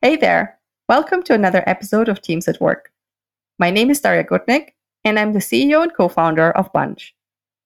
Hey 0.00 0.14
there. 0.14 0.60
Welcome 0.88 1.24
to 1.24 1.34
another 1.34 1.64
episode 1.66 2.08
of 2.08 2.22
Teams 2.22 2.46
at 2.46 2.60
Work. 2.60 2.92
My 3.58 3.68
name 3.68 3.90
is 3.90 4.00
Daria 4.00 4.22
Gutnick, 4.22 4.68
and 5.04 5.18
I'm 5.18 5.32
the 5.32 5.40
CEO 5.40 5.82
and 5.82 5.92
co 5.92 6.06
founder 6.06 6.52
of 6.52 6.72
Bunch. 6.72 7.16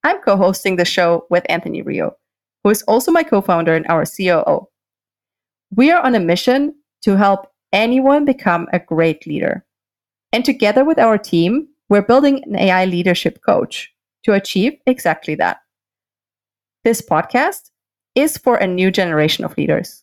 I'm 0.02 0.18
co 0.22 0.38
hosting 0.38 0.76
the 0.76 0.86
show 0.86 1.26
with 1.28 1.44
Anthony 1.50 1.82
Rio, 1.82 2.16
who 2.64 2.70
is 2.70 2.80
also 2.84 3.12
my 3.12 3.22
co 3.22 3.42
founder 3.42 3.74
and 3.74 3.86
our 3.90 4.06
COO. 4.06 4.66
We 5.76 5.90
are 5.90 6.02
on 6.02 6.14
a 6.14 6.20
mission 6.20 6.74
to 7.02 7.18
help 7.18 7.48
anyone 7.70 8.24
become 8.24 8.66
a 8.72 8.78
great 8.78 9.26
leader. 9.26 9.66
And 10.32 10.42
together 10.42 10.86
with 10.86 10.98
our 10.98 11.18
team, 11.18 11.68
we're 11.90 12.00
building 12.00 12.42
an 12.44 12.56
AI 12.56 12.86
leadership 12.86 13.42
coach 13.42 13.92
to 14.24 14.32
achieve 14.32 14.78
exactly 14.86 15.34
that. 15.34 15.58
This 16.82 17.02
podcast 17.02 17.72
is 18.14 18.38
for 18.38 18.56
a 18.56 18.66
new 18.66 18.90
generation 18.90 19.44
of 19.44 19.54
leaders. 19.58 20.01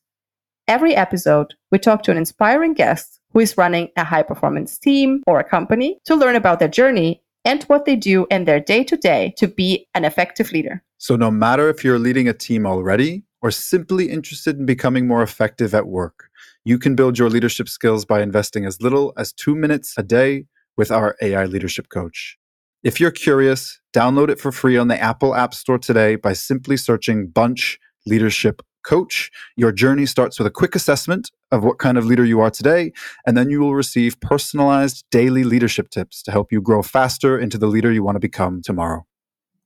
Every 0.69 0.95
episode, 0.95 1.55
we 1.71 1.79
talk 1.79 2.03
to 2.03 2.11
an 2.11 2.17
inspiring 2.17 2.75
guest 2.75 3.19
who 3.33 3.39
is 3.39 3.57
running 3.57 3.89
a 3.97 4.03
high 4.03 4.21
performance 4.21 4.77
team 4.77 5.23
or 5.25 5.39
a 5.39 5.43
company 5.43 5.97
to 6.05 6.15
learn 6.15 6.35
about 6.35 6.59
their 6.59 6.67
journey 6.67 7.23
and 7.43 7.63
what 7.63 7.85
they 7.85 7.95
do 7.95 8.27
in 8.29 8.45
their 8.45 8.59
day 8.59 8.83
to 8.83 8.95
day 8.95 9.33
to 9.37 9.47
be 9.47 9.87
an 9.95 10.05
effective 10.05 10.51
leader. 10.51 10.83
So, 10.99 11.15
no 11.15 11.31
matter 11.31 11.69
if 11.69 11.83
you're 11.83 11.97
leading 11.97 12.27
a 12.29 12.33
team 12.33 12.67
already 12.67 13.23
or 13.41 13.49
simply 13.49 14.11
interested 14.11 14.59
in 14.59 14.67
becoming 14.67 15.07
more 15.07 15.23
effective 15.23 15.73
at 15.73 15.87
work, 15.87 16.29
you 16.63 16.77
can 16.77 16.93
build 16.93 17.17
your 17.17 17.31
leadership 17.31 17.67
skills 17.67 18.05
by 18.05 18.21
investing 18.21 18.63
as 18.67 18.79
little 18.79 19.11
as 19.17 19.33
two 19.33 19.55
minutes 19.55 19.95
a 19.97 20.03
day 20.03 20.45
with 20.77 20.91
our 20.91 21.15
AI 21.19 21.45
leadership 21.45 21.89
coach. 21.89 22.37
If 22.83 22.99
you're 22.99 23.09
curious, 23.09 23.81
download 23.91 24.29
it 24.29 24.39
for 24.39 24.51
free 24.51 24.77
on 24.77 24.87
the 24.87 25.01
Apple 25.01 25.33
App 25.33 25.55
Store 25.55 25.79
today 25.79 26.15
by 26.15 26.33
simply 26.33 26.77
searching 26.77 27.25
Bunch 27.25 27.79
Leadership 28.05 28.61
Coach. 28.83 29.31
Your 29.55 29.71
journey 29.71 30.05
starts 30.05 30.39
with 30.39 30.47
a 30.47 30.51
quick 30.51 30.75
assessment 30.75 31.31
of 31.51 31.63
what 31.63 31.79
kind 31.79 31.97
of 31.97 32.05
leader 32.05 32.25
you 32.25 32.39
are 32.39 32.51
today, 32.51 32.91
and 33.25 33.37
then 33.37 33.49
you 33.49 33.59
will 33.59 33.75
receive 33.75 34.19
personalized 34.19 35.05
daily 35.11 35.43
leadership 35.43 35.89
tips 35.89 36.21
to 36.23 36.31
help 36.31 36.51
you 36.51 36.61
grow 36.61 36.81
faster 36.81 37.37
into 37.37 37.57
the 37.57 37.67
leader 37.67 37.91
you 37.91 38.03
want 38.03 38.15
to 38.15 38.19
become 38.19 38.61
tomorrow. 38.61 39.05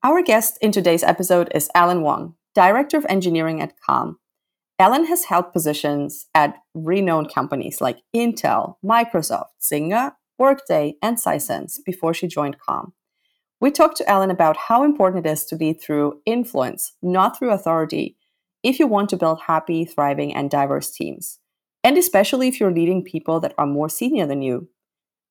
Our 0.03 0.22
guest 0.22 0.58
in 0.61 0.72
today's 0.72 1.03
episode 1.03 1.52
is 1.55 1.70
Alan 1.73 2.02
Wong, 2.02 2.36
Director 2.53 2.97
of 2.97 3.05
Engineering 3.08 3.61
at 3.61 3.80
Calm. 3.80 4.17
Alan 4.80 5.05
has 5.05 5.25
held 5.25 5.53
positions 5.53 6.27
at 6.36 6.58
renowned 6.73 7.33
companies 7.33 7.80
like 7.80 8.02
Intel, 8.16 8.75
Microsoft, 8.83 9.52
Zynga, 9.61 10.14
Workday, 10.38 10.95
and 11.02 11.17
Sisense 11.17 11.77
before 11.86 12.14
she 12.14 12.27
joined 12.27 12.58
Calm. 12.59 12.94
We 13.61 13.72
talked 13.72 13.95
to 13.98 14.09
Alan 14.09 14.30
about 14.30 14.58
how 14.58 14.83
important 14.83 15.25
it 15.25 15.30
is 15.30 15.45
to 15.45 15.55
lead 15.55 15.80
through 15.80 16.20
influence, 16.25 16.94
not 17.02 17.38
through 17.38 17.52
authority, 17.52 18.17
if 18.64 18.80
you 18.80 18.88
want 18.88 19.09
to 19.09 19.17
build 19.17 19.42
happy, 19.42 19.86
thriving, 19.86 20.33
and 20.33 20.50
diverse 20.50 20.89
teams, 20.89 21.39
and 21.83 21.97
especially 21.97 22.47
if 22.47 22.59
you're 22.59 22.72
leading 22.72 23.03
people 23.03 23.39
that 23.42 23.53
are 23.58 23.67
more 23.67 23.89
senior 23.89 24.25
than 24.25 24.42
you. 24.42 24.70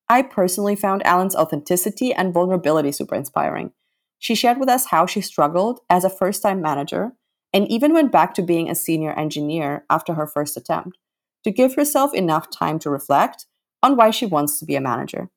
I 0.08 0.22
personally 0.22 0.77
found 0.77 1.05
Alan's 1.06 1.34
authenticity 1.34 2.12
and 2.12 2.34
vulnerability 2.34 2.92
super 2.92 3.14
inspiring. 3.14 3.72
She 4.19 4.34
shared 4.34 4.58
with 4.58 4.69
us 4.69 4.86
how 4.86 5.06
she 5.06 5.20
struggled 5.20 5.80
as 5.89 6.05
a 6.05 6.11
first 6.11 6.42
time 6.42 6.61
manager 6.61 7.12
and 7.52 7.66
even 7.69 7.92
went 7.92 8.12
back 8.12 8.34
to 8.34 8.42
being 8.42 8.69
a 8.70 8.74
senior 8.74 9.12
engineer 9.12 9.84
after 9.91 10.14
her 10.14 10.27
first 10.27 10.56
attempt 10.56 10.98
to 11.44 11.50
give 11.50 11.74
herself 11.74 12.14
enough 12.14 12.50
time 12.50 12.78
to 12.80 12.91
reflect 12.91 13.46
on 13.83 13.96
why 13.96 14.11
she 14.11 14.27
wants 14.27 14.58
to 14.58 14.64
be 14.64 14.77
a 14.77 14.80
manager. 14.80 15.30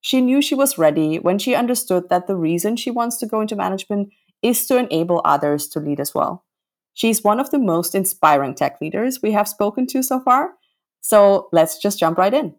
She 0.00 0.20
knew 0.20 0.42
she 0.42 0.56
was 0.56 0.78
ready 0.78 1.18
when 1.18 1.38
she 1.38 1.54
understood 1.54 2.08
that 2.08 2.26
the 2.26 2.36
reason 2.36 2.76
she 2.76 2.90
wants 2.90 3.16
to 3.18 3.26
go 3.26 3.40
into 3.40 3.54
management 3.54 4.12
is 4.42 4.66
to 4.66 4.76
enable 4.76 5.22
others 5.24 5.68
to 5.68 5.80
lead 5.80 6.00
as 6.00 6.12
well. 6.12 6.44
She's 6.94 7.24
one 7.24 7.40
of 7.40 7.50
the 7.50 7.58
most 7.58 7.94
inspiring 7.94 8.54
tech 8.54 8.80
leaders 8.80 9.20
we 9.22 9.32
have 9.32 9.48
spoken 9.48 9.86
to 9.88 10.02
so 10.02 10.20
far. 10.20 10.52
So 11.00 11.48
let's 11.52 11.78
just 11.78 11.98
jump 11.98 12.18
right 12.18 12.34
in. 12.34 12.54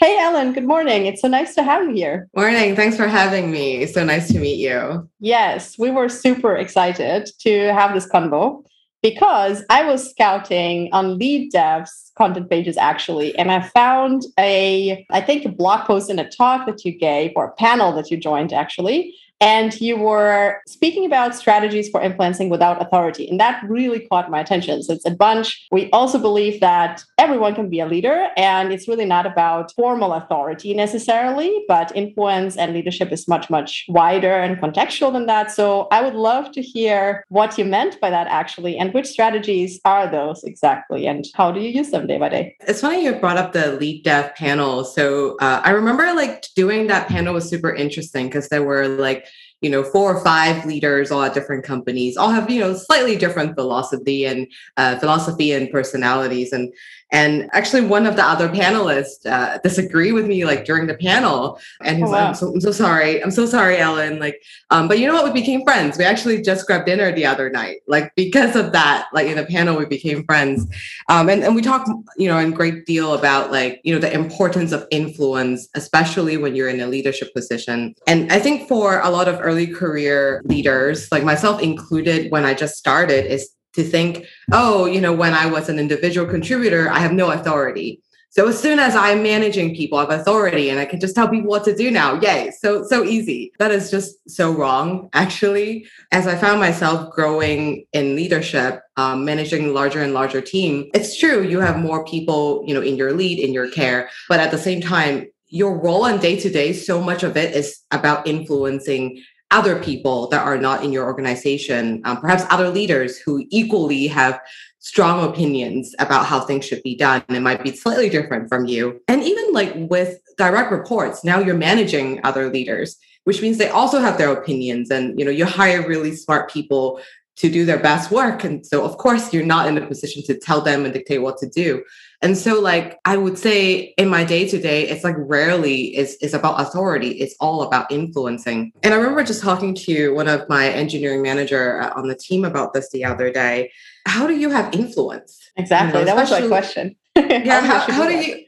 Hey, 0.00 0.18
Ellen, 0.18 0.52
good 0.52 0.64
morning. 0.64 1.06
It's 1.06 1.22
so 1.22 1.28
nice 1.28 1.54
to 1.54 1.62
have 1.62 1.84
you 1.84 1.94
here. 1.94 2.28
Morning. 2.36 2.74
Thanks 2.74 2.96
for 2.96 3.06
having 3.06 3.52
me. 3.52 3.86
So 3.86 4.04
nice 4.04 4.26
to 4.32 4.40
meet 4.40 4.58
you. 4.58 5.08
Yes, 5.20 5.78
we 5.78 5.90
were 5.90 6.08
super 6.08 6.56
excited 6.56 7.30
to 7.40 7.72
have 7.72 7.94
this 7.94 8.08
convo 8.08 8.64
because 9.02 9.62
I 9.70 9.84
was 9.84 10.10
scouting 10.10 10.88
on 10.92 11.18
LeadDev's 11.18 12.10
content 12.16 12.50
pages 12.50 12.76
actually, 12.76 13.36
and 13.38 13.52
I 13.52 13.60
found 13.60 14.22
a, 14.38 15.06
I 15.10 15.20
think, 15.20 15.44
a 15.44 15.50
blog 15.50 15.86
post 15.86 16.10
and 16.10 16.18
a 16.18 16.28
talk 16.28 16.66
that 16.66 16.84
you 16.84 16.98
gave 16.98 17.32
or 17.36 17.46
a 17.46 17.52
panel 17.52 17.92
that 17.92 18.10
you 18.10 18.16
joined 18.16 18.52
actually 18.52 19.14
and 19.40 19.78
you 19.80 19.96
were 19.96 20.60
speaking 20.66 21.04
about 21.04 21.34
strategies 21.34 21.88
for 21.88 22.00
influencing 22.00 22.48
without 22.48 22.80
authority. 22.80 23.28
And 23.28 23.38
that 23.40 23.62
really 23.68 24.00
caught 24.08 24.30
my 24.30 24.40
attention. 24.40 24.82
So 24.82 24.92
it's 24.92 25.06
a 25.06 25.10
bunch. 25.10 25.66
We 25.70 25.90
also 25.90 26.18
believe 26.18 26.60
that 26.60 27.04
everyone 27.18 27.54
can 27.54 27.68
be 27.68 27.80
a 27.80 27.86
leader, 27.86 28.28
and 28.36 28.72
it's 28.72 28.88
really 28.88 29.04
not 29.04 29.26
about 29.26 29.72
formal 29.72 30.12
authority 30.12 30.74
necessarily, 30.74 31.64
but 31.68 31.94
influence 31.94 32.56
and 32.56 32.72
leadership 32.72 33.12
is 33.12 33.26
much, 33.28 33.50
much 33.50 33.84
wider 33.88 34.32
and 34.32 34.56
contextual 34.58 35.12
than 35.12 35.26
that. 35.26 35.50
So 35.50 35.88
I 35.90 36.02
would 36.02 36.14
love 36.14 36.52
to 36.52 36.62
hear 36.62 37.24
what 37.28 37.58
you 37.58 37.64
meant 37.64 38.00
by 38.00 38.10
that 38.10 38.26
actually, 38.28 38.78
and 38.78 38.92
which 38.94 39.06
strategies 39.06 39.80
are 39.84 40.10
those 40.10 40.44
exactly, 40.44 41.06
and 41.06 41.24
how 41.34 41.50
do 41.50 41.60
you 41.60 41.70
use 41.70 41.90
them 41.90 42.06
day 42.06 42.18
by 42.18 42.28
day? 42.28 42.56
It's 42.60 42.80
funny 42.80 43.04
you 43.04 43.14
brought 43.14 43.36
up 43.36 43.52
the 43.52 43.78
LeadDev 43.80 44.34
panel. 44.34 44.84
So 44.84 45.36
uh, 45.40 45.60
I 45.64 45.70
remember 45.70 46.12
like 46.14 46.46
doing 46.54 46.86
that 46.88 47.08
panel 47.08 47.34
was 47.34 47.48
super 47.48 47.72
interesting 47.74 48.26
because 48.26 48.48
there 48.48 48.62
were 48.62 48.88
like 48.88 49.26
you 49.64 49.70
know 49.70 49.82
four 49.82 50.14
or 50.14 50.22
five 50.22 50.64
leaders 50.66 51.10
all 51.10 51.22
at 51.22 51.34
different 51.34 51.64
companies 51.64 52.16
all 52.16 52.30
have 52.30 52.50
you 52.50 52.60
know 52.60 52.74
slightly 52.74 53.16
different 53.16 53.54
philosophy 53.54 54.26
and 54.26 54.46
uh, 54.76 54.98
philosophy 54.98 55.52
and 55.52 55.70
personalities. 55.70 56.52
And 56.52 56.72
and 57.12 57.48
actually, 57.52 57.82
one 57.82 58.06
of 58.06 58.16
the 58.16 58.24
other 58.24 58.48
panelists 58.48 59.24
uh, 59.26 59.58
disagree 59.58 60.12
with 60.12 60.26
me 60.26 60.44
like 60.44 60.64
during 60.64 60.86
the 60.86 60.94
panel, 60.94 61.60
and 61.82 61.98
he's 61.98 62.08
oh, 62.08 62.10
wow. 62.10 62.18
like, 62.18 62.28
I'm 62.28 62.34
so, 62.34 62.52
I'm 62.52 62.60
so 62.60 62.72
sorry, 62.72 63.22
I'm 63.22 63.30
so 63.30 63.46
sorry, 63.46 63.78
Ellen." 63.78 64.18
Like, 64.18 64.42
um, 64.70 64.88
but 64.88 64.98
you 64.98 65.06
know 65.06 65.14
what? 65.14 65.24
We 65.24 65.40
became 65.40 65.62
friends. 65.64 65.96
We 65.96 66.04
actually 66.04 66.42
just 66.42 66.66
grabbed 66.66 66.86
dinner 66.86 67.12
the 67.12 67.26
other 67.26 67.50
night, 67.50 67.80
like 67.86 68.12
because 68.16 68.56
of 68.56 68.72
that. 68.72 69.08
Like 69.12 69.28
in 69.28 69.36
the 69.36 69.46
panel, 69.46 69.76
we 69.76 69.86
became 69.86 70.24
friends, 70.24 70.66
um, 71.08 71.28
and 71.28 71.44
and 71.44 71.54
we 71.54 71.62
talked, 71.62 71.88
you 72.16 72.28
know, 72.28 72.38
in 72.38 72.50
great 72.50 72.86
deal 72.86 73.14
about 73.14 73.52
like 73.52 73.80
you 73.84 73.94
know 73.94 74.00
the 74.00 74.12
importance 74.12 74.72
of 74.72 74.86
influence, 74.90 75.68
especially 75.74 76.36
when 76.36 76.56
you're 76.56 76.68
in 76.68 76.80
a 76.80 76.86
leadership 76.86 77.32
position. 77.32 77.94
And 78.06 78.32
I 78.32 78.40
think 78.40 78.68
for 78.68 79.00
a 79.00 79.10
lot 79.10 79.28
of 79.28 79.38
early 79.40 79.66
career 79.66 80.42
leaders, 80.44 81.10
like 81.12 81.22
myself 81.22 81.62
included, 81.62 82.32
when 82.32 82.44
I 82.44 82.54
just 82.54 82.76
started, 82.76 83.30
is 83.30 83.53
to 83.74 83.82
think, 83.82 84.26
oh, 84.52 84.86
you 84.86 85.00
know, 85.00 85.12
when 85.12 85.34
I 85.34 85.46
was 85.46 85.68
an 85.68 85.78
individual 85.78 86.26
contributor, 86.26 86.90
I 86.90 86.98
have 87.00 87.12
no 87.12 87.30
authority. 87.30 88.00
So 88.34 88.48
as 88.48 88.60
soon 88.60 88.80
as 88.80 88.96
I'm 88.96 89.22
managing 89.22 89.76
people, 89.76 89.96
I 89.96 90.00
have 90.00 90.20
authority 90.20 90.68
and 90.68 90.80
I 90.80 90.86
can 90.86 90.98
just 90.98 91.14
tell 91.14 91.28
people 91.28 91.48
what 91.48 91.62
to 91.66 91.76
do 91.76 91.88
now. 91.88 92.20
Yay. 92.20 92.50
So, 92.58 92.84
so 92.84 93.04
easy. 93.04 93.52
That 93.60 93.70
is 93.70 93.92
just 93.92 94.28
so 94.28 94.50
wrong, 94.50 95.08
actually. 95.12 95.86
As 96.10 96.26
I 96.26 96.34
found 96.34 96.58
myself 96.58 97.14
growing 97.14 97.84
in 97.92 98.16
leadership, 98.16 98.82
um, 98.96 99.24
managing 99.24 99.72
larger 99.72 100.02
and 100.02 100.14
larger 100.14 100.40
team, 100.40 100.90
it's 100.94 101.16
true. 101.16 101.42
You 101.42 101.60
have 101.60 101.78
more 101.78 102.04
people, 102.04 102.64
you 102.66 102.74
know, 102.74 102.80
in 102.80 102.96
your 102.96 103.12
lead, 103.12 103.38
in 103.38 103.52
your 103.52 103.70
care, 103.70 104.10
but 104.28 104.40
at 104.40 104.50
the 104.50 104.58
same 104.58 104.80
time, 104.80 105.28
your 105.46 105.78
role 105.78 106.04
on 106.04 106.18
day 106.18 106.34
to 106.40 106.50
day, 106.50 106.72
so 106.72 107.00
much 107.00 107.22
of 107.22 107.36
it 107.36 107.54
is 107.54 107.82
about 107.92 108.26
influencing 108.26 109.22
other 109.54 109.78
people 109.78 110.26
that 110.28 110.44
are 110.44 110.58
not 110.58 110.82
in 110.82 110.92
your 110.92 111.04
organization, 111.04 112.02
um, 112.04 112.20
perhaps 112.20 112.44
other 112.50 112.68
leaders 112.68 113.18
who 113.18 113.46
equally 113.50 114.08
have 114.08 114.40
strong 114.80 115.24
opinions 115.24 115.94
about 116.00 116.26
how 116.26 116.40
things 116.40 116.64
should 116.64 116.82
be 116.82 116.96
done 116.96 117.22
and 117.28 117.44
might 117.44 117.62
be 117.62 117.70
slightly 117.70 118.10
different 118.10 118.48
from 118.48 118.66
you. 118.66 119.00
And 119.06 119.22
even 119.22 119.52
like 119.52 119.72
with 119.76 120.18
direct 120.36 120.72
reports, 120.72 121.24
now 121.24 121.38
you're 121.38 121.56
managing 121.56 122.20
other 122.24 122.50
leaders, 122.50 122.96
which 123.22 123.40
means 123.40 123.56
they 123.56 123.68
also 123.68 124.00
have 124.00 124.18
their 124.18 124.32
opinions 124.32 124.90
and 124.90 125.18
you 125.18 125.24
know 125.24 125.30
you 125.30 125.46
hire 125.46 125.86
really 125.86 126.16
smart 126.16 126.50
people 126.50 127.00
to 127.36 127.48
do 127.48 127.64
their 127.64 127.78
best 127.78 128.10
work 128.10 128.44
and 128.44 128.64
so 128.64 128.84
of 128.84 128.96
course 128.98 129.32
you're 129.32 129.44
not 129.44 129.66
in 129.66 129.76
a 129.76 129.86
position 129.86 130.22
to 130.22 130.38
tell 130.38 130.60
them 130.60 130.84
and 130.84 130.94
dictate 130.94 131.22
what 131.22 131.36
to 131.38 131.48
do 131.48 131.82
and 132.22 132.36
so 132.36 132.60
like 132.60 132.98
I 133.04 133.16
would 133.16 133.38
say 133.38 133.94
in 133.98 134.08
my 134.08 134.24
day 134.24 134.48
to 134.48 134.58
day, 134.58 134.88
it's 134.88 135.04
like 135.04 135.16
rarely 135.18 135.96
is 135.96 136.16
is 136.16 136.34
about 136.34 136.60
authority. 136.60 137.10
It's 137.10 137.34
all 137.40 137.62
about 137.62 137.90
influencing. 137.90 138.72
And 138.82 138.94
I 138.94 138.96
remember 138.96 139.24
just 139.24 139.42
talking 139.42 139.74
to 139.74 140.14
one 140.14 140.28
of 140.28 140.48
my 140.48 140.68
engineering 140.68 141.22
manager 141.22 141.80
uh, 141.80 141.92
on 141.96 142.08
the 142.08 142.14
team 142.14 142.44
about 142.44 142.72
this 142.72 142.90
the 142.90 143.04
other 143.04 143.30
day. 143.30 143.72
How 144.06 144.26
do 144.26 144.36
you 144.36 144.50
have 144.50 144.74
influence? 144.74 145.38
Exactly. 145.56 146.00
You 146.00 146.06
know, 146.06 146.14
that 146.14 146.20
was 146.20 146.30
my 146.30 146.46
question. 146.48 146.96
yeah. 147.16 147.60
how, 147.60 147.78
how, 147.78 147.92
how 147.92 148.08
do 148.08 148.14
you 148.14 148.44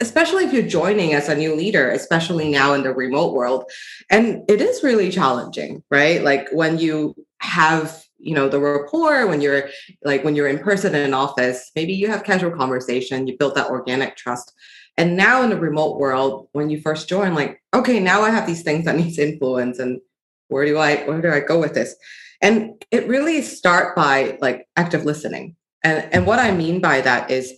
especially 0.00 0.44
if 0.44 0.52
you're 0.52 0.62
joining 0.62 1.14
as 1.14 1.28
a 1.28 1.34
new 1.34 1.54
leader, 1.54 1.90
especially 1.90 2.50
now 2.50 2.74
in 2.74 2.82
the 2.82 2.92
remote 2.92 3.32
world. 3.32 3.70
And 4.10 4.42
it 4.48 4.60
is 4.60 4.82
really 4.82 5.10
challenging, 5.10 5.82
right? 5.90 6.22
Like 6.22 6.48
when 6.52 6.78
you 6.78 7.14
have 7.38 8.03
you 8.24 8.34
know 8.34 8.48
the 8.48 8.58
rapport 8.58 9.26
when 9.26 9.40
you're 9.40 9.68
like 10.02 10.24
when 10.24 10.34
you're 10.34 10.48
in 10.48 10.58
person 10.58 10.94
in 10.94 11.02
an 11.02 11.14
office 11.14 11.70
maybe 11.76 11.92
you 11.92 12.08
have 12.08 12.24
casual 12.24 12.50
conversation 12.50 13.26
you 13.26 13.36
build 13.38 13.54
that 13.54 13.68
organic 13.68 14.16
trust. 14.16 14.52
And 14.96 15.16
now 15.16 15.42
in 15.42 15.50
the 15.50 15.58
remote 15.58 15.98
world 15.98 16.48
when 16.52 16.70
you 16.70 16.80
first 16.80 17.08
join 17.08 17.34
like 17.34 17.60
okay 17.74 18.00
now 18.00 18.22
i 18.22 18.30
have 18.30 18.46
these 18.46 18.62
things 18.62 18.84
that 18.84 18.96
needs 19.02 19.18
influence 19.18 19.78
and 19.78 20.00
where 20.48 20.64
do 20.64 20.78
i 20.78 21.04
where 21.04 21.20
do 21.20 21.30
i 21.30 21.40
go 21.40 21.58
with 21.60 21.74
this? 21.74 21.94
And 22.40 22.84
it 22.90 23.08
really 23.08 23.42
start 23.42 23.96
by 23.96 24.38
like 24.40 24.66
active 24.76 25.04
listening. 25.04 25.56
And 25.82 26.08
and 26.12 26.26
what 26.26 26.38
i 26.38 26.50
mean 26.50 26.80
by 26.80 27.00
that 27.02 27.30
is 27.30 27.52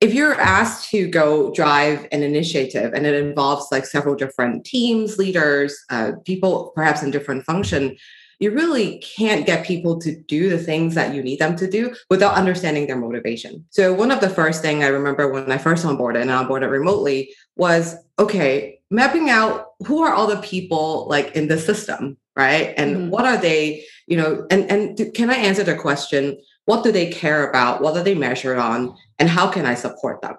if 0.00 0.14
you're 0.14 0.40
asked 0.40 0.90
to 0.90 1.06
go 1.08 1.52
drive 1.52 2.06
an 2.10 2.22
initiative 2.22 2.92
and 2.94 3.04
it 3.04 3.14
involves 3.14 3.70
like 3.70 3.84
several 3.84 4.14
different 4.14 4.64
teams 4.64 5.18
leaders 5.18 5.78
uh, 5.90 6.12
people 6.24 6.72
perhaps 6.74 7.02
in 7.02 7.10
different 7.10 7.44
function 7.44 7.96
you 8.40 8.50
really 8.50 8.98
can't 8.98 9.46
get 9.46 9.66
people 9.66 10.00
to 10.00 10.16
do 10.22 10.48
the 10.48 10.58
things 10.58 10.94
that 10.94 11.14
you 11.14 11.22
need 11.22 11.38
them 11.38 11.54
to 11.56 11.70
do 11.70 11.94
without 12.08 12.34
understanding 12.34 12.86
their 12.86 12.96
motivation. 12.96 13.64
So 13.68 13.92
one 13.92 14.10
of 14.10 14.20
the 14.20 14.30
first 14.30 14.62
thing 14.62 14.82
i 14.82 14.88
remember 14.88 15.30
when 15.30 15.52
i 15.52 15.58
first 15.58 15.84
onboarded 15.84 16.22
and 16.22 16.30
onboarded 16.30 16.70
remotely 16.70 17.30
was 17.56 17.96
okay 18.18 18.80
mapping 18.90 19.30
out 19.30 19.68
who 19.86 20.02
are 20.02 20.12
all 20.12 20.26
the 20.26 20.42
people 20.42 21.06
like 21.08 21.36
in 21.36 21.46
the 21.46 21.58
system 21.58 22.16
right? 22.36 22.72
And 22.76 22.96
mm-hmm. 22.96 23.10
what 23.10 23.26
are 23.26 23.36
they 23.36 23.84
you 24.06 24.16
know 24.16 24.46
and 24.50 24.70
and 24.70 25.14
can 25.14 25.30
i 25.30 25.34
answer 25.34 25.62
the 25.62 25.76
question 25.76 26.40
what 26.66 26.84
do 26.84 26.92
they 26.92 27.10
care 27.10 27.48
about? 27.48 27.80
What 27.80 27.96
are 27.96 28.04
they 28.04 28.14
measured 28.14 28.58
on? 28.58 28.94
And 29.18 29.28
how 29.28 29.50
can 29.50 29.66
i 29.66 29.74
support 29.74 30.22
them 30.22 30.36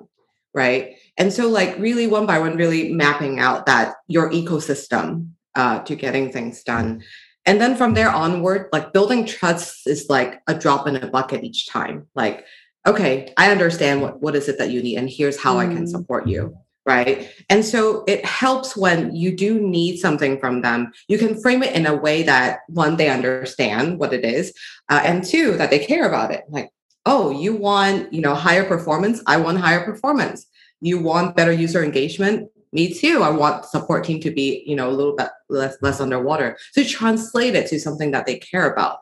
right? 0.54 0.98
And 1.18 1.32
so 1.32 1.48
like 1.48 1.78
really 1.78 2.08
one 2.08 2.26
by 2.26 2.40
one 2.40 2.58
really 2.58 2.92
mapping 2.92 3.40
out 3.40 3.66
that 3.68 3.96
your 4.08 4.30
ecosystem 4.32 5.30
uh, 5.56 5.80
to 5.84 5.96
getting 5.96 6.32
things 6.32 6.64
done 6.64 7.04
and 7.46 7.60
then 7.60 7.76
from 7.76 7.94
there 7.94 8.10
onward 8.10 8.70
like 8.72 8.94
building 8.94 9.26
trust 9.26 9.88
is 9.88 10.08
like 10.10 10.42
a 10.48 10.54
drop 10.54 10.88
in 10.88 10.96
a 10.96 11.08
bucket 11.08 11.44
each 11.44 11.68
time. 11.68 12.08
Like 12.16 12.46
okay 12.88 13.32
i 13.38 13.52
understand 13.52 14.02
what 14.02 14.20
what 14.24 14.36
is 14.36 14.50
it 14.50 14.58
that 14.58 14.72
you 14.72 14.82
need 14.82 14.98
and 14.98 15.08
here's 15.08 15.40
how 15.40 15.54
mm. 15.54 15.60
i 15.60 15.66
can 15.68 15.84
mm. 15.84 15.88
support 15.88 16.28
you 16.28 16.58
right? 16.86 17.30
And 17.50 17.64
so 17.64 18.04
it 18.08 18.26
helps 18.26 18.76
when 18.76 19.16
you 19.16 19.36
do 19.36 19.60
need 19.60 19.98
something 19.98 20.40
from 20.40 20.62
them. 20.62 20.92
You 21.08 21.18
can 21.18 21.40
frame 21.40 21.64
it 21.64 21.76
in 21.76 21.86
a 21.86 21.96
way 21.96 22.24
that 22.24 22.60
one 22.68 22.98
they 22.98 23.10
understand 23.10 24.00
what 24.00 24.14
it 24.14 24.26
is 24.26 24.54
uh, 24.90 25.02
and 25.04 25.24
two 25.24 25.58
that 25.58 25.70
they 25.70 25.80
care 25.80 26.08
about 26.08 26.32
it. 26.32 26.44
Like 26.50 26.70
oh 27.06 27.32
you 27.32 27.56
want 27.56 28.12
you 28.14 28.22
know 28.22 28.36
higher 28.36 28.64
performance? 28.64 29.22
I 29.28 29.38
want 29.38 29.60
higher 29.60 29.86
performance. 29.86 30.46
You 30.80 31.00
want 31.00 31.36
better 31.36 31.52
user 31.52 31.84
engagement 31.84 32.50
me 32.72 32.94
too 32.94 33.22
i 33.22 33.30
want 33.30 33.66
support 33.66 34.04
team 34.04 34.20
to 34.20 34.32
be 34.32 34.64
you 34.66 34.76
know 34.76 34.90
a 34.90 34.92
little 34.92 35.16
bit 35.16 35.30
less 35.50 35.78
less 35.82 36.00
underwater 36.00 36.58
so 36.72 36.84
translate 36.84 37.56
it 37.56 37.68
to 37.68 37.80
something 37.80 38.12
that 38.12 38.26
they 38.26 38.38
care 38.38 38.72
about 38.72 39.02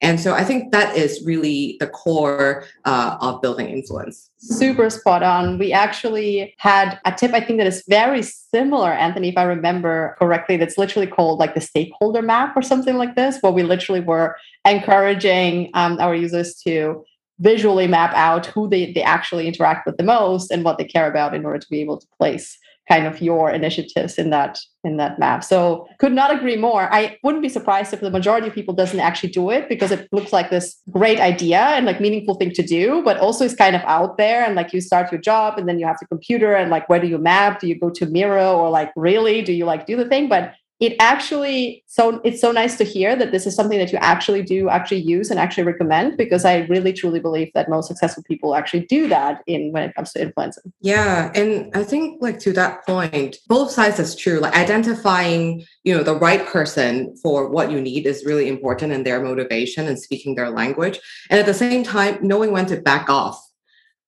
and 0.00 0.20
so 0.20 0.32
I 0.32 0.44
think 0.44 0.70
that 0.70 0.96
is 0.96 1.24
really 1.24 1.76
the 1.80 1.88
core 1.88 2.64
uh, 2.84 3.16
of 3.20 3.42
building 3.42 3.68
influence. 3.68 4.30
Super 4.38 4.90
spot 4.90 5.24
on. 5.24 5.58
We 5.58 5.72
actually 5.72 6.54
had 6.58 7.00
a 7.04 7.12
tip, 7.12 7.34
I 7.34 7.40
think 7.40 7.58
that 7.58 7.66
is 7.66 7.82
very 7.88 8.22
similar, 8.22 8.92
Anthony, 8.92 9.30
if 9.30 9.36
I 9.36 9.42
remember 9.42 10.14
correctly, 10.18 10.56
that's 10.56 10.78
literally 10.78 11.08
called 11.08 11.40
like 11.40 11.54
the 11.54 11.60
stakeholder 11.60 12.22
map 12.22 12.56
or 12.56 12.62
something 12.62 12.96
like 12.96 13.16
this, 13.16 13.38
where 13.40 13.50
we 13.50 13.64
literally 13.64 14.00
were 14.00 14.36
encouraging 14.64 15.70
um, 15.74 15.98
our 15.98 16.14
users 16.14 16.54
to 16.62 17.04
visually 17.40 17.88
map 17.88 18.14
out 18.14 18.46
who 18.46 18.68
they, 18.68 18.92
they 18.92 19.02
actually 19.02 19.48
interact 19.48 19.84
with 19.84 19.96
the 19.96 20.04
most 20.04 20.52
and 20.52 20.64
what 20.64 20.78
they 20.78 20.84
care 20.84 21.08
about 21.10 21.34
in 21.34 21.44
order 21.44 21.58
to 21.58 21.68
be 21.70 21.80
able 21.80 21.98
to 21.98 22.06
place 22.18 22.56
kind 22.88 23.06
of 23.06 23.20
your 23.20 23.50
initiatives 23.50 24.16
in 24.16 24.30
that 24.30 24.58
in 24.84 24.96
that 24.96 25.18
map. 25.18 25.44
So 25.44 25.86
could 25.98 26.12
not 26.12 26.34
agree 26.34 26.56
more. 26.56 26.92
I 26.92 27.18
wouldn't 27.22 27.42
be 27.42 27.48
surprised 27.48 27.92
if 27.92 28.00
the 28.00 28.10
majority 28.10 28.46
of 28.48 28.54
people 28.54 28.74
doesn't 28.74 29.00
actually 29.00 29.30
do 29.30 29.50
it 29.50 29.68
because 29.68 29.90
it 29.90 30.08
looks 30.12 30.32
like 30.32 30.48
this 30.50 30.80
great 30.90 31.20
idea 31.20 31.58
and 31.58 31.84
like 31.84 32.00
meaningful 32.00 32.36
thing 32.36 32.52
to 32.52 32.62
do 32.62 33.02
but 33.02 33.18
also 33.18 33.44
it's 33.44 33.54
kind 33.54 33.76
of 33.76 33.82
out 33.82 34.16
there 34.16 34.44
and 34.44 34.54
like 34.54 34.72
you 34.72 34.80
start 34.80 35.12
your 35.12 35.20
job 35.20 35.58
and 35.58 35.68
then 35.68 35.78
you 35.78 35.86
have 35.86 35.98
the 36.00 36.06
computer 36.06 36.54
and 36.54 36.70
like 36.70 36.88
where 36.88 37.00
do 37.00 37.06
you 37.06 37.18
map? 37.18 37.60
Do 37.60 37.68
you 37.68 37.78
go 37.78 37.90
to 37.90 38.06
miro 38.06 38.56
or 38.56 38.70
like 38.70 38.90
really? 38.96 39.42
Do 39.42 39.52
you 39.52 39.64
like 39.64 39.86
do 39.86 39.96
the 39.96 40.08
thing? 40.08 40.28
But 40.28 40.54
it 40.80 40.94
actually 41.00 41.82
so 41.86 42.20
it's 42.24 42.40
so 42.40 42.52
nice 42.52 42.76
to 42.76 42.84
hear 42.84 43.16
that 43.16 43.32
this 43.32 43.46
is 43.46 43.54
something 43.54 43.78
that 43.78 43.92
you 43.92 43.98
actually 43.98 44.42
do 44.42 44.68
actually 44.68 45.00
use 45.00 45.30
and 45.30 45.40
actually 45.40 45.64
recommend 45.64 46.16
because 46.16 46.44
i 46.44 46.58
really 46.66 46.92
truly 46.92 47.20
believe 47.20 47.50
that 47.54 47.68
most 47.68 47.88
successful 47.88 48.22
people 48.24 48.54
actually 48.54 48.84
do 48.86 49.08
that 49.08 49.42
in 49.46 49.72
when 49.72 49.82
it 49.82 49.94
comes 49.94 50.12
to 50.12 50.22
influencing 50.22 50.72
yeah 50.80 51.30
and 51.34 51.70
i 51.74 51.82
think 51.82 52.20
like 52.22 52.38
to 52.38 52.52
that 52.52 52.84
point 52.86 53.38
both 53.48 53.70
sides 53.70 53.98
is 53.98 54.14
true. 54.14 54.40
Like 54.40 54.54
identifying 54.54 55.64
you 55.84 55.96
know 55.96 56.02
the 56.02 56.14
right 56.14 56.46
person 56.46 57.16
for 57.22 57.48
what 57.48 57.70
you 57.70 57.80
need 57.80 58.06
is 58.06 58.24
really 58.24 58.48
important 58.48 58.92
in 58.92 59.04
their 59.04 59.22
motivation 59.22 59.86
and 59.86 59.98
speaking 59.98 60.34
their 60.34 60.50
language. 60.50 60.98
And 61.30 61.40
at 61.40 61.46
the 61.46 61.54
same 61.54 61.82
time 61.82 62.18
knowing 62.22 62.52
when 62.52 62.66
to 62.66 62.80
back 62.80 63.08
off 63.08 63.44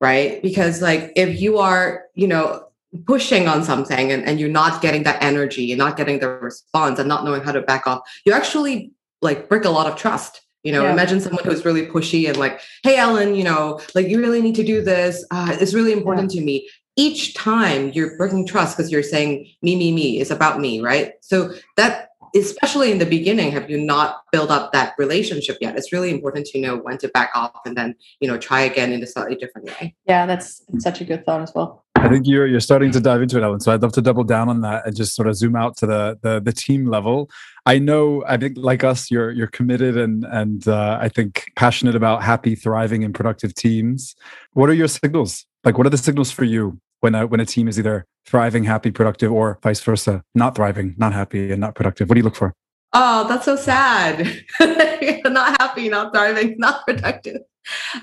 right? 0.00 0.42
Because 0.42 0.80
like 0.80 1.12
if 1.14 1.40
you 1.40 1.58
are 1.58 2.04
you 2.14 2.26
know 2.26 2.64
pushing 3.06 3.48
on 3.48 3.62
something 3.62 4.10
and, 4.10 4.24
and 4.24 4.40
you're 4.40 4.48
not 4.48 4.82
getting 4.82 5.04
that 5.04 5.22
energy, 5.22 5.64
you're 5.64 5.78
not 5.78 5.96
getting 5.96 6.18
the 6.18 6.28
response 6.28 6.98
and 6.98 7.08
not 7.08 7.24
knowing 7.24 7.42
how 7.42 7.52
to 7.52 7.60
back 7.62 7.86
off, 7.86 8.00
you 8.24 8.32
actually 8.32 8.92
like 9.22 9.48
break 9.48 9.64
a 9.64 9.70
lot 9.70 9.86
of 9.86 9.96
trust. 9.96 10.42
You 10.62 10.72
know, 10.72 10.82
yeah. 10.82 10.92
imagine 10.92 11.20
someone 11.20 11.42
who's 11.44 11.64
really 11.64 11.86
pushy 11.86 12.28
and 12.28 12.36
like, 12.36 12.60
hey, 12.82 12.96
Ellen, 12.96 13.34
you 13.34 13.44
know, 13.44 13.80
like 13.94 14.08
you 14.08 14.20
really 14.20 14.42
need 14.42 14.56
to 14.56 14.64
do 14.64 14.82
this. 14.82 15.24
Uh, 15.30 15.56
it's 15.58 15.72
really 15.72 15.92
important 15.92 16.34
yeah. 16.34 16.40
to 16.40 16.44
me. 16.44 16.68
Each 16.96 17.32
time 17.32 17.92
you're 17.94 18.16
breaking 18.18 18.46
trust 18.46 18.76
because 18.76 18.92
you're 18.92 19.02
saying 19.02 19.48
me, 19.62 19.76
me, 19.76 19.90
me, 19.90 20.20
it's 20.20 20.30
about 20.30 20.60
me, 20.60 20.80
right? 20.82 21.12
So 21.22 21.54
that 21.78 22.10
especially 22.34 22.92
in 22.92 22.98
the 22.98 23.06
beginning 23.06 23.50
have 23.50 23.68
you 23.68 23.78
not 23.78 24.22
built 24.32 24.50
up 24.50 24.72
that 24.72 24.94
relationship 24.98 25.58
yet 25.60 25.76
it's 25.76 25.92
really 25.92 26.10
important 26.10 26.46
to 26.46 26.60
know 26.60 26.76
when 26.76 26.96
to 26.98 27.08
back 27.08 27.30
off 27.34 27.60
and 27.64 27.76
then 27.76 27.94
you 28.20 28.28
know 28.28 28.38
try 28.38 28.60
again 28.60 28.92
in 28.92 29.02
a 29.02 29.06
slightly 29.06 29.34
different 29.34 29.66
way 29.68 29.94
yeah 30.06 30.26
that's 30.26 30.62
such 30.78 31.00
a 31.00 31.04
good 31.04 31.24
thought 31.26 31.40
as 31.40 31.52
well 31.54 31.79
I 32.00 32.08
think 32.08 32.26
you're 32.26 32.46
you're 32.46 32.60
starting 32.60 32.90
to 32.92 33.00
dive 33.00 33.20
into 33.20 33.36
it, 33.36 33.42
Ellen. 33.42 33.60
So 33.60 33.72
I'd 33.72 33.82
love 33.82 33.92
to 33.92 34.00
double 34.00 34.24
down 34.24 34.48
on 34.48 34.62
that 34.62 34.86
and 34.86 34.96
just 34.96 35.14
sort 35.14 35.28
of 35.28 35.36
zoom 35.36 35.54
out 35.54 35.76
to 35.78 35.86
the 35.86 36.18
the, 36.22 36.40
the 36.40 36.52
team 36.52 36.86
level. 36.86 37.30
I 37.66 37.78
know, 37.78 38.24
I 38.26 38.38
think, 38.38 38.56
like 38.56 38.82
us, 38.82 39.10
you're 39.10 39.30
you're 39.30 39.48
committed 39.48 39.98
and 39.98 40.24
and 40.24 40.66
uh, 40.66 40.98
I 41.00 41.10
think 41.10 41.52
passionate 41.56 41.94
about 41.94 42.22
happy, 42.22 42.54
thriving, 42.54 43.04
and 43.04 43.14
productive 43.14 43.54
teams. 43.54 44.16
What 44.54 44.70
are 44.70 44.74
your 44.74 44.88
signals? 44.88 45.44
Like, 45.62 45.76
what 45.76 45.86
are 45.86 45.90
the 45.90 45.98
signals 45.98 46.30
for 46.30 46.44
you 46.44 46.80
when 47.00 47.14
a 47.14 47.26
when 47.26 47.38
a 47.38 47.46
team 47.46 47.68
is 47.68 47.78
either 47.78 48.06
thriving, 48.24 48.64
happy, 48.64 48.90
productive, 48.90 49.30
or 49.30 49.58
vice 49.62 49.80
versa, 49.80 50.24
not 50.34 50.54
thriving, 50.54 50.94
not 50.96 51.12
happy, 51.12 51.52
and 51.52 51.60
not 51.60 51.74
productive? 51.74 52.08
What 52.08 52.14
do 52.14 52.20
you 52.20 52.24
look 52.24 52.36
for? 52.36 52.54
Oh, 52.94 53.28
that's 53.28 53.44
so 53.44 53.56
sad. 53.56 54.26
not 54.60 55.60
happy, 55.60 55.90
not 55.90 56.14
thriving, 56.14 56.56
not 56.58 56.84
productive. 56.86 57.42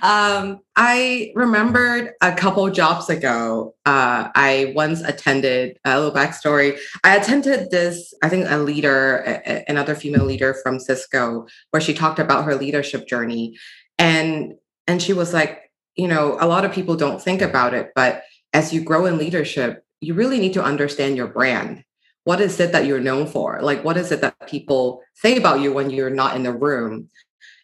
Um, 0.02 0.60
I 0.76 1.32
remembered 1.36 2.12
a 2.22 2.34
couple 2.34 2.70
jobs 2.70 3.10
ago, 3.10 3.76
uh, 3.86 4.30
I 4.36 4.74
once 4.76 5.02
attended 5.02 5.78
a 5.84 6.00
little 6.00 6.14
backstory. 6.14 6.78
I 7.04 7.16
attended 7.16 7.72
this, 7.72 8.14
I 8.22 8.30
think, 8.30 8.48
a 8.50 8.58
leader, 8.58 9.24
a, 9.26 9.66
another 9.68 9.96
female 9.96 10.26
leader 10.26 10.56
from 10.64 10.80
Cisco, 10.80 11.48
where 11.72 11.82
she 11.82 11.94
talked 11.94 12.20
about 12.20 12.46
her 12.46 12.56
leadership 12.56 13.08
journey, 13.08 13.58
and 13.98 14.54
and 14.88 15.02
she 15.02 15.14
was 15.14 15.34
like, 15.34 15.72
you 15.96 16.08
know, 16.08 16.38
a 16.40 16.48
lot 16.48 16.64
of 16.64 16.72
people 16.72 16.96
don't 16.96 17.22
think 17.22 17.42
about 17.42 17.74
it, 17.74 17.92
but 17.96 18.24
as 18.54 18.74
you 18.74 18.82
grow 18.82 19.06
in 19.06 19.18
leadership, 19.18 19.84
you 20.00 20.14
really 20.14 20.40
need 20.40 20.54
to 20.54 20.64
understand 20.64 21.18
your 21.18 21.28
brand. 21.28 21.84
What 22.24 22.42
is 22.42 22.60
it 22.60 22.72
that 22.72 22.86
you're 22.86 23.00
known 23.00 23.28
for? 23.28 23.60
Like, 23.62 23.84
what 23.84 23.98
is 23.98 24.12
it 24.12 24.22
that 24.22 24.48
people 24.48 25.02
say 25.14 25.38
about 25.38 25.62
you 25.62 25.74
when 25.74 25.90
you're 25.90 26.10
not 26.10 26.36
in 26.36 26.44
the 26.44 26.54
room? 26.54 27.10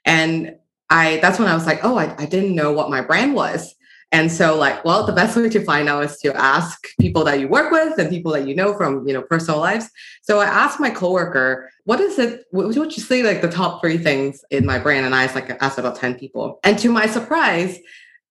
And 0.06 0.56
I 0.90 1.18
that's 1.22 1.40
when 1.40 1.48
I 1.48 1.54
was 1.54 1.66
like, 1.66 1.84
oh, 1.84 1.98
I, 1.98 2.16
I 2.18 2.26
didn't 2.26 2.56
know 2.56 2.72
what 2.72 2.90
my 2.90 3.02
brand 3.02 3.34
was. 3.34 3.76
And 4.14 4.32
so, 4.32 4.56
like, 4.56 4.86
well, 4.86 5.08
the 5.08 5.12
best 5.12 5.36
way 5.36 5.50
to 5.50 5.66
find 5.66 5.90
out 5.90 6.04
is 6.04 6.20
to 6.20 6.38
ask 6.38 6.86
people 7.02 7.24
that 7.24 7.40
you 7.40 7.48
work 7.48 7.72
with 7.72 7.98
and 7.98 8.12
people 8.12 8.32
that 8.34 8.48
you 8.48 8.54
know 8.54 8.76
from, 8.78 9.08
you 9.08 9.14
know, 9.14 9.24
personal 9.24 9.60
lives. 9.60 9.90
So 10.22 10.40
I 10.40 10.46
asked 10.46 10.80
my 10.80 10.92
coworker, 10.92 11.72
what 11.86 12.00
is 12.00 12.20
it? 12.20 12.46
What 12.52 12.68
would 12.68 12.96
you 12.96 13.02
say, 13.02 13.24
like, 13.24 13.42
the 13.42 13.50
top 13.50 13.82
three 13.82 13.98
things 13.98 14.46
in 14.52 14.68
my 14.68 14.78
brand? 14.78 15.08
And 15.08 15.16
I 15.16 15.26
was 15.26 15.34
like, 15.34 15.50
asked 15.64 15.80
about 15.80 15.96
10 15.96 16.14
people. 16.20 16.60
And 16.64 16.78
to 16.78 16.92
my 16.92 17.08
surprise, 17.08 17.80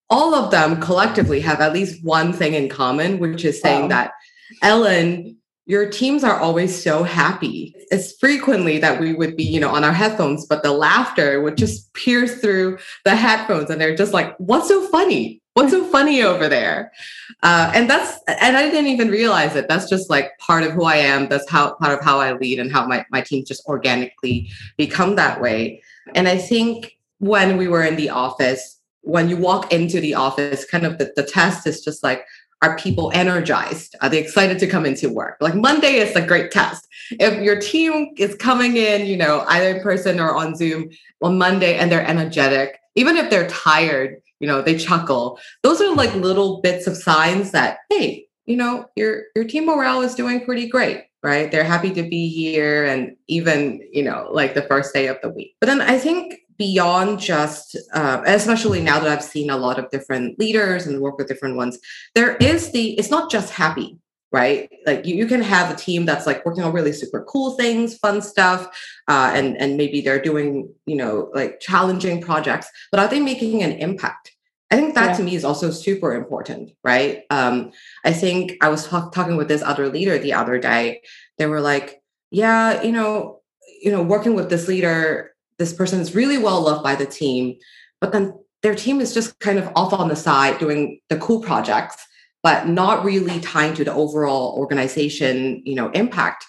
all 0.09 0.33
of 0.33 0.51
them 0.51 0.79
collectively 0.79 1.41
have 1.41 1.59
at 1.59 1.73
least 1.73 2.01
one 2.01 2.31
thing 2.31 2.53
in 2.53 2.69
common, 2.69 3.19
which 3.19 3.43
is 3.43 3.59
saying 3.59 3.83
wow. 3.83 3.87
that 3.89 4.13
Ellen 4.61 5.35
your 5.65 5.89
teams 5.89 6.23
are 6.23 6.39
always 6.39 6.83
so 6.83 7.03
happy. 7.03 7.73
It's 7.89 8.17
frequently 8.19 8.79
that 8.79 8.99
we 8.99 9.13
would 9.13 9.37
be, 9.37 9.43
you 9.43 9.59
know, 9.59 9.69
on 9.69 9.83
our 9.83 9.93
headphones, 9.93 10.45
but 10.45 10.61
the 10.61 10.73
laughter 10.73 11.41
would 11.41 11.57
just 11.57 11.93
pierce 11.93 12.41
through 12.41 12.79
the 13.05 13.15
headphones 13.15 13.69
and 13.69 13.79
they're 13.79 13.95
just 13.95 14.13
like, 14.13 14.35
what's 14.39 14.67
so 14.67 14.85
funny? 14.87 15.41
What's 15.53 15.71
so 15.71 15.85
funny 15.85 16.21
over 16.21 16.49
there? 16.49 16.91
Uh, 17.43 17.71
and 17.73 17.89
that's, 17.89 18.19
and 18.27 18.57
I 18.57 18.69
didn't 18.69 18.87
even 18.87 19.09
realize 19.09 19.55
it. 19.55 19.69
That's 19.69 19.87
just 19.87 20.09
like 20.09 20.37
part 20.39 20.63
of 20.63 20.71
who 20.71 20.83
I 20.83 20.97
am. 20.97 21.29
That's 21.29 21.49
how, 21.49 21.75
part 21.75 21.97
of 21.97 22.03
how 22.03 22.19
I 22.19 22.33
lead 22.33 22.59
and 22.59 22.71
how 22.71 22.85
my, 22.85 23.05
my 23.11 23.21
teams 23.21 23.47
just 23.47 23.65
organically 23.65 24.49
become 24.77 25.15
that 25.15 25.39
way. 25.39 25.81
And 26.15 26.27
I 26.27 26.37
think 26.39 26.97
when 27.19 27.55
we 27.55 27.67
were 27.67 27.83
in 27.83 27.95
the 27.95 28.09
office, 28.09 28.81
when 29.01 29.29
you 29.29 29.37
walk 29.37 29.71
into 29.71 30.01
the 30.01 30.15
office, 30.15 30.65
kind 30.65 30.85
of 30.85 30.97
the, 30.97 31.13
the 31.15 31.23
test 31.23 31.67
is 31.67 31.81
just 31.83 32.03
like, 32.03 32.25
are 32.63 32.77
people 32.77 33.11
energized? 33.13 33.93
Are 34.01 34.07
they 34.09 34.19
excited 34.19 34.57
to 34.59 34.67
come 34.67 34.85
into 34.85 35.09
work? 35.09 35.35
Like 35.41 35.53
Monday 35.53 35.95
is 35.95 36.15
a 36.15 36.25
great 36.25 36.49
test. 36.49 36.87
If 37.11 37.41
your 37.43 37.59
team 37.59 38.13
is 38.17 38.35
coming 38.35 38.77
in, 38.77 39.05
you 39.05 39.17
know, 39.17 39.43
either 39.49 39.75
in 39.75 39.83
person 39.83 40.19
or 40.19 40.33
on 40.33 40.55
Zoom 40.55 40.89
on 41.21 41.37
Monday 41.37 41.75
and 41.75 41.91
they're 41.91 42.07
energetic, 42.07 42.79
even 42.95 43.17
if 43.17 43.29
they're 43.29 43.49
tired, 43.49 44.21
you 44.39 44.47
know, 44.47 44.61
they 44.61 44.77
chuckle. 44.77 45.39
Those 45.61 45.81
are 45.81 45.93
like 45.93 46.15
little 46.15 46.61
bits 46.61 46.87
of 46.87 46.95
signs 46.95 47.51
that, 47.51 47.79
hey, 47.89 48.27
you 48.45 48.55
know, 48.55 48.85
your 48.95 49.23
your 49.35 49.45
team 49.45 49.65
morale 49.65 50.01
is 50.01 50.15
doing 50.15 50.45
pretty 50.45 50.69
great, 50.69 51.03
right? 51.21 51.51
They're 51.51 51.65
happy 51.65 51.91
to 51.91 52.03
be 52.03 52.29
here 52.29 52.85
and 52.85 53.17
even, 53.27 53.85
you 53.91 54.03
know, 54.03 54.29
like 54.31 54.53
the 54.53 54.63
first 54.63 54.93
day 54.93 55.07
of 55.07 55.17
the 55.21 55.29
week. 55.29 55.55
But 55.59 55.67
then 55.67 55.81
I 55.81 55.97
think 55.97 56.35
beyond 56.63 57.19
just 57.19 57.75
uh, 57.93 58.21
especially 58.25 58.81
now 58.81 58.97
that 58.99 59.11
i've 59.13 59.31
seen 59.35 59.49
a 59.49 59.57
lot 59.65 59.77
of 59.77 59.89
different 59.89 60.39
leaders 60.39 60.87
and 60.87 61.01
work 61.01 61.17
with 61.17 61.27
different 61.27 61.57
ones 61.57 61.77
there 62.15 62.37
is 62.37 62.71
the 62.71 62.85
it's 62.99 63.11
not 63.11 63.29
just 63.29 63.49
happy 63.51 63.89
right 64.31 64.69
like 64.85 65.05
you, 65.05 65.13
you 65.13 65.25
can 65.25 65.41
have 65.41 65.69
a 65.69 65.75
team 65.75 66.05
that's 66.05 66.25
like 66.25 66.45
working 66.45 66.63
on 66.63 66.71
really 66.71 66.93
super 66.93 67.21
cool 67.31 67.49
things 67.57 67.97
fun 67.97 68.21
stuff 68.21 68.61
uh, 69.09 69.29
and 69.35 69.57
and 69.57 69.75
maybe 69.75 69.99
they're 69.99 70.21
doing 70.31 70.73
you 70.85 70.95
know 70.95 71.29
like 71.33 71.59
challenging 71.59 72.21
projects 72.21 72.67
but 72.91 72.99
are 73.01 73.09
they 73.09 73.19
making 73.19 73.61
an 73.61 73.73
impact 73.73 74.31
I 74.71 74.75
think 74.75 74.95
that 74.95 75.09
yeah. 75.09 75.17
to 75.17 75.23
me 75.23 75.35
is 75.35 75.45
also 75.45 75.69
super 75.69 76.15
important, 76.15 76.71
right? 76.83 77.25
Um, 77.29 77.71
I 78.03 78.11
think 78.11 78.57
I 78.59 78.69
was 78.69 78.87
talk- 78.87 79.13
talking 79.13 79.37
with 79.37 79.47
this 79.47 79.61
other 79.61 79.87
leader 79.87 80.17
the 80.17 80.33
other 80.33 80.57
day. 80.57 81.03
They 81.37 81.45
were 81.45 81.61
like, 81.61 82.01
"Yeah, 82.31 82.81
you 82.81 82.91
know, 82.91 83.43
you 83.83 83.91
know, 83.91 84.01
working 84.01 84.33
with 84.33 84.49
this 84.49 84.67
leader, 84.67 85.32
this 85.63 85.73
person 85.73 85.99
is 85.99 86.13
really 86.13 86.37
well 86.37 86.61
loved 86.61 86.83
by 86.83 86.95
the 86.95 87.05
team, 87.05 87.55
but 88.01 88.11
then 88.11 88.33
their 88.61 88.75
team 88.75 88.99
is 88.99 89.13
just 89.13 89.39
kind 89.39 89.57
of 89.57 89.71
off 89.75 89.93
on 89.93 90.09
the 90.09 90.15
side 90.15 90.59
doing 90.59 90.99
the 91.09 91.17
cool 91.17 91.41
projects, 91.41 91.95
but 92.41 92.67
not 92.67 93.05
really 93.05 93.39
tying 93.39 93.73
to 93.75 93.85
the 93.85 93.93
overall 93.93 94.57
organization, 94.57 95.61
you 95.65 95.75
know, 95.75 95.89
impact. 95.91 96.45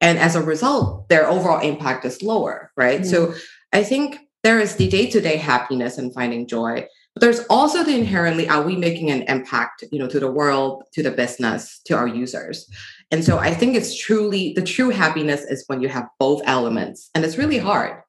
And 0.00 0.18
as 0.18 0.36
a 0.36 0.42
result, 0.42 1.08
their 1.08 1.26
overall 1.28 1.60
impact 1.60 2.04
is 2.04 2.22
lower, 2.22 2.70
right? 2.76 3.00
Mm-hmm. 3.00 3.10
So 3.10 3.34
I 3.72 3.82
think 3.82 4.18
there 4.44 4.60
is 4.60 4.76
the 4.76 4.88
day-to-day 4.88 5.36
happiness 5.36 5.98
and 5.98 6.12
finding 6.12 6.46
joy 6.46 6.86
but 7.18 7.26
there's 7.26 7.44
also 7.50 7.82
the 7.82 7.98
inherently 7.98 8.48
are 8.48 8.62
we 8.62 8.76
making 8.76 9.10
an 9.10 9.22
impact, 9.22 9.82
you 9.90 9.98
know, 9.98 10.06
to 10.06 10.20
the 10.20 10.30
world, 10.30 10.84
to 10.92 11.02
the 11.02 11.10
business, 11.10 11.80
to 11.86 11.96
our 11.96 12.06
users. 12.06 12.70
And 13.10 13.24
so 13.24 13.38
I 13.38 13.52
think 13.52 13.74
it's 13.74 13.98
truly 13.98 14.52
the 14.52 14.62
true 14.62 14.90
happiness 14.90 15.42
is 15.42 15.64
when 15.66 15.80
you 15.80 15.88
have 15.88 16.06
both 16.20 16.42
elements, 16.44 17.10
and 17.16 17.24
it's 17.24 17.36
really 17.36 17.58
hard, 17.58 18.00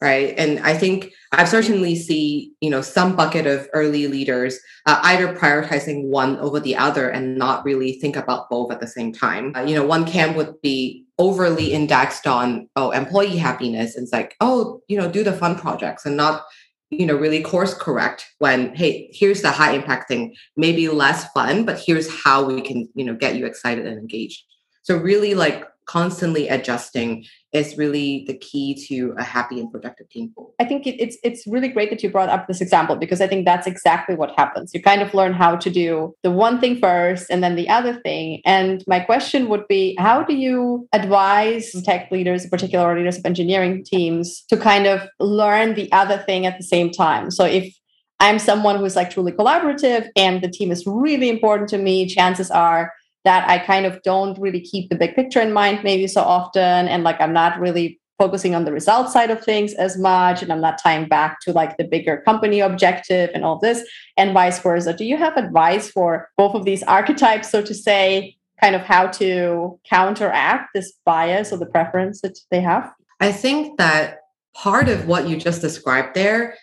right? 0.00 0.34
And 0.38 0.60
I 0.60 0.76
think 0.76 1.12
I've 1.32 1.48
certainly 1.48 1.94
see 1.94 2.52
you 2.60 2.70
know 2.70 2.80
some 2.80 3.16
bucket 3.16 3.46
of 3.46 3.68
early 3.72 4.06
leaders 4.08 4.58
uh, 4.86 5.00
either 5.04 5.34
prioritizing 5.34 6.08
one 6.08 6.38
over 6.38 6.58
the 6.60 6.76
other 6.76 7.08
and 7.08 7.36
not 7.36 7.64
really 7.64 7.92
think 7.92 8.16
about 8.16 8.48
both 8.48 8.72
at 8.72 8.80
the 8.80 8.86
same 8.86 9.12
time. 9.12 9.52
Uh, 9.54 9.62
you 9.62 9.74
know, 9.74 9.84
one 9.84 10.06
camp 10.06 10.36
would 10.36 10.60
be 10.62 11.04
overly 11.18 11.72
indexed 11.72 12.26
on 12.26 12.68
oh 12.76 12.90
employee 12.90 13.36
happiness. 13.36 13.94
and 13.94 14.04
It's 14.04 14.12
like 14.12 14.36
oh 14.40 14.80
you 14.88 14.96
know 14.96 15.10
do 15.10 15.22
the 15.22 15.32
fun 15.32 15.56
projects 15.56 16.06
and 16.06 16.16
not 16.16 16.44
you 16.90 17.06
know 17.06 17.14
really 17.14 17.42
course 17.42 17.72
correct 17.72 18.26
when 18.38 18.74
hey 18.74 19.08
here's 19.12 19.42
the 19.42 19.50
high 19.50 19.72
impact 19.72 20.08
thing 20.08 20.34
maybe 20.56 20.88
less 20.88 21.30
fun 21.32 21.64
but 21.64 21.78
here's 21.78 22.08
how 22.24 22.44
we 22.44 22.60
can 22.60 22.88
you 22.94 23.04
know 23.04 23.14
get 23.14 23.36
you 23.36 23.46
excited 23.46 23.86
and 23.86 23.98
engaged 23.98 24.42
so 24.82 24.96
really 24.96 25.34
like 25.34 25.66
constantly 25.86 26.48
adjusting 26.48 27.24
is 27.52 27.76
really 27.76 28.24
the 28.26 28.34
key 28.34 28.74
to 28.86 29.12
a 29.18 29.24
happy 29.24 29.58
and 29.58 29.70
productive 29.72 30.08
team. 30.08 30.32
I 30.60 30.64
think 30.64 30.86
it's 30.86 31.16
it's 31.24 31.46
really 31.46 31.68
great 31.68 31.90
that 31.90 32.02
you 32.02 32.10
brought 32.10 32.28
up 32.28 32.46
this 32.46 32.60
example 32.60 32.94
because 32.96 33.20
I 33.20 33.26
think 33.26 33.44
that's 33.44 33.66
exactly 33.66 34.14
what 34.14 34.32
happens. 34.36 34.72
You 34.72 34.80
kind 34.80 35.02
of 35.02 35.12
learn 35.14 35.32
how 35.32 35.56
to 35.56 35.70
do 35.70 36.14
the 36.22 36.30
one 36.30 36.60
thing 36.60 36.78
first 36.78 37.28
and 37.28 37.42
then 37.42 37.56
the 37.56 37.68
other 37.68 37.94
thing. 37.94 38.40
And 38.44 38.84
my 38.86 39.00
question 39.00 39.48
would 39.48 39.66
be 39.66 39.96
how 39.98 40.22
do 40.22 40.34
you 40.34 40.88
advise 40.92 41.72
tech 41.82 42.10
leaders, 42.10 42.46
particular 42.46 42.96
leaders 42.96 43.18
of 43.18 43.26
engineering 43.26 43.84
teams 43.84 44.42
to 44.48 44.56
kind 44.56 44.86
of 44.86 45.08
learn 45.18 45.74
the 45.74 45.90
other 45.92 46.18
thing 46.18 46.46
at 46.46 46.56
the 46.56 46.64
same 46.64 46.90
time? 46.90 47.30
So 47.32 47.44
if 47.44 47.74
I'm 48.20 48.38
someone 48.38 48.78
who's 48.78 48.96
like 48.96 49.10
truly 49.10 49.32
collaborative 49.32 50.08
and 50.14 50.42
the 50.42 50.48
team 50.48 50.70
is 50.70 50.86
really 50.86 51.30
important 51.30 51.68
to 51.70 51.78
me, 51.78 52.06
chances 52.06 52.50
are 52.50 52.92
that 53.24 53.48
I 53.48 53.58
kind 53.58 53.86
of 53.86 54.00
don't 54.02 54.38
really 54.38 54.60
keep 54.60 54.88
the 54.88 54.96
big 54.96 55.14
picture 55.14 55.40
in 55.40 55.52
mind 55.52 55.80
maybe 55.84 56.06
so 56.06 56.22
often. 56.22 56.88
And 56.88 57.04
like 57.04 57.20
I'm 57.20 57.32
not 57.32 57.60
really 57.60 58.00
focusing 58.18 58.54
on 58.54 58.66
the 58.66 58.72
result 58.72 59.10
side 59.10 59.30
of 59.30 59.42
things 59.42 59.72
as 59.74 59.98
much. 59.98 60.42
And 60.42 60.52
I'm 60.52 60.60
not 60.60 60.80
tying 60.82 61.08
back 61.08 61.40
to 61.40 61.52
like 61.52 61.76
the 61.78 61.84
bigger 61.84 62.18
company 62.18 62.60
objective 62.60 63.30
and 63.34 63.44
all 63.44 63.58
this, 63.58 63.82
and 64.16 64.34
vice 64.34 64.58
versa. 64.58 64.92
Do 64.92 65.04
you 65.04 65.16
have 65.16 65.36
advice 65.36 65.90
for 65.90 66.28
both 66.36 66.54
of 66.54 66.66
these 66.66 66.82
archetypes, 66.82 67.50
so 67.50 67.62
to 67.62 67.74
say, 67.74 68.36
kind 68.60 68.74
of 68.76 68.82
how 68.82 69.06
to 69.06 69.80
counteract 69.88 70.68
this 70.74 70.92
bias 71.06 71.50
or 71.50 71.56
the 71.56 71.66
preference 71.66 72.20
that 72.20 72.38
they 72.50 72.60
have? 72.60 72.92
I 73.20 73.32
think 73.32 73.78
that 73.78 74.18
part 74.54 74.88
of 74.90 75.06
what 75.06 75.28
you 75.28 75.36
just 75.38 75.62
described 75.62 76.14
there 76.14 76.56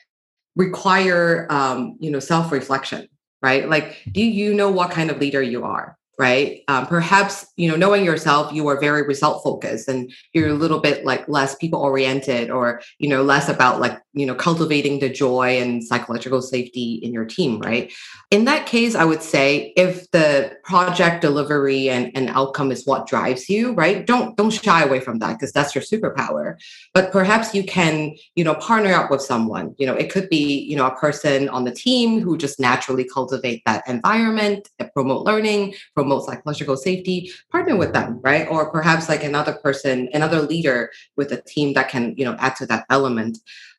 require 0.56 1.48
um, 1.50 1.96
you 2.00 2.12
know 2.12 2.20
self-reflection 2.20 3.08
right 3.42 3.70
like 3.70 4.02
do 4.12 4.22
you 4.22 4.54
know 4.54 4.70
what 4.70 4.90
kind 4.90 5.12
of 5.12 5.20
leader 5.20 5.42
you 5.42 5.64
are 5.64 5.96
right? 6.18 6.64
Um, 6.68 6.88
perhaps 6.88 7.46
you 7.58 7.70
know 7.70 7.76
knowing 7.76 8.04
yourself 8.04 8.52
you 8.52 8.68
are 8.68 8.80
very 8.80 9.04
result 9.04 9.44
focused 9.44 9.88
and 9.88 10.12
you're 10.34 10.50
a 10.50 10.54
little 10.54 10.80
bit 10.80 11.06
like 11.06 11.28
less 11.30 11.54
people 11.56 11.80
oriented 11.80 12.50
or 12.50 12.82
you 12.98 13.08
know 13.08 13.22
less 13.22 13.50
about 13.50 13.80
like 13.80 14.02
you 14.14 14.26
know 14.26 14.34
cultivating 14.34 15.00
the 15.00 15.10
joy 15.10 15.60
and 15.60 15.84
psychological 15.84 16.42
safety 16.42 16.96
in 17.04 17.14
your 17.14 17.26
team 17.26 17.60
right? 17.60 17.94
In 18.32 18.46
that 18.46 18.66
case 18.66 18.96
i 18.96 19.06
would 19.06 19.22
say 19.22 19.74
if 19.76 20.10
the 20.12 20.58
project 20.64 21.22
delivery 21.22 21.90
and, 21.90 22.12
and 22.16 22.30
outcome 22.30 22.72
is 22.72 22.86
what 22.86 23.08
drives 23.08 23.48
you 23.48 23.74
right? 23.74 24.06
Don't 24.08 24.36
don't 24.38 24.50
shy 24.50 24.84
away 24.84 25.00
from 25.00 25.20
that 25.20 25.34
because 25.34 25.52
that's 25.52 25.76
your 25.76 25.84
superpower. 25.84 26.56
But 26.96 27.12
perhaps 27.12 27.54
you 27.54 27.64
can 27.64 28.16
you 28.36 28.44
know 28.44 28.56
partner 28.56 28.94
up 28.94 29.12
with 29.12 29.22
someone. 29.22 29.76
You 29.78 29.86
know 29.86 29.94
it 29.94 30.12
could 30.12 30.30
be 30.30 30.62
you 30.62 30.76
know 30.76 30.88
a 30.88 30.96
person 30.96 31.48
on 31.50 31.64
the 31.64 31.72
team 31.72 32.22
who 32.22 32.38
just 32.38 32.60
naturally 32.60 33.04
cultivate 33.04 33.62
that 33.66 33.88
environment 33.88 34.68
promote 34.98 35.26
learning 35.26 35.76
promote 35.94 36.07
psychological 36.22 36.78
safety 36.78 37.32
partner 37.52 37.76
with 37.76 37.94
them 37.94 38.20
right 38.24 38.48
or 38.50 38.72
perhaps 38.72 39.10
like 39.10 39.24
another 39.24 39.54
person 39.54 40.10
another 40.14 40.42
leader 40.42 40.92
with 41.16 41.32
a 41.32 41.42
team 41.42 41.74
that 41.74 41.90
can 41.90 42.14
you 42.18 42.26
know 42.26 42.36
add 42.40 42.56
to 42.56 42.66
that 42.66 42.86
element 42.90 43.38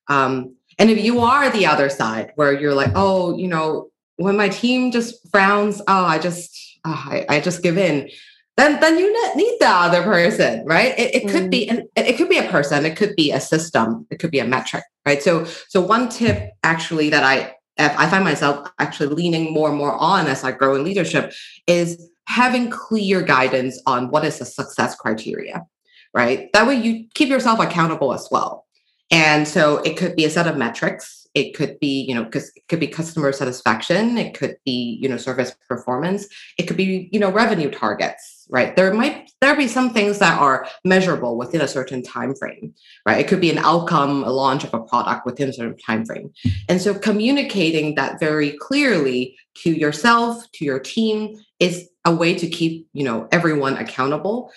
um, 0.09 0.55
and 0.79 0.91
if 0.91 1.05
you 1.05 1.21
are 1.21 1.51
the 1.51 1.67
other 1.67 1.89
side 1.89 2.33
where 2.37 2.53
you're 2.53 2.75
like, 2.75 2.93
oh, 2.95 3.37
you 3.37 3.49
know, 3.49 3.91
when 4.17 4.37
my 4.37 4.49
team 4.49 4.91
just 4.91 5.29
frowns, 5.31 5.81
oh, 5.89 6.05
I 6.05 6.19
just, 6.19 6.79
oh, 6.85 7.05
I, 7.07 7.27
I 7.29 7.41
just 7.41 7.63
give 7.63 7.77
in. 7.77 8.09
Then, 8.57 8.81
then 8.81 8.99
you 8.99 9.37
need 9.37 9.57
the 9.61 9.69
other 9.69 10.03
person, 10.03 10.65
right? 10.67 10.99
It, 10.99 11.15
it 11.15 11.29
could 11.29 11.45
mm. 11.45 11.51
be, 11.51 11.69
an, 11.69 11.89
it 11.95 12.17
could 12.17 12.29
be 12.29 12.39
a 12.39 12.49
person, 12.49 12.85
it 12.85 12.97
could 12.97 13.15
be 13.17 13.31
a 13.31 13.41
system, 13.41 14.07
it 14.11 14.19
could 14.19 14.33
be 14.33 14.41
a 14.41 14.45
metric, 14.45 14.85
right? 15.07 15.23
So, 15.23 15.45
so 15.45 15.81
one 15.81 16.09
tip 16.09 16.51
actually 16.65 17.11
that 17.11 17.23
I, 17.23 17.55
I 17.77 18.09
find 18.09 18.25
myself 18.25 18.69
actually 18.81 19.15
leaning 19.15 19.53
more 19.53 19.69
and 19.69 19.79
more 19.79 19.95
on 19.95 20.27
as 20.27 20.43
I 20.43 20.51
grow 20.51 20.75
in 20.75 20.83
leadership 20.83 21.33
is 21.69 22.11
having 22.29 22.69
clear 22.69 23.23
guidance 23.23 23.81
on 23.87 24.11
what 24.11 24.23
is 24.23 24.39
the 24.39 24.45
success 24.45 24.95
criteria, 24.95 25.67
right? 26.13 26.51
That 26.53 26.67
way 26.67 26.75
you 26.75 27.07
keep 27.15 27.31
yourself 27.31 27.59
accountable 27.59 28.13
as 28.13 28.29
well. 28.31 28.67
And 29.11 29.49
so 29.49 29.79
it 29.79 29.97
could 29.97 30.15
be 30.15 30.27
a 30.27 30.31
set 30.31 30.47
of 30.47 30.59
metrics. 30.59 31.27
It 31.35 31.57
could 31.57 31.81
be, 31.81 32.03
you 32.03 32.15
know, 32.15 32.25
because 32.25 32.53
it 32.55 32.69
could 32.69 32.81
be 32.81 32.87
customer 32.87 33.33
satisfaction. 33.33 34.19
It 34.19 34.35
could 34.35 34.59
be, 34.67 34.99
you 35.01 35.09
know, 35.09 35.17
service 35.17 35.57
performance. 35.69 36.27
It 36.59 36.65
could 36.65 36.77
be, 36.77 37.09
you 37.13 37.19
know, 37.19 37.31
revenue 37.31 37.71
targets, 37.71 38.47
right? 38.51 38.77
There 38.77 38.93
might 38.93 39.31
there 39.41 39.57
be 39.57 39.69
some 39.69 39.95
things 39.95 40.19
that 40.19 40.39
are 40.39 40.67
measurable 40.85 41.39
within 41.39 41.63
a 41.63 41.69
certain 41.69 42.03
time 42.03 42.35
frame, 42.35 42.75
right? 43.07 43.21
It 43.21 43.29
could 43.29 43.41
be 43.41 43.51
an 43.51 43.59
outcome, 43.59 44.25
a 44.25 44.31
launch 44.31 44.65
of 44.65 44.75
a 44.75 44.81
product 44.81 45.25
within 45.25 45.49
a 45.49 45.53
certain 45.55 45.79
time 45.79 46.05
frame. 46.05 46.31
And 46.69 46.83
so 46.83 46.93
communicating 46.93 47.95
that 47.95 48.21
very 48.21 48.59
clearly 48.59 49.39
to 49.63 49.71
yourself, 49.71 50.45
to 50.53 50.65
your 50.67 50.81
team 50.81 51.43
is 51.59 51.88
a 52.05 52.15
way 52.15 52.35
to 52.35 52.49
keep, 52.49 52.89
you 52.93 53.05
know, 53.05 53.29
everyone 53.33 53.77
accountable. 53.77 54.53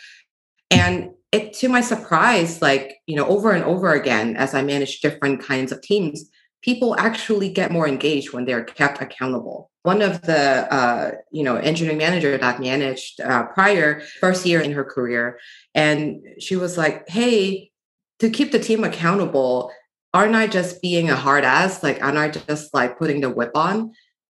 And 0.69 1.11
it 1.31 1.53
to 1.53 1.69
my 1.69 1.79
surprise 1.79 2.61
like 2.61 2.97
you 3.07 3.15
know 3.15 3.25
over 3.27 3.53
and 3.53 3.63
over 3.63 3.93
again 3.93 4.35
as 4.35 4.53
i 4.53 4.61
manage 4.61 4.99
different 4.99 5.41
kinds 5.41 5.71
of 5.71 5.81
teams 5.81 6.29
people 6.61 6.95
actually 6.97 7.49
get 7.49 7.71
more 7.71 7.87
engaged 7.87 8.33
when 8.33 8.45
they're 8.45 8.63
kept 8.63 9.01
accountable. 9.01 9.69
One 9.83 10.01
of 10.01 10.21
the 10.21 10.71
uh, 10.71 11.11
you 11.31 11.43
know 11.43 11.55
engineering 11.55 11.97
manager 11.97 12.37
that 12.37 12.59
managed 12.59 13.19
uh, 13.19 13.47
prior 13.47 14.01
first 14.19 14.45
year 14.45 14.61
in 14.61 14.71
her 14.71 14.83
career 14.83 15.39
and 15.73 16.21
she 16.39 16.55
was 16.55 16.77
like 16.77 17.07
hey 17.09 17.71
to 18.19 18.29
keep 18.29 18.51
the 18.51 18.59
team 18.59 18.83
accountable 18.83 19.71
aren't 20.13 20.35
i 20.35 20.45
just 20.45 20.81
being 20.81 21.09
a 21.09 21.15
hard 21.15 21.43
ass? 21.43 21.81
Like 21.81 22.03
aren't 22.03 22.17
i 22.17 22.29
just 22.29 22.73
like 22.73 22.99
putting 22.99 23.21
the 23.21 23.29
whip 23.29 23.51
on? 23.55 23.93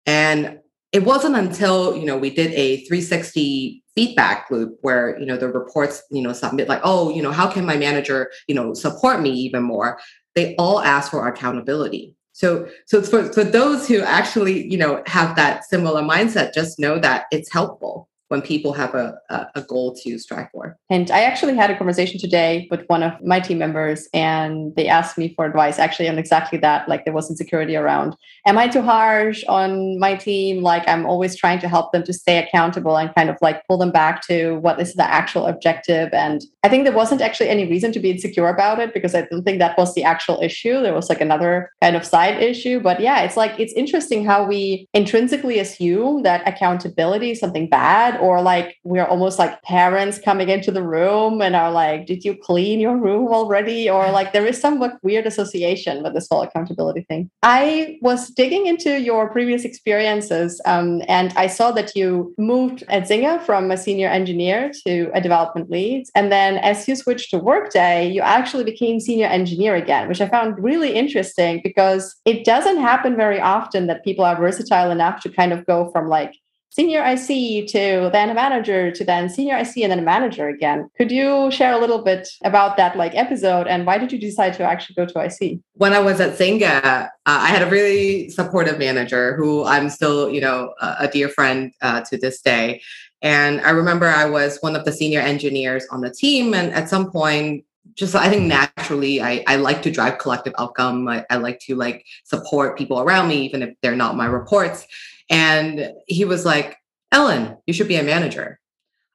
And 0.07 0.61
it 0.95 1.03
wasn't 1.03 1.35
until 1.35 1.97
you 1.97 2.07
know 2.07 2.17
we 2.17 2.31
did 2.31 2.53
a 2.53 2.77
360 2.87 3.83
feedback 3.97 4.49
loop 4.51 4.79
where 4.83 5.19
you 5.19 5.27
know 5.27 5.37
the 5.37 5.49
reports 5.49 6.03
you 6.11 6.23
know 6.23 6.33
submit 6.33 6.69
like 6.69 6.81
oh 6.85 7.11
you 7.11 7.21
know 7.21 7.33
how 7.33 7.51
can 7.51 7.67
my 7.67 7.77
manager 7.77 8.31
you 8.47 8.55
know 8.55 8.73
support 8.73 9.21
me 9.21 9.31
even 9.31 9.63
more? 9.63 9.99
They 10.37 10.55
all 10.57 10.81
ask 10.81 11.11
for 11.11 11.27
accountability. 11.27 12.15
So 12.33 12.69
so 12.87 13.03
for, 13.03 13.33
for 13.33 13.45
those 13.45 13.89
who 13.89 14.01
actually 14.01 14.71
you 14.71 14.79
know 14.79 15.03
have 15.07 15.35
that 15.37 15.65
similar 15.65 16.01
mindset 16.03 16.55
just 16.55 16.79
know 16.79 16.99
that 17.01 17.27
it's 17.33 17.53
helpful 17.53 18.09
when 18.35 18.43
people 18.43 18.73
have 18.73 18.97
a, 18.97 19.17
a, 19.55 19.63
goal 19.63 19.95
to 20.03 20.19
strive 20.19 20.49
for. 20.51 20.77
And 20.91 21.09
I 21.13 21.21
actually 21.21 21.55
had 21.55 21.71
a 21.71 21.79
conversation 21.79 22.19
today 22.19 22.67
with 22.69 22.85
one 22.89 23.05
of 23.05 23.13
my 23.23 23.39
team 23.39 23.59
members, 23.59 24.09
and 24.13 24.75
they 24.75 24.89
asked 24.89 25.17
me 25.17 25.33
for 25.37 25.45
advice 25.47 25.79
actually 25.79 26.09
on 26.09 26.19
exactly 26.19 26.59
that. 26.59 26.89
Like 26.89 27.05
there 27.05 27.15
was 27.15 27.31
insecurity 27.31 27.77
around, 27.77 28.17
am 28.45 28.59
I 28.59 28.67
too 28.67 28.83
harsh 28.83 29.45
on 29.49 30.01
my 30.01 30.17
team? 30.17 30.65
Like 30.65 30.83
I'm 30.89 31.07
always 31.07 31.37
trying 31.37 31.61
to 31.61 31.69
help 31.69 31.93
them 31.93 32.03
to 32.03 32.13
stay 32.13 32.39
accountable 32.39 32.99
and 32.99 33.15
kind 33.15 33.31
of 33.31 33.37
like 33.41 33.65
pull 33.69 33.79
them 33.79 33.93
back 33.93 34.27
to 34.27 34.57
what 34.57 34.81
is 34.81 34.95
the 34.95 35.09
actual 35.09 35.47
objective. 35.47 36.09
And 36.13 36.43
I 36.65 36.69
think 36.69 36.83
there 36.83 36.93
wasn't 36.93 37.21
actually 37.21 37.51
any 37.51 37.71
reason 37.71 37.93
to 37.93 38.01
be 38.01 38.11
insecure 38.11 38.49
about 38.49 38.81
it 38.81 38.93
because 38.93 39.15
I 39.15 39.23
don't 39.31 39.45
think 39.45 39.61
that 39.61 39.79
was 39.79 39.95
the 39.95 40.03
actual 40.03 40.41
issue. 40.43 40.83
There 40.83 40.93
was 40.93 41.09
like 41.09 41.21
another 41.21 41.71
kind 41.81 41.95
of 41.95 42.05
side 42.05 42.43
issue. 42.43 42.81
But 42.81 42.99
yeah, 42.99 43.21
it's 43.21 43.37
like 43.37 43.61
it's 43.61 43.75
interesting 43.75 44.25
how 44.25 44.45
we 44.45 44.89
intrinsically 44.93 45.61
assume 45.61 46.25
that 46.25 46.43
accountability 46.49 47.31
is 47.31 47.39
something 47.39 47.69
bad 47.69 48.19
or 48.25 48.41
like 48.41 48.79
we're 48.85 49.05
almost 49.05 49.39
like 49.39 49.63
parents 49.63 50.19
coming 50.19 50.49
into 50.49 50.71
the 50.73 50.83
room 50.83 51.43
and 51.43 51.55
are 51.55 51.71
like 51.71 52.07
did 52.07 52.25
you 52.25 52.35
clean 52.35 52.81
your 52.81 52.97
room 52.97 53.29
already? 53.29 53.91
Or 53.91 54.11
like 54.11 54.33
there 54.33 54.47
is 54.47 54.59
some 54.59 54.83
weird 55.03 55.27
association 55.27 56.03
with 56.03 56.15
this 56.15 56.27
whole 56.31 56.41
accountability 56.41 57.03
thing. 57.03 57.31
I 57.43 57.99
was 58.01 58.31
digging 58.31 58.67
into 58.67 58.99
your 58.99 59.29
previous 59.29 59.65
experiences 59.65 60.61
um, 60.65 61.03
and 61.09 61.33
i 61.37 61.47
saw 61.47 61.71
that 61.73 61.95
you 61.95 62.35
moved 62.39 62.83
at 62.89 63.03
zynga 63.09 63.35
from 63.49 63.71
a 63.71 63.77
senior 63.77 64.09
engineer 64.09 64.71
to 64.87 65.11
a 65.13 65.21
development 65.21 65.69
lead. 65.71 66.05
And 66.15 66.33
then 66.33 66.57
as 66.59 66.89
you 66.89 66.97
switched 66.97 67.31
to 67.33 67.39
workday 67.39 68.11
you 68.11 68.23
actually 68.23 68.65
became 68.65 69.01
senior 69.01 69.27
engineer 69.27 69.75
again 69.75 70.09
which 70.09 70.23
i 70.23 70.29
found 70.29 70.63
really 70.71 70.93
interesting 71.03 71.61
because 71.63 72.05
it 72.25 72.45
doesn't 72.45 72.81
happen 72.91 73.17
very 73.17 73.41
often 73.41 73.87
that 73.89 74.05
people 74.05 74.25
are 74.25 74.37
versatile 74.37 74.91
enough 74.91 75.21
to 75.23 75.29
kind 75.29 75.53
of 75.53 75.67
go 75.67 75.91
from 75.93 76.09
like 76.09 76.35
senior 76.75 77.05
IC 77.05 77.69
to 77.69 78.11
then 78.13 78.31
a 78.31 78.35
manager 78.35 78.91
to 78.91 79.05
then 79.05 79.29
senior 79.29 79.57
IC 79.57 79.77
and 79.79 79.93
then 79.93 80.01
a 80.01 80.03
manager 80.03 80.49
again. 80.49 80.91
Could 80.97 81.13
you 81.13 81.49
share 81.53 81.73
a 81.73 81.79
little 81.79 82.03
bit 82.03 82.29
about 82.43 82.77
that 82.79 82.97
like 82.97 83.15
episode 83.15 83.69
and 83.69 83.87
why 83.87 83.97
did 83.97 84.11
you 84.11 84.19
decide 84.19 84.55
to 84.55 84.65
actually 84.65 84.97
go 84.97 85.07
to 85.07 85.25
IC? 85.25 85.61
When 85.75 85.93
I 85.93 86.01
was 86.01 86.21
at 86.21 86.37
Zynga, 86.37 86.85
uh, 86.85 87.09
I 87.27 87.47
had 87.47 87.63
a 87.63 87.71
really 87.71 88.29
supportive 88.31 88.77
manager 88.77 89.37
who 89.37 89.65
I'm 89.65 89.89
still, 89.89 90.29
you 90.29 90.41
know, 90.41 90.75
a, 90.81 90.97
a 91.01 91.09
dear 91.09 91.29
friend 91.29 91.73
uh, 91.81 92.01
to 92.11 92.19
this 92.19 92.41
day. 92.41 92.83
And 93.23 93.61
I 93.61 93.71
remember 93.71 94.07
I 94.07 94.25
was 94.25 94.59
one 94.61 94.75
of 94.75 94.85
the 94.85 94.93
senior 94.93 95.21
engineers 95.21 95.87
on 95.93 96.01
the 96.03 96.11
team, 96.11 96.53
and 96.53 96.75
at 96.75 96.91
some 96.91 97.11
point, 97.11 97.65
just 97.95 98.15
I 98.15 98.29
think 98.29 98.43
naturally 98.43 99.23
I, 99.23 99.43
I 99.47 99.57
like 99.57 99.81
to 99.83 99.91
drive 99.91 100.19
collective 100.19 100.53
outcome. 100.59 101.09
I, 101.09 101.25
I 101.31 101.37
like 101.37 101.59
to 101.61 101.75
like 101.75 102.05
support 102.25 102.77
people 102.77 103.01
around 103.01 103.29
me, 103.29 103.47
even 103.47 103.63
if 103.63 103.71
they're 103.81 103.97
not 103.97 104.17
my 104.17 104.27
reports. 104.27 104.87
And 105.31 105.93
he 106.07 106.25
was 106.25 106.45
like, 106.45 106.77
Ellen, 107.13 107.57
you 107.67 107.73
should 107.73 107.89
be 107.89 107.97
a 107.97 108.03
manager. 108.03 108.59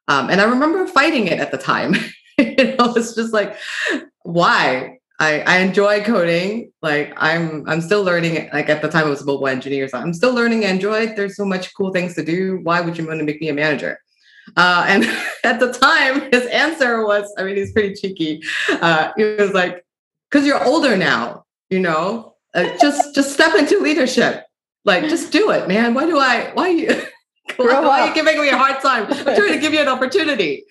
Um, 0.08 0.30
and 0.30 0.40
I 0.40 0.44
remember 0.44 0.86
fighting 0.86 1.28
it 1.28 1.38
at 1.38 1.50
the 1.50 1.58
time. 1.58 1.94
you 2.38 2.76
know, 2.76 2.92
it's 2.94 3.14
just 3.14 3.32
like, 3.32 3.56
why? 4.22 4.98
I, 5.20 5.40
I 5.40 5.58
enjoy 5.58 6.02
coding. 6.02 6.72
Like 6.80 7.12
I'm 7.18 7.68
I'm 7.68 7.82
still 7.82 8.02
learning. 8.02 8.48
Like 8.54 8.70
at 8.70 8.80
the 8.80 8.88
time 8.88 9.06
it 9.06 9.10
was 9.10 9.20
a 9.20 9.26
mobile 9.26 9.48
engineers. 9.48 9.90
So 9.90 9.98
I'm 9.98 10.14
still 10.14 10.34
learning 10.34 10.64
Android. 10.64 11.14
There's 11.14 11.36
so 11.36 11.44
much 11.44 11.74
cool 11.74 11.92
things 11.92 12.14
to 12.14 12.24
do. 12.24 12.60
Why 12.62 12.80
would 12.80 12.96
you 12.96 13.06
want 13.06 13.20
to 13.20 13.24
make 13.24 13.40
me 13.40 13.50
a 13.50 13.54
manager? 13.54 13.98
Uh, 14.56 14.86
and 14.88 15.04
at 15.44 15.60
the 15.60 15.72
time, 15.72 16.32
his 16.32 16.46
answer 16.46 17.04
was, 17.04 17.32
I 17.38 17.44
mean, 17.44 17.56
he's 17.56 17.72
pretty 17.72 17.94
cheeky. 17.94 18.42
Uh, 18.68 19.12
he 19.16 19.24
was 19.24 19.52
like, 19.52 19.84
"Because 20.30 20.46
you're 20.46 20.64
older 20.64 20.96
now, 20.96 21.44
you 21.68 21.80
know. 21.80 22.34
Uh, 22.54 22.76
just 22.80 23.14
just 23.14 23.32
step 23.32 23.54
into 23.54 23.78
leadership. 23.78 24.44
Like, 24.84 25.04
just 25.04 25.32
do 25.32 25.50
it, 25.50 25.68
man. 25.68 25.94
Why 25.94 26.06
do 26.06 26.18
I? 26.18 26.50
Why 26.54 26.68
you? 26.68 26.88
why, 27.56 27.80
why 27.80 28.00
are 28.00 28.08
you 28.08 28.14
giving 28.14 28.40
me 28.40 28.48
a 28.48 28.56
hard 28.56 28.80
time? 28.80 29.06
I'm 29.10 29.24
trying 29.24 29.52
to 29.52 29.58
give 29.58 29.72
you 29.72 29.80
an 29.80 29.88
opportunity. 29.88 30.64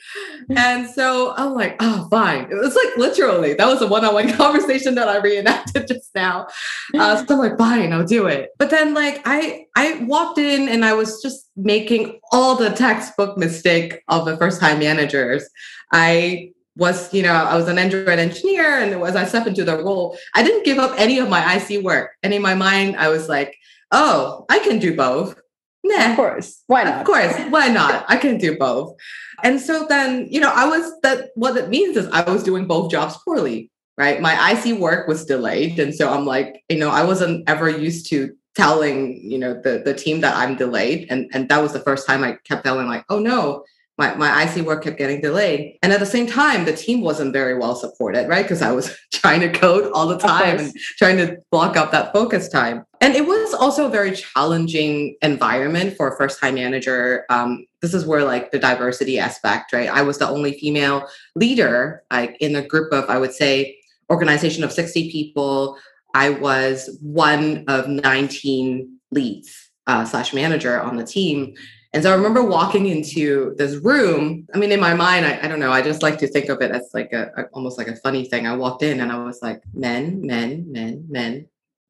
And 0.56 0.90
so 0.90 1.34
I'm 1.38 1.54
like, 1.54 1.76
oh, 1.80 2.08
fine. 2.10 2.46
It 2.50 2.56
was 2.56 2.76
like 2.76 2.98
literally 2.98 3.54
that 3.54 3.68
was 3.68 3.82
a 3.82 3.88
one-on-one 3.88 4.34
conversation 4.38 4.96
that 4.96 5.08
I 5.08 5.18
reenacted 5.18 5.88
just 5.88 6.10
now. 6.16 6.48
Uh, 6.96 7.24
so 7.24 7.36
I'm 7.36 7.40
like, 7.40 7.58
fine, 7.58 7.94
I'll 7.94 8.06
do 8.06 8.28
it. 8.28 8.50
But 8.58 8.70
then 8.70 8.94
like 8.94 9.22
I 9.26 9.66
I 9.76 10.04
walked 10.04 10.40
in 10.40 10.70
and 10.70 10.84
I 10.84 10.94
was 10.94 11.22
just 11.22 11.50
making 11.56 12.20
all 12.32 12.56
the 12.56 12.72
textbook 12.72 13.38
mistake 13.38 14.02
of 14.08 14.26
the 14.26 14.38
first-time 14.38 14.80
managers. 14.80 15.48
I 15.92 16.52
was, 16.80 17.14
you 17.14 17.22
know, 17.22 17.34
I 17.34 17.56
was 17.56 17.68
an 17.68 17.78
Android 17.78 18.20
engineer, 18.20 18.80
and 18.80 19.04
as 19.04 19.16
I 19.16 19.26
stepped 19.26 19.48
into 19.48 19.66
the 19.66 19.84
role, 19.84 20.18
I 20.34 20.44
didn't 20.44 20.64
give 20.64 20.78
up 20.80 20.94
any 20.98 21.20
of 21.20 21.30
my 21.30 21.56
IC 21.56 21.84
work. 21.84 22.12
And 22.24 22.34
in 22.34 22.42
my 22.42 22.56
mind, 22.56 22.96
I 22.96 23.10
was 23.10 23.28
like, 23.28 23.56
oh, 23.92 24.46
I 24.50 24.60
can 24.60 24.80
do 24.80 24.96
both. 24.96 25.40
Nah, 25.84 26.12
of 26.12 26.16
course. 26.16 26.64
Why 26.68 26.84
not? 26.84 27.02
Of 27.02 27.06
course. 27.06 27.36
Why 27.50 27.68
not? 27.82 28.06
I 28.08 28.18
can 28.18 28.38
do 28.38 28.58
both. 28.58 28.96
And 29.44 29.60
so 29.60 29.86
then, 29.88 30.28
you 30.30 30.40
know, 30.40 30.52
I 30.54 30.66
was 30.66 30.92
that 31.04 31.30
what 31.36 31.58
it 31.58 31.70
means 31.70 31.98
is 31.98 32.08
I 32.08 32.30
was 32.30 32.44
doing 32.44 32.66
both 32.66 32.92
jobs 32.92 33.18
poorly, 33.24 33.72
right? 33.98 34.22
My 34.22 34.52
IC 34.52 34.80
work 34.80 35.08
was 35.08 35.26
delayed. 35.26 35.80
And 35.80 35.96
so 35.96 36.12
I'm 36.12 36.26
like, 36.26 36.64
you 36.70 36.78
know, 36.78 36.90
I 36.90 37.04
wasn't 37.04 37.50
ever 37.50 37.70
used 37.70 38.10
to 38.10 38.36
telling, 38.56 39.22
you 39.24 39.38
know, 39.38 39.54
the 39.54 39.82
the 39.86 39.94
team 39.94 40.22
that 40.22 40.36
I'm 40.36 40.56
delayed. 40.56 41.08
And 41.10 41.30
and 41.34 41.48
that 41.50 41.62
was 41.62 41.74
the 41.74 41.80
first 41.80 42.06
time 42.06 42.24
I 42.24 42.38
kept 42.44 42.66
telling 42.66 42.88
like, 42.88 43.06
oh 43.10 43.20
no, 43.20 43.64
my, 44.00 44.16
my 44.16 44.44
IC 44.44 44.66
work 44.66 44.86
kept 44.86 44.98
getting 44.98 45.20
delayed. 45.20 45.78
And 45.84 45.92
at 45.92 46.00
the 46.00 46.06
same 46.06 46.26
time, 46.26 46.64
the 46.64 46.72
team 46.72 47.02
wasn't 47.02 47.34
very 47.34 47.60
well 47.60 47.76
supported, 47.76 48.30
right? 48.30 48.44
Because 48.44 48.62
I 48.62 48.72
was 48.72 48.98
trying 49.14 49.42
to 49.42 49.52
code 49.52 49.92
all 49.92 50.08
the 50.08 50.18
time 50.18 50.58
and 50.58 50.74
trying 50.98 51.18
to 51.18 51.38
block 51.52 51.76
up 51.76 51.92
that 51.92 52.14
focus 52.14 52.48
time. 52.48 52.86
And 53.02 53.14
it 53.14 53.28
was 53.28 53.54
also 53.54 53.88
a 53.88 53.90
very 53.90 54.16
challenging 54.16 55.18
environment 55.22 55.98
for 55.98 56.08
a 56.08 56.18
first 56.18 56.40
time 56.40 56.56
manager. 56.56 57.26
Um, 57.30 57.66
this 57.82 57.94
is 57.94 58.06
where 58.06 58.24
like 58.24 58.52
the 58.52 58.60
diversity 58.60 59.20
aspect, 59.20 59.74
right? 59.74 59.90
I 59.90 60.02
was 60.02 60.18
the 60.18 60.30
only 60.30 60.58
female 60.58 61.06
leader, 61.36 62.04
like 62.10 62.38
in 62.40 62.56
a 62.56 62.66
group 62.66 62.94
of, 62.94 63.10
I 63.10 63.18
would 63.18 63.34
say, 63.34 63.78
organization 64.10 64.64
of 64.64 64.72
60 64.72 65.12
people. 65.12 65.78
I 66.14 66.30
was 66.30 66.98
one 67.02 67.66
of 67.68 67.90
19 67.90 68.98
leads 69.12 69.70
uh, 69.88 70.06
slash 70.06 70.34
manager 70.34 70.80
on 70.80 70.96
the 70.96 71.04
team. 71.04 71.54
And 71.94 72.04
so 72.04 72.12
I 72.12 72.16
remember 72.16 72.44
walking 72.44 72.86
into 72.86 73.56
this 73.58 73.76
room. 73.78 74.48
I 74.54 74.60
mean, 74.60 74.72
in 74.72 74.80
my 74.80 74.94
mind, 74.94 75.26
I, 75.26 75.40
I 75.44 75.48
don't 75.48 75.60
know. 75.60 75.72
I 75.72 75.82
just 75.82 76.04
like 76.04 76.20
to 76.20 76.28
think 76.28 76.50
of 76.50 76.62
it 76.62 76.72
as 76.72 76.90
like 76.94 77.12
a, 77.14 77.32
a, 77.36 77.44
almost 77.54 77.80
like 77.80 77.88
a 77.88 77.96
funny 77.96 78.26
thing. 78.26 78.46
I 78.46 78.56
walked 78.56 78.84
in 78.84 79.00
and 79.00 79.12
I 79.12 79.24
was 79.24 79.42
like, 79.42 79.64
men, 79.74 80.22
men, 80.22 80.72
men, 80.72 81.06
men. 81.10 81.48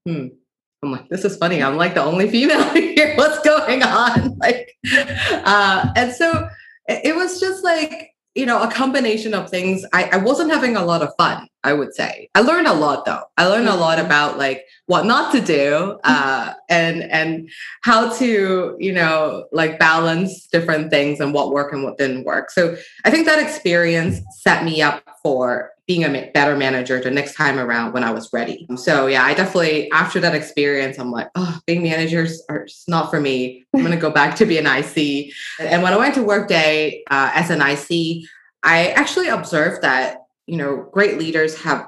Hmm. 0.07 0.27
I'm 0.81 0.91
like, 0.91 1.09
this 1.09 1.25
is 1.25 1.35
funny. 1.35 1.61
I'm 1.61 1.75
like 1.75 1.95
the 1.95 2.03
only 2.03 2.29
female 2.29 2.63
here. 2.73 3.15
What's 3.17 3.39
going 3.43 3.83
on? 3.83 4.37
Like, 4.39 4.77
uh, 5.29 5.91
and 5.97 6.13
so 6.13 6.47
it, 6.87 7.07
it 7.07 7.15
was 7.15 7.41
just 7.41 7.65
like 7.65 8.15
you 8.39 8.45
know, 8.45 8.61
a 8.61 8.71
combination 8.71 9.33
of 9.33 9.49
things. 9.49 9.85
I, 9.91 10.05
I 10.13 10.17
wasn't 10.17 10.49
having 10.49 10.77
a 10.77 10.85
lot 10.85 11.01
of 11.01 11.09
fun, 11.17 11.47
I 11.63 11.73
would 11.73 11.93
say. 11.93 12.29
I 12.35 12.41
learned 12.41 12.67
a 12.67 12.73
lot 12.73 13.05
though. 13.05 13.23
I 13.37 13.47
learned 13.47 13.67
a 13.67 13.75
lot 13.75 13.97
mm-hmm. 13.97 14.05
about 14.05 14.37
like 14.37 14.65
what 14.85 15.05
not 15.05 15.31
to 15.33 15.41
do 15.41 15.99
uh, 16.03 16.53
and 16.69 17.03
and 17.03 17.49
how 17.81 18.13
to, 18.17 18.77
you 18.79 18.93
know, 18.93 19.45
like 19.51 19.77
balance 19.77 20.47
different 20.47 20.89
things 20.89 21.19
and 21.19 21.33
what 21.33 21.51
worked 21.51 21.73
and 21.73 21.83
what 21.83 21.97
didn't 21.97 22.23
work. 22.23 22.49
So 22.49 22.77
I 23.03 23.11
think 23.11 23.25
that 23.25 23.39
experience 23.39 24.21
set 24.41 24.63
me 24.63 24.81
up 24.81 25.03
for 25.21 25.71
being 25.85 26.03
a 26.03 26.31
better 26.33 26.55
manager 26.55 27.01
the 27.01 27.09
next 27.09 27.33
time 27.33 27.57
around 27.57 27.93
when 27.93 28.03
I 28.03 28.11
was 28.11 28.31
ready. 28.31 28.67
So 28.75 29.07
yeah, 29.07 29.23
I 29.23 29.33
definitely 29.33 29.91
after 29.91 30.19
that 30.21 30.35
experience, 30.35 30.97
I'm 30.97 31.11
like, 31.11 31.29
oh, 31.35 31.59
being 31.65 31.83
managers 31.83 32.41
are 32.47 32.65
just 32.65 32.87
not 32.87 33.09
for 33.09 33.19
me. 33.19 33.65
I'm 33.75 33.83
gonna 33.83 33.97
go 33.97 34.11
back 34.11 34.35
to 34.37 34.45
be 34.45 34.57
an 34.57 34.67
IC. 34.67 35.33
And 35.59 35.83
when 35.83 35.91
I 35.91 35.97
went 35.97 36.15
to 36.15 36.23
Workday 36.23 37.03
uh, 37.09 37.31
as 37.33 37.49
an 37.49 37.61
IC, 37.61 38.23
I 38.63 38.89
actually 38.89 39.29
observed 39.29 39.81
that 39.81 40.19
you 40.49 40.57
know 40.57 40.89
great 40.91 41.17
leaders 41.17 41.59
have 41.61 41.87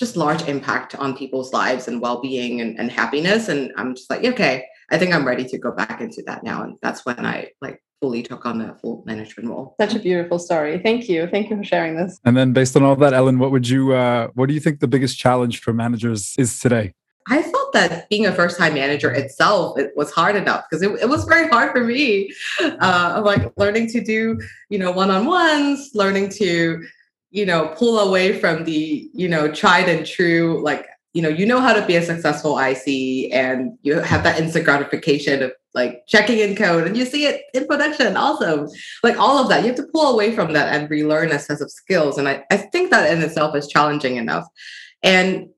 just 0.00 0.16
large 0.16 0.42
impact 0.48 0.94
on 0.94 1.16
people's 1.16 1.52
lives 1.52 1.86
and 1.86 2.00
well-being 2.00 2.62
and, 2.62 2.78
and 2.78 2.90
happiness. 2.90 3.48
And 3.48 3.70
I'm 3.76 3.94
just 3.94 4.08
like, 4.08 4.24
okay, 4.24 4.64
I 4.90 4.96
think 4.96 5.12
I'm 5.12 5.26
ready 5.26 5.44
to 5.44 5.58
go 5.58 5.72
back 5.72 6.00
into 6.00 6.22
that 6.26 6.42
now. 6.42 6.62
And 6.62 6.78
that's 6.80 7.04
when 7.04 7.26
I 7.26 7.50
like 7.60 7.82
fully 8.00 8.22
took 8.22 8.46
on 8.46 8.58
the 8.58 8.74
full 8.80 9.02
management 9.04 9.50
role. 9.50 9.74
Such 9.78 9.94
a 9.94 9.98
beautiful 9.98 10.38
story. 10.38 10.78
Thank 10.78 11.06
you. 11.08 11.26
Thank 11.26 11.50
you 11.50 11.56
for 11.58 11.64
sharing 11.64 11.96
this. 11.96 12.18
And 12.24 12.34
then 12.34 12.54
based 12.54 12.76
on 12.76 12.82
all 12.82 12.96
that, 12.96 13.12
Ellen, 13.12 13.38
what 13.38 13.50
would 13.50 13.68
you 13.68 13.92
uh, 13.92 14.28
what 14.34 14.46
do 14.48 14.54
you 14.54 14.60
think 14.60 14.80
the 14.80 14.88
biggest 14.88 15.18
challenge 15.18 15.60
for 15.60 15.74
managers 15.74 16.34
is 16.38 16.58
today? 16.58 16.94
I 17.28 17.42
felt 17.42 17.72
that 17.74 18.08
being 18.08 18.24
a 18.26 18.32
first 18.32 18.58
time 18.58 18.74
manager 18.74 19.10
itself 19.12 19.78
it 19.78 19.92
was 19.94 20.10
hard 20.10 20.34
enough 20.34 20.64
because 20.68 20.82
it, 20.82 20.90
it 21.00 21.08
was 21.10 21.24
very 21.24 21.46
hard 21.48 21.72
for 21.72 21.84
me. 21.84 22.32
Uh, 22.60 23.20
like 23.22 23.52
learning 23.58 23.88
to 23.88 24.00
do, 24.02 24.40
you 24.70 24.78
know, 24.78 24.90
one 24.90 25.10
on 25.10 25.26
ones, 25.26 25.90
learning 25.94 26.30
to, 26.30 26.82
you 27.30 27.46
know, 27.46 27.74
pull 27.76 27.98
away 28.00 28.38
from 28.38 28.64
the, 28.64 29.08
you 29.12 29.28
know, 29.28 29.50
tried 29.50 29.88
and 29.88 30.06
true, 30.06 30.60
like 30.62 30.86
you 31.12 31.22
know 31.22 31.28
you 31.28 31.44
know 31.44 31.60
how 31.60 31.72
to 31.72 31.84
be 31.86 31.96
a 31.96 32.02
successful 32.02 32.58
IC 32.58 33.32
and 33.32 33.76
you 33.82 33.98
have 33.98 34.22
that 34.22 34.38
instant 34.38 34.64
gratification 34.64 35.42
of 35.42 35.52
like 35.74 36.04
checking 36.06 36.38
in 36.38 36.56
code 36.56 36.86
and 36.86 36.96
you 36.96 37.04
see 37.04 37.26
it 37.26 37.42
in 37.54 37.66
production 37.66 38.16
also 38.16 38.68
like 39.02 39.18
all 39.18 39.38
of 39.38 39.48
that 39.48 39.62
you 39.62 39.68
have 39.68 39.76
to 39.76 39.86
pull 39.92 40.12
away 40.12 40.34
from 40.34 40.52
that 40.52 40.74
and 40.74 40.90
relearn 40.90 41.32
a 41.32 41.38
set 41.38 41.60
of 41.60 41.70
skills 41.70 42.18
and 42.18 42.28
I, 42.28 42.44
I 42.50 42.56
think 42.56 42.90
that 42.90 43.12
in 43.12 43.22
itself 43.22 43.56
is 43.56 43.68
challenging 43.68 44.16
enough. 44.16 44.46
And 45.02 45.48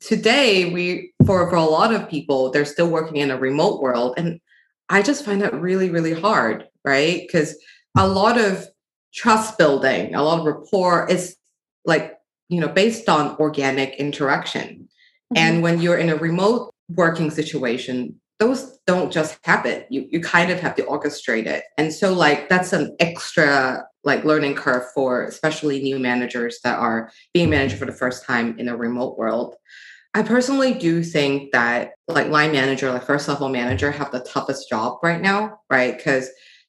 today 0.00 0.72
we 0.72 1.12
for 1.24 1.48
for 1.50 1.56
a 1.56 1.64
lot 1.64 1.94
of 1.94 2.08
people 2.08 2.50
they're 2.50 2.64
still 2.64 2.88
working 2.88 3.18
in 3.18 3.30
a 3.30 3.38
remote 3.38 3.80
world 3.80 4.14
and 4.16 4.40
I 4.88 5.02
just 5.02 5.24
find 5.24 5.40
that 5.42 5.54
really 5.54 5.90
really 5.90 6.14
hard 6.14 6.68
right? 6.84 7.22
Because 7.22 7.56
a 7.96 8.06
lot 8.06 8.38
of 8.38 8.68
trust 9.16 9.58
building, 9.58 10.14
a 10.14 10.22
lot 10.22 10.38
of 10.38 10.46
rapport 10.46 11.08
is 11.08 11.36
like, 11.84 12.14
you 12.48 12.60
know, 12.60 12.68
based 12.68 13.08
on 13.08 13.36
organic 13.38 13.94
interaction. 13.94 14.88
Mm-hmm. 15.34 15.36
And 15.36 15.62
when 15.62 15.80
you're 15.80 15.98
in 15.98 16.10
a 16.10 16.16
remote 16.16 16.72
working 16.90 17.30
situation, 17.30 18.20
those 18.38 18.78
don't 18.86 19.10
just 19.10 19.38
happen. 19.44 19.84
You 19.88 20.06
you 20.10 20.20
kind 20.20 20.50
of 20.52 20.60
have 20.60 20.76
to 20.76 20.82
orchestrate 20.82 21.46
it. 21.46 21.64
And 21.78 21.92
so 21.92 22.12
like 22.12 22.48
that's 22.48 22.72
an 22.72 22.94
extra 23.00 23.84
like 24.04 24.24
learning 24.24 24.54
curve 24.54 24.84
for 24.94 25.24
especially 25.24 25.82
new 25.82 25.98
managers 25.98 26.60
that 26.62 26.78
are 26.78 27.10
being 27.32 27.50
managed 27.50 27.78
for 27.78 27.86
the 27.86 27.92
first 27.92 28.24
time 28.24 28.56
in 28.58 28.68
a 28.68 28.76
remote 28.76 29.18
world. 29.18 29.56
I 30.14 30.22
personally 30.22 30.74
do 30.74 31.02
think 31.02 31.52
that 31.52 31.92
like 32.08 32.28
line 32.28 32.52
manager, 32.52 32.90
like 32.92 33.04
first 33.04 33.26
level 33.26 33.48
manager 33.48 33.90
have 33.90 34.12
the 34.12 34.20
toughest 34.20 34.68
job 34.68 34.98
right 35.02 35.20
now, 35.20 35.60
right? 35.70 35.96
Because 35.96 36.28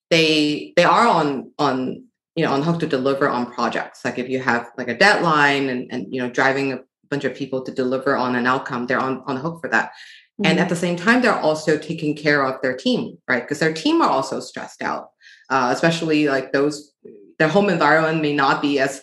they 0.10 0.73
they 0.77 0.86
are 0.86 1.05
on 1.05 1.51
on 1.60 2.07
you 2.38 2.45
know 2.45 2.54
on 2.54 2.62
hook 2.62 2.80
to 2.80 2.88
deliver 2.88 3.28
on 3.28 3.52
projects. 3.52 4.06
Like 4.06 4.17
if 4.19 4.30
you 4.30 4.39
have 4.39 4.69
like 4.78 4.88
a 4.88 4.97
deadline 4.97 5.69
and 5.69 5.91
and 5.91 6.13
you 6.13 6.21
know 6.21 6.30
driving 6.30 6.71
a 6.71 6.80
bunch 7.10 7.26
of 7.26 7.36
people 7.36 7.62
to 7.63 7.71
deliver 7.71 8.15
on 8.15 8.36
an 8.36 8.47
outcome, 8.47 8.86
they're 8.86 9.00
on 9.00 9.23
on 9.26 9.36
the 9.36 9.41
hook 9.41 9.60
for 9.60 9.69
that. 9.69 9.91
Mm-hmm. 10.39 10.52
And 10.52 10.60
at 10.60 10.69
the 10.69 10.76
same 10.76 10.95
time, 10.95 11.21
they're 11.21 11.34
also 11.34 11.78
taking 11.78 12.15
care 12.15 12.45
of 12.45 12.62
their 12.62 12.78
team, 12.78 13.17
right? 13.28 13.41
Because 13.41 13.58
their 13.60 13.73
team 13.73 14.02
are 14.04 14.10
also 14.10 14.39
stressed 14.39 14.84
out, 14.84 15.10
uh, 15.50 15.71
especially 15.73 16.28
like 16.28 16.54
those, 16.54 16.93
their 17.39 17.47
home 17.47 17.69
environment 17.69 18.21
may 18.21 18.36
not 18.36 18.62
be 18.62 18.80
as 18.80 19.02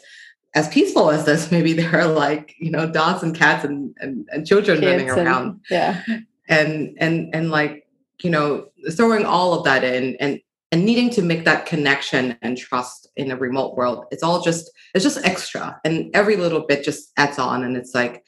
as 0.55 0.68
peaceful 0.68 1.11
as 1.11 1.25
this. 1.25 1.51
Maybe 1.57 1.73
there 1.73 1.99
are 1.99 2.07
like, 2.07 2.55
you 2.61 2.70
know, 2.70 2.88
dogs 2.88 3.25
and 3.25 3.35
cats 3.35 3.64
and, 3.64 3.97
and, 3.99 4.29
and 4.33 4.47
children 4.47 4.79
Kids 4.79 5.11
running 5.11 5.11
around. 5.11 5.47
And, 5.47 5.61
yeah. 5.70 6.03
And, 6.49 6.97
and, 7.01 7.35
and 7.35 7.51
like, 7.51 7.88
you 8.23 8.31
know, 8.31 8.68
throwing 8.92 9.25
all 9.25 9.55
of 9.55 9.64
that 9.64 9.83
in 9.83 10.16
and, 10.20 10.40
and 10.75 10.85
needing 10.85 11.09
to 11.09 11.23
make 11.23 11.45
that 11.45 11.67
connection 11.67 12.37
and 12.43 12.59
trust 12.59 13.07
in 13.15 13.31
a 13.31 13.37
remote 13.37 13.77
world. 13.77 14.07
It's 14.11 14.25
all 14.25 14.43
just, 14.43 14.73
it's 14.93 15.05
just 15.05 15.25
extra. 15.25 15.81
And 15.85 16.11
every 16.15 16.35
little 16.35 16.67
bit 16.67 16.83
just 16.83 17.13
adds 17.17 17.39
on. 17.39 17.63
And 17.63 17.77
it's 17.77 17.95
like, 17.95 18.25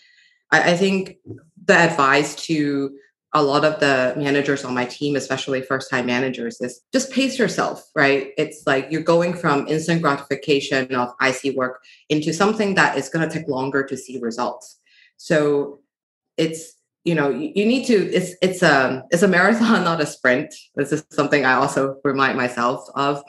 I, 0.53 0.71
I 0.71 0.77
think 0.77 1.17
the 1.65 1.75
advice 1.75 2.37
to 2.47 2.97
a 3.35 3.43
lot 3.43 3.65
of 3.65 3.81
the 3.81 4.15
managers 4.17 4.65
on 4.65 4.75
my 4.75 4.85
team, 4.85 5.17
especially 5.17 5.61
first 5.61 5.91
time 5.91 6.07
managers, 6.07 6.61
is 6.61 6.83
just 6.93 7.11
pace 7.11 7.37
yourself, 7.37 7.85
right? 7.97 8.29
It's 8.39 8.63
like 8.65 8.93
you're 8.93 9.03
going 9.03 9.35
from 9.35 9.67
instant 9.67 10.01
gratification 10.01 10.95
of 10.95 11.15
IC 11.21 11.57
work 11.57 11.83
into 12.11 12.33
something 12.33 12.77
that 12.77 12.97
is 12.97 13.09
going 13.09 13.29
to 13.29 13.39
take 13.39 13.49
longer 13.49 13.83
to 13.83 13.97
see 13.97 14.21
results. 14.21 14.79
So 15.17 15.81
it's 16.37 16.75
you 17.07 17.15
know 17.15 17.31
you, 17.31 17.65
need 17.65 17.87
to 17.87 17.95
it's 18.13 18.35
it's 18.43 18.63
a 18.63 19.03
it's 19.11 19.23
a 19.23 19.29
marathon 19.29 19.85
not 19.91 20.01
a 20.01 20.07
sprint 20.07 20.53
this 20.75 20.93
is 20.93 21.05
something 21.11 21.45
i 21.47 21.55
also 21.55 21.99
remind 22.05 22.37
myself 22.37 22.85
of 22.95 23.23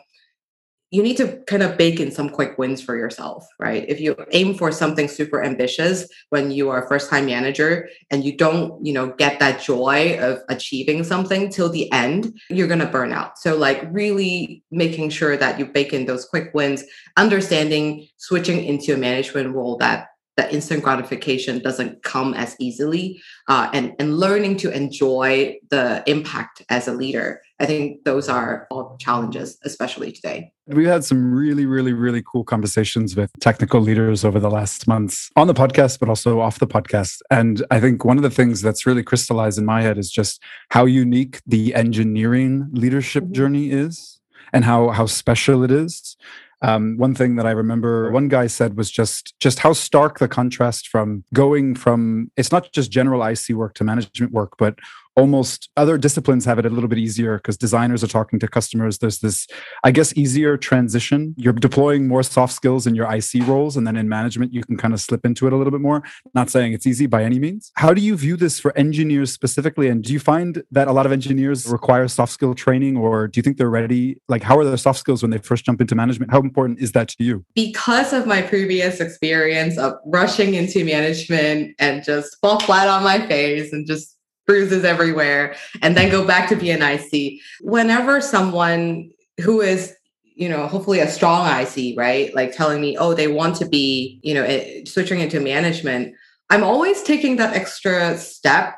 you 0.89 1.03
need 1.03 1.17
to 1.17 1.43
kind 1.47 1.63
of 1.63 1.77
bake 1.77 1.99
in 1.99 2.11
some 2.11 2.29
quick 2.29 2.57
wins 2.57 2.81
for 2.81 2.95
yourself, 2.95 3.45
right? 3.59 3.83
If 3.89 3.99
you 3.99 4.15
aim 4.31 4.53
for 4.53 4.71
something 4.71 5.09
super 5.09 5.43
ambitious 5.43 6.07
when 6.29 6.49
you 6.49 6.69
are 6.69 6.85
a 6.85 6.87
first 6.87 7.09
time 7.09 7.25
manager 7.25 7.89
and 8.09 8.23
you 8.23 8.37
don't, 8.37 8.85
you 8.85 8.93
know, 8.93 9.07
get 9.07 9.37
that 9.39 9.61
joy 9.61 10.17
of 10.21 10.39
achieving 10.47 11.03
something 11.03 11.49
till 11.49 11.67
the 11.67 11.91
end, 11.91 12.39
you're 12.49 12.69
going 12.69 12.79
to 12.79 12.85
burn 12.85 13.11
out. 13.11 13.37
So 13.37 13.57
like 13.57 13.85
really 13.91 14.63
making 14.71 15.09
sure 15.09 15.35
that 15.35 15.59
you 15.59 15.65
bake 15.65 15.91
in 15.91 16.05
those 16.05 16.23
quick 16.23 16.51
wins, 16.53 16.85
understanding 17.17 18.07
switching 18.15 18.63
into 18.63 18.93
a 18.93 18.97
management 18.97 19.53
role 19.53 19.75
that 19.79 20.07
that 20.37 20.53
instant 20.53 20.83
gratification 20.83 21.59
doesn't 21.59 22.03
come 22.03 22.33
as 22.33 22.55
easily 22.59 23.21
uh, 23.47 23.69
and 23.73 23.93
and 23.99 24.17
learning 24.17 24.55
to 24.57 24.71
enjoy 24.71 25.57
the 25.69 26.03
impact 26.07 26.61
as 26.69 26.87
a 26.87 26.93
leader 26.93 27.41
i 27.59 27.65
think 27.65 28.03
those 28.05 28.29
are 28.29 28.67
all 28.71 28.97
challenges 28.99 29.57
especially 29.63 30.11
today. 30.11 30.51
We've 30.67 30.87
had 30.87 31.05
some 31.05 31.33
really 31.33 31.65
really 31.65 31.93
really 31.93 32.23
cool 32.29 32.43
conversations 32.43 33.15
with 33.15 33.31
technical 33.39 33.79
leaders 33.79 34.25
over 34.25 34.39
the 34.39 34.49
last 34.49 34.87
months 34.87 35.29
on 35.35 35.47
the 35.47 35.53
podcast 35.53 35.99
but 35.99 36.09
also 36.09 36.39
off 36.39 36.59
the 36.59 36.67
podcast. 36.67 37.21
And 37.29 37.65
i 37.71 37.79
think 37.79 38.05
one 38.05 38.17
of 38.17 38.23
the 38.23 38.29
things 38.29 38.61
that's 38.61 38.85
really 38.85 39.03
crystallized 39.03 39.57
in 39.57 39.65
my 39.65 39.81
head 39.81 39.97
is 39.97 40.11
just 40.11 40.41
how 40.69 40.85
unique 40.85 41.41
the 41.47 41.73
engineering 41.73 42.67
leadership 42.71 43.23
mm-hmm. 43.23 43.33
journey 43.33 43.71
is 43.71 44.19
and 44.53 44.65
how 44.65 44.89
how 44.89 45.05
special 45.05 45.63
it 45.63 45.71
is 45.71 46.17
um, 46.61 46.97
one 46.97 47.13
thing 47.13 47.35
that 47.35 47.45
I 47.45 47.51
remember 47.51 48.11
one 48.11 48.27
guy 48.27 48.47
said 48.47 48.77
was 48.77 48.89
just 48.89 49.39
just 49.39 49.59
how 49.59 49.73
stark 49.73 50.19
the 50.19 50.27
contrast 50.27 50.87
from 50.87 51.23
going 51.33 51.75
from 51.75 52.31
it's 52.35 52.51
not 52.51 52.71
just 52.71 52.91
general 52.91 53.23
IC 53.23 53.49
work 53.49 53.75
to 53.75 53.83
management 53.83 54.31
work, 54.31 54.53
but 54.57 54.75
almost 55.17 55.69
other 55.75 55.97
disciplines 55.97 56.45
have 56.45 56.59
it 56.59 56.65
a 56.65 56.69
little 56.69 56.87
bit 56.87 56.99
easier 56.99 57.37
because 57.37 57.57
designers 57.57 58.03
are 58.03 58.07
talking 58.07 58.37
to 58.39 58.47
customers. 58.47 58.99
There's 58.99 59.19
this 59.19 59.47
i 59.83 59.91
guess 59.91 60.15
easier 60.15 60.55
transition. 60.57 61.33
You're 61.37 61.53
deploying 61.53 62.07
more 62.07 62.23
soft 62.23 62.53
skills 62.53 62.85
in 62.85 62.93
your 62.93 63.11
ic 63.13 63.45
roles 63.47 63.75
and 63.75 63.85
then 63.85 63.97
in 63.97 64.07
management 64.07 64.53
you 64.53 64.63
can 64.63 64.77
kind 64.77 64.93
of 64.93 65.01
slip 65.01 65.25
into 65.25 65.47
it 65.47 65.53
a 65.53 65.57
little 65.57 65.71
bit 65.71 65.81
more. 65.81 66.03
Not 66.35 66.51
saying 66.51 66.73
it's 66.73 66.85
easy 66.85 67.07
by 67.07 67.23
any 67.23 67.39
means. 67.39 67.71
How 67.75 67.93
do 67.93 68.01
you 68.01 68.15
view 68.15 68.37
this 68.37 68.59
for 68.59 68.77
engineers 68.77 69.33
specifically 69.33 69.87
and 69.89 70.03
do 70.03 70.13
you 70.13 70.19
find 70.19 70.63
that 70.71 70.87
a 70.87 70.91
lot 70.91 71.07
of 71.07 71.11
engineers 71.11 71.65
require 71.65 72.07
soft 72.07 72.31
skill 72.31 72.53
training 72.53 72.95
or 72.95 73.27
do 73.27 73.39
you 73.39 73.43
think 73.43 73.57
they're 73.57 73.71
ready? 73.71 74.21
Like 74.29 74.43
how 74.43 74.59
are 74.59 74.65
their 74.65 74.77
soft 74.77 74.99
skills 74.99 75.23
when 75.23 75.31
they 75.31 75.39
first 75.39 75.65
jump 75.65 75.81
into 75.81 75.95
management? 75.95 76.31
How 76.31 76.41
important 76.41 76.79
is 76.79 76.91
that 76.91 77.07
to 77.09 77.23
you? 77.23 77.43
Because 77.55 78.13
of 78.13 78.27
my 78.27 78.43
previous 78.43 78.99
experience 78.99 79.79
of 79.79 79.93
rushing 80.05 80.53
into 80.53 80.85
management 80.85 81.75
and 81.79 82.03
just 82.03 82.37
fall 82.39 82.59
flat 82.59 82.87
on 82.87 83.03
my 83.03 83.25
face 83.27 83.73
and 83.73 83.87
just 83.87 84.16
bruises 84.47 84.83
everywhere, 84.83 85.55
and 85.81 85.95
then 85.95 86.09
go 86.09 86.25
back 86.25 86.49
to 86.49 86.55
be 86.55 86.71
an 86.71 86.81
IC. 86.81 87.41
Whenever 87.61 88.21
someone 88.21 89.11
who 89.41 89.61
is 89.61 89.93
you 90.37 90.47
know, 90.47 90.67
hopefully 90.67 90.99
a 90.99 91.09
strong 91.09 91.47
IC, 91.47 91.97
right? 91.97 92.33
Like 92.35 92.55
telling 92.55 92.79
me, 92.79 92.95
oh, 92.95 93.15
they 93.15 93.27
want 93.27 93.55
to 93.55 93.65
be, 93.65 94.19
you 94.21 94.35
know, 94.35 94.45
switching 94.85 95.19
into 95.19 95.39
management. 95.39 96.13
I'm 96.51 96.63
always 96.63 97.01
taking 97.01 97.37
that 97.37 97.55
extra 97.55 98.15
step 98.19 98.75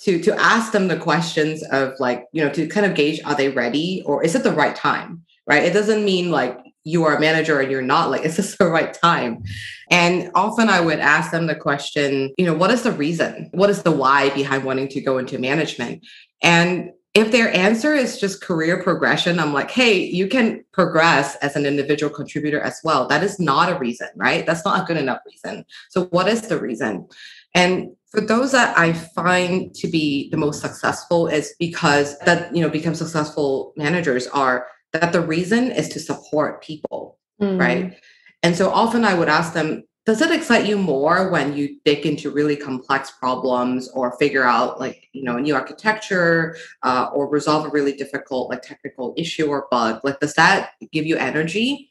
to 0.00 0.20
to 0.22 0.34
ask 0.40 0.72
them 0.72 0.88
the 0.88 0.96
questions 0.96 1.62
of 1.64 1.92
like, 2.00 2.24
you 2.32 2.42
know, 2.42 2.50
to 2.52 2.66
kind 2.66 2.86
of 2.86 2.94
gauge 2.94 3.20
are 3.26 3.34
they 3.34 3.50
ready 3.50 4.02
or 4.06 4.24
is 4.24 4.34
it 4.34 4.42
the 4.42 4.52
right 4.52 4.74
time, 4.74 5.22
right? 5.46 5.62
It 5.62 5.74
doesn't 5.74 6.02
mean 6.02 6.30
like 6.30 6.58
you 6.84 7.04
are 7.04 7.16
a 7.16 7.20
manager 7.20 7.60
and 7.60 7.70
you're 7.70 7.82
not 7.82 8.10
like 8.10 8.22
is 8.24 8.36
this 8.36 8.56
the 8.56 8.66
right 8.66 8.94
time? 8.94 9.42
And 9.90 10.30
often 10.34 10.68
i 10.68 10.80
would 10.80 10.98
ask 10.98 11.30
them 11.30 11.46
the 11.46 11.54
question 11.54 12.32
you 12.38 12.46
know 12.46 12.54
what 12.54 12.70
is 12.70 12.82
the 12.82 12.92
reason? 12.92 13.50
What 13.52 13.70
is 13.70 13.82
the 13.82 13.92
why 13.92 14.30
behind 14.30 14.64
wanting 14.64 14.88
to 14.88 15.00
go 15.00 15.18
into 15.18 15.38
management? 15.38 16.04
And 16.42 16.90
if 17.14 17.30
their 17.30 17.54
answer 17.54 17.94
is 17.94 18.18
just 18.18 18.40
career 18.40 18.82
progression 18.82 19.38
i'm 19.38 19.52
like 19.52 19.70
hey 19.70 20.02
you 20.02 20.26
can 20.26 20.64
progress 20.72 21.36
as 21.36 21.56
an 21.56 21.66
individual 21.66 22.12
contributor 22.12 22.60
as 22.60 22.80
well. 22.84 23.06
That 23.06 23.22
is 23.22 23.38
not 23.38 23.70
a 23.70 23.78
reason 23.78 24.08
right? 24.16 24.46
That's 24.46 24.64
not 24.64 24.82
a 24.82 24.86
good 24.86 24.96
enough 24.96 25.20
reason. 25.26 25.64
So 25.90 26.06
what 26.06 26.28
is 26.28 26.42
the 26.42 26.58
reason? 26.58 27.08
And 27.54 27.90
for 28.12 28.20
those 28.20 28.52
that 28.52 28.78
i 28.78 28.92
find 28.92 29.74
to 29.74 29.88
be 29.88 30.28
the 30.30 30.36
most 30.36 30.60
successful 30.60 31.26
is 31.26 31.54
because 31.58 32.18
that 32.20 32.54
you 32.54 32.62
know 32.62 32.68
become 32.68 32.94
successful 32.94 33.72
managers 33.76 34.26
are 34.28 34.66
that 34.92 35.12
the 35.12 35.20
reason 35.20 35.70
is 35.70 35.88
to 35.90 36.00
support 36.00 36.62
people, 36.62 37.18
mm. 37.40 37.58
right? 37.58 37.98
And 38.42 38.56
so 38.56 38.70
often 38.70 39.04
I 39.04 39.14
would 39.14 39.28
ask 39.28 39.52
them, 39.52 39.84
does 40.04 40.20
it 40.20 40.32
excite 40.32 40.66
you 40.66 40.76
more 40.76 41.30
when 41.30 41.56
you 41.56 41.78
dig 41.84 42.06
into 42.06 42.30
really 42.30 42.56
complex 42.56 43.12
problems 43.12 43.88
or 43.90 44.16
figure 44.18 44.42
out 44.42 44.80
like 44.80 45.08
you 45.12 45.22
know 45.22 45.36
a 45.36 45.40
new 45.40 45.54
architecture 45.54 46.56
uh, 46.82 47.08
or 47.14 47.28
resolve 47.28 47.66
a 47.66 47.68
really 47.68 47.92
difficult 47.92 48.50
like 48.50 48.62
technical 48.62 49.14
issue 49.16 49.46
or 49.46 49.68
bug 49.70 50.00
like 50.02 50.18
does 50.18 50.34
that 50.34 50.70
give 50.90 51.06
you 51.06 51.16
energy 51.16 51.88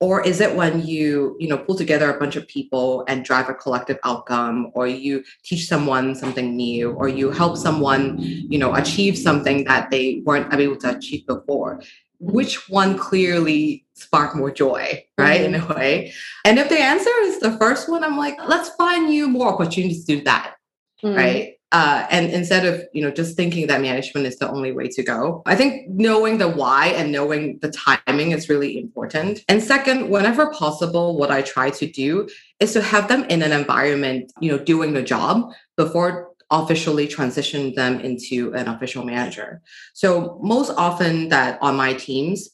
or 0.00 0.26
is 0.26 0.40
it 0.40 0.56
when 0.56 0.80
you 0.86 1.36
you 1.38 1.48
know 1.48 1.58
pull 1.58 1.76
together 1.76 2.10
a 2.10 2.18
bunch 2.18 2.34
of 2.34 2.48
people 2.48 3.04
and 3.08 3.24
drive 3.24 3.48
a 3.50 3.54
collective 3.54 3.98
outcome 4.04 4.70
or 4.74 4.86
you 4.86 5.22
teach 5.44 5.68
someone 5.68 6.14
something 6.14 6.56
new 6.56 6.92
or 6.92 7.08
you 7.08 7.30
help 7.30 7.56
someone 7.58 8.16
you 8.18 8.58
know 8.58 8.74
achieve 8.74 9.18
something 9.18 9.64
that 9.64 9.90
they 9.90 10.22
weren't 10.24 10.52
able 10.54 10.76
to 10.76 10.96
achieve 10.96 11.26
before 11.26 11.80
which 12.20 12.68
one 12.68 12.96
clearly 12.98 13.86
sparked 13.94 14.36
more 14.36 14.50
joy, 14.50 15.04
right? 15.18 15.40
Mm-hmm. 15.40 15.54
In 15.54 15.60
a 15.60 15.74
way. 15.74 16.12
And 16.44 16.58
if 16.58 16.68
the 16.68 16.78
answer 16.78 17.10
is 17.22 17.40
the 17.40 17.56
first 17.58 17.88
one, 17.88 18.04
I'm 18.04 18.16
like, 18.16 18.36
let's 18.46 18.68
find 18.70 19.12
you 19.12 19.26
more 19.28 19.48
opportunities 19.48 20.04
to 20.04 20.16
do 20.16 20.24
that. 20.24 20.54
Mm-hmm. 21.02 21.16
Right. 21.16 21.54
Uh, 21.72 22.04
and 22.10 22.30
instead 22.30 22.66
of 22.66 22.82
you 22.92 23.00
know 23.00 23.12
just 23.12 23.36
thinking 23.36 23.68
that 23.68 23.80
management 23.80 24.26
is 24.26 24.38
the 24.38 24.50
only 24.50 24.72
way 24.72 24.88
to 24.88 25.04
go 25.04 25.40
i 25.46 25.54
think 25.54 25.88
knowing 25.88 26.36
the 26.36 26.48
why 26.48 26.88
and 26.88 27.12
knowing 27.12 27.60
the 27.60 27.70
timing 27.70 28.32
is 28.32 28.48
really 28.48 28.76
important 28.76 29.44
and 29.48 29.62
second 29.62 30.10
whenever 30.10 30.50
possible 30.50 31.16
what 31.16 31.30
i 31.30 31.40
try 31.40 31.70
to 31.70 31.86
do 31.86 32.28
is 32.58 32.72
to 32.72 32.82
have 32.82 33.06
them 33.06 33.22
in 33.26 33.40
an 33.40 33.52
environment 33.52 34.32
you 34.40 34.50
know 34.50 34.58
doing 34.58 34.94
the 34.94 35.02
job 35.02 35.52
before 35.76 36.29
officially 36.50 37.06
transition 37.06 37.74
them 37.74 38.00
into 38.00 38.52
an 38.54 38.68
official 38.68 39.04
manager. 39.04 39.62
So 39.94 40.38
most 40.42 40.72
often 40.76 41.28
that 41.28 41.58
on 41.62 41.76
my 41.76 41.94
teams, 41.94 42.50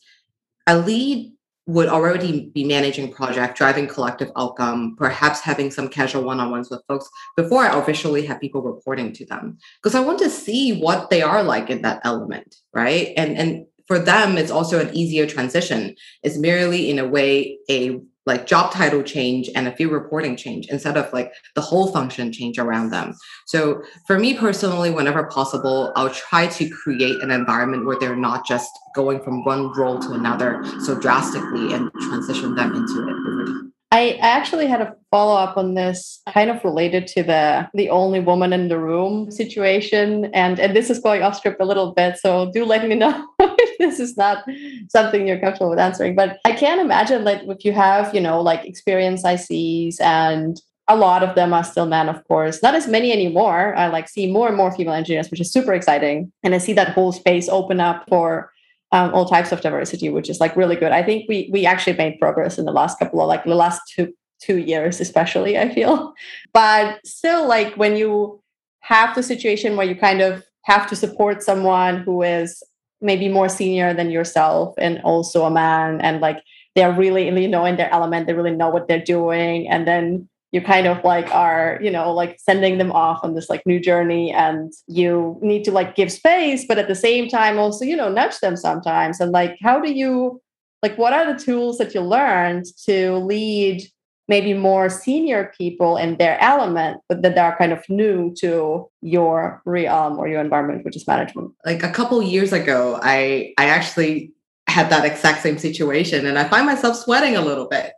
a 0.66 0.78
lead 0.78 1.32
would 1.68 1.88
already 1.88 2.50
be 2.54 2.62
managing 2.64 3.12
project, 3.12 3.58
driving 3.58 3.88
collective 3.88 4.30
outcome, 4.36 4.94
perhaps 4.96 5.40
having 5.40 5.70
some 5.70 5.88
casual 5.88 6.22
one-on-ones 6.22 6.70
with 6.70 6.80
folks 6.86 7.08
before 7.36 7.62
I 7.62 7.76
officially 7.76 8.24
have 8.26 8.40
people 8.40 8.62
reporting 8.62 9.12
to 9.14 9.26
them. 9.26 9.58
Because 9.82 9.96
I 9.96 10.00
want 10.00 10.20
to 10.20 10.30
see 10.30 10.78
what 10.78 11.10
they 11.10 11.22
are 11.22 11.42
like 11.42 11.68
in 11.68 11.82
that 11.82 12.00
element, 12.04 12.56
right? 12.72 13.12
And 13.16 13.36
and 13.36 13.66
for 13.88 13.98
them, 13.98 14.36
it's 14.36 14.50
also 14.50 14.80
an 14.80 14.94
easier 14.94 15.26
transition. 15.26 15.96
It's 16.22 16.38
merely 16.38 16.90
in 16.90 16.98
a 16.98 17.06
way 17.06 17.58
a 17.68 18.00
like 18.26 18.46
job 18.46 18.72
title 18.72 19.02
change 19.02 19.48
and 19.54 19.68
a 19.68 19.74
few 19.74 19.88
reporting 19.88 20.36
change 20.36 20.66
instead 20.68 20.96
of 20.96 21.12
like 21.12 21.32
the 21.54 21.60
whole 21.60 21.92
function 21.92 22.32
change 22.32 22.58
around 22.58 22.90
them. 22.90 23.14
So 23.46 23.82
for 24.06 24.18
me 24.18 24.34
personally, 24.34 24.90
whenever 24.90 25.24
possible, 25.24 25.92
I'll 25.94 26.10
try 26.10 26.48
to 26.48 26.68
create 26.68 27.22
an 27.22 27.30
environment 27.30 27.86
where 27.86 27.98
they're 27.98 28.16
not 28.16 28.46
just 28.46 28.70
going 28.94 29.22
from 29.22 29.44
one 29.44 29.72
role 29.72 29.98
to 30.00 30.12
another 30.12 30.64
so 30.80 30.98
drastically 30.98 31.72
and 31.72 31.90
transition 32.02 32.54
them 32.54 32.74
into 32.74 33.08
it 33.08 33.72
I 33.92 34.18
actually 34.20 34.66
had 34.66 34.80
a 34.80 34.96
follow 35.10 35.36
up 35.36 35.56
on 35.56 35.74
this, 35.74 36.20
kind 36.32 36.50
of 36.50 36.62
related 36.64 37.06
to 37.08 37.22
the 37.22 37.68
the 37.72 37.88
only 37.88 38.20
woman 38.20 38.52
in 38.52 38.68
the 38.68 38.78
room 38.78 39.30
situation, 39.30 40.30
and 40.34 40.58
and 40.58 40.74
this 40.74 40.90
is 40.90 40.98
going 40.98 41.22
off 41.22 41.36
script 41.36 41.60
a 41.60 41.64
little 41.64 41.92
bit, 41.92 42.18
so 42.18 42.50
do 42.52 42.64
let 42.64 42.86
me 42.88 42.96
know 42.96 43.26
if 43.38 43.78
this 43.78 44.00
is 44.00 44.16
not 44.16 44.44
something 44.88 45.26
you're 45.26 45.38
comfortable 45.38 45.70
with 45.70 45.78
answering. 45.78 46.16
But 46.16 46.38
I 46.44 46.52
can't 46.52 46.80
imagine 46.80 47.24
like 47.24 47.42
if 47.44 47.64
you 47.64 47.72
have, 47.72 48.14
you 48.14 48.20
know, 48.20 48.40
like 48.40 48.64
experienced 48.64 49.24
ICs 49.24 50.00
and 50.00 50.60
a 50.88 50.96
lot 50.96 51.22
of 51.22 51.34
them 51.34 51.52
are 51.52 51.64
still 51.64 51.86
men, 51.86 52.08
of 52.08 52.22
course. 52.28 52.62
Not 52.62 52.74
as 52.74 52.86
many 52.86 53.12
anymore. 53.12 53.74
I 53.76 53.88
like 53.88 54.08
see 54.08 54.30
more 54.30 54.48
and 54.48 54.56
more 54.56 54.70
female 54.70 54.94
engineers, 54.94 55.30
which 55.30 55.40
is 55.40 55.52
super 55.52 55.72
exciting. 55.72 56.32
And 56.42 56.54
I 56.54 56.58
see 56.58 56.72
that 56.74 56.90
whole 56.90 57.12
space 57.12 57.48
open 57.48 57.80
up 57.80 58.04
for 58.08 58.52
um, 58.92 59.12
all 59.14 59.26
types 59.26 59.52
of 59.52 59.60
diversity, 59.60 60.08
which 60.08 60.30
is 60.30 60.40
like 60.40 60.56
really 60.56 60.76
good. 60.76 60.92
I 60.92 61.02
think 61.02 61.28
we 61.28 61.48
we 61.52 61.66
actually 61.66 61.96
made 61.96 62.20
progress 62.20 62.58
in 62.58 62.64
the 62.64 62.72
last 62.72 62.98
couple 62.98 63.20
of 63.20 63.28
like 63.28 63.44
the 63.44 63.54
last 63.54 63.80
two 63.94 64.14
two 64.40 64.58
years, 64.58 65.00
especially. 65.00 65.58
I 65.58 65.72
feel, 65.72 66.14
but 66.52 67.04
still, 67.04 67.46
like 67.48 67.74
when 67.76 67.96
you 67.96 68.42
have 68.80 69.14
the 69.14 69.22
situation 69.22 69.76
where 69.76 69.86
you 69.86 69.96
kind 69.96 70.20
of 70.20 70.44
have 70.62 70.88
to 70.88 70.96
support 70.96 71.42
someone 71.42 71.98
who 72.02 72.22
is 72.22 72.62
maybe 73.00 73.28
more 73.28 73.48
senior 73.48 73.92
than 73.92 74.10
yourself 74.10 74.74
and 74.78 75.00
also 75.02 75.44
a 75.44 75.50
man, 75.50 76.00
and 76.00 76.20
like 76.20 76.42
they're 76.74 76.92
really 76.92 77.26
you 77.26 77.48
know 77.48 77.64
in 77.64 77.76
their 77.76 77.92
element, 77.92 78.26
they 78.26 78.34
really 78.34 78.54
know 78.54 78.68
what 78.68 78.88
they're 78.88 79.04
doing, 79.04 79.68
and 79.68 79.86
then 79.86 80.28
you 80.56 80.62
kind 80.62 80.86
of 80.86 81.04
like 81.04 81.28
are 81.34 81.78
you 81.82 81.90
know 81.90 82.10
like 82.10 82.38
sending 82.40 82.78
them 82.78 82.90
off 82.90 83.20
on 83.22 83.34
this 83.34 83.50
like 83.50 83.62
new 83.66 83.78
journey 83.78 84.32
and 84.32 84.72
you 84.88 85.38
need 85.42 85.62
to 85.64 85.70
like 85.70 85.94
give 85.94 86.10
space 86.10 86.64
but 86.66 86.78
at 86.78 86.88
the 86.88 86.94
same 86.94 87.28
time 87.28 87.58
also 87.58 87.84
you 87.84 87.94
know 87.94 88.08
nudge 88.08 88.38
them 88.40 88.56
sometimes. 88.56 89.20
And 89.20 89.32
like 89.32 89.58
how 89.60 89.78
do 89.78 89.92
you 89.92 90.40
like 90.82 90.96
what 90.96 91.12
are 91.12 91.30
the 91.30 91.38
tools 91.38 91.76
that 91.76 91.94
you 91.94 92.00
learned 92.00 92.64
to 92.86 93.16
lead 93.16 93.82
maybe 94.28 94.54
more 94.54 94.88
senior 94.88 95.52
people 95.56 95.98
in 95.98 96.16
their 96.16 96.40
element 96.40 96.96
but 97.08 97.20
that 97.22 97.36
are 97.36 97.56
kind 97.58 97.72
of 97.72 97.84
new 97.90 98.34
to 98.40 98.88
your 99.02 99.62
realm 99.66 100.18
or 100.18 100.26
your 100.26 100.40
environment 100.40 100.86
which 100.86 100.96
is 100.96 101.06
management? 101.06 101.52
Like 101.66 101.82
a 101.82 101.90
couple 101.90 102.22
years 102.22 102.54
ago 102.54 102.98
i 103.02 103.52
i 103.58 103.66
actually 103.66 104.32
had 104.68 104.88
that 104.88 105.04
exact 105.04 105.42
same 105.42 105.58
situation 105.58 106.24
and 106.26 106.38
i 106.38 106.44
find 106.48 106.64
myself 106.66 106.96
sweating 106.96 107.36
a 107.36 107.42
little 107.42 107.68
bit 107.68 107.92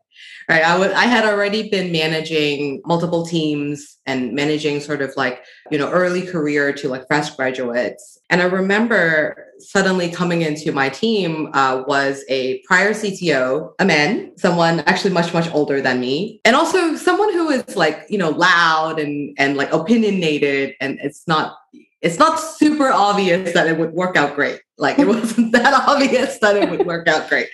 right 0.48 0.64
i 0.64 1.06
had 1.06 1.24
already 1.24 1.68
been 1.68 1.92
managing 1.92 2.80
multiple 2.86 3.24
teams 3.26 3.98
and 4.06 4.32
managing 4.32 4.80
sort 4.80 5.02
of 5.02 5.12
like 5.16 5.44
you 5.70 5.78
know 5.78 5.90
early 5.90 6.22
career 6.22 6.72
to 6.72 6.88
like 6.88 7.06
fresh 7.06 7.30
graduates. 7.36 8.18
And 8.30 8.42
i 8.42 8.44
remember 8.44 9.46
suddenly 9.58 10.10
coming 10.10 10.42
into 10.42 10.72
my 10.72 10.88
team 10.88 11.50
uh, 11.52 11.82
was 11.86 12.24
a 12.28 12.62
prior 12.66 12.90
cto 12.90 13.72
a 13.78 13.84
man 13.84 14.32
someone 14.36 14.80
actually 14.80 15.12
much 15.12 15.32
much 15.34 15.52
older 15.52 15.80
than 15.80 16.00
me 16.00 16.40
and 16.44 16.56
also 16.56 16.96
someone 16.96 17.32
who 17.32 17.50
is 17.50 17.76
like 17.76 18.06
you 18.08 18.18
know 18.18 18.30
loud 18.30 18.98
and 18.98 19.34
and 19.38 19.56
like 19.56 19.72
opinionated 19.72 20.74
and 20.80 20.98
it's 21.02 21.26
not 21.26 21.57
it's 22.00 22.18
not 22.18 22.38
super 22.38 22.90
obvious 22.90 23.52
that 23.54 23.66
it 23.66 23.78
would 23.78 23.92
work 23.92 24.16
out 24.16 24.34
great. 24.34 24.60
Like 24.76 24.98
it 24.98 25.06
wasn't 25.08 25.52
that 25.52 25.74
obvious 25.86 26.38
that 26.38 26.56
it 26.56 26.70
would 26.70 26.86
work 26.86 27.08
out 27.08 27.28
great. 27.28 27.48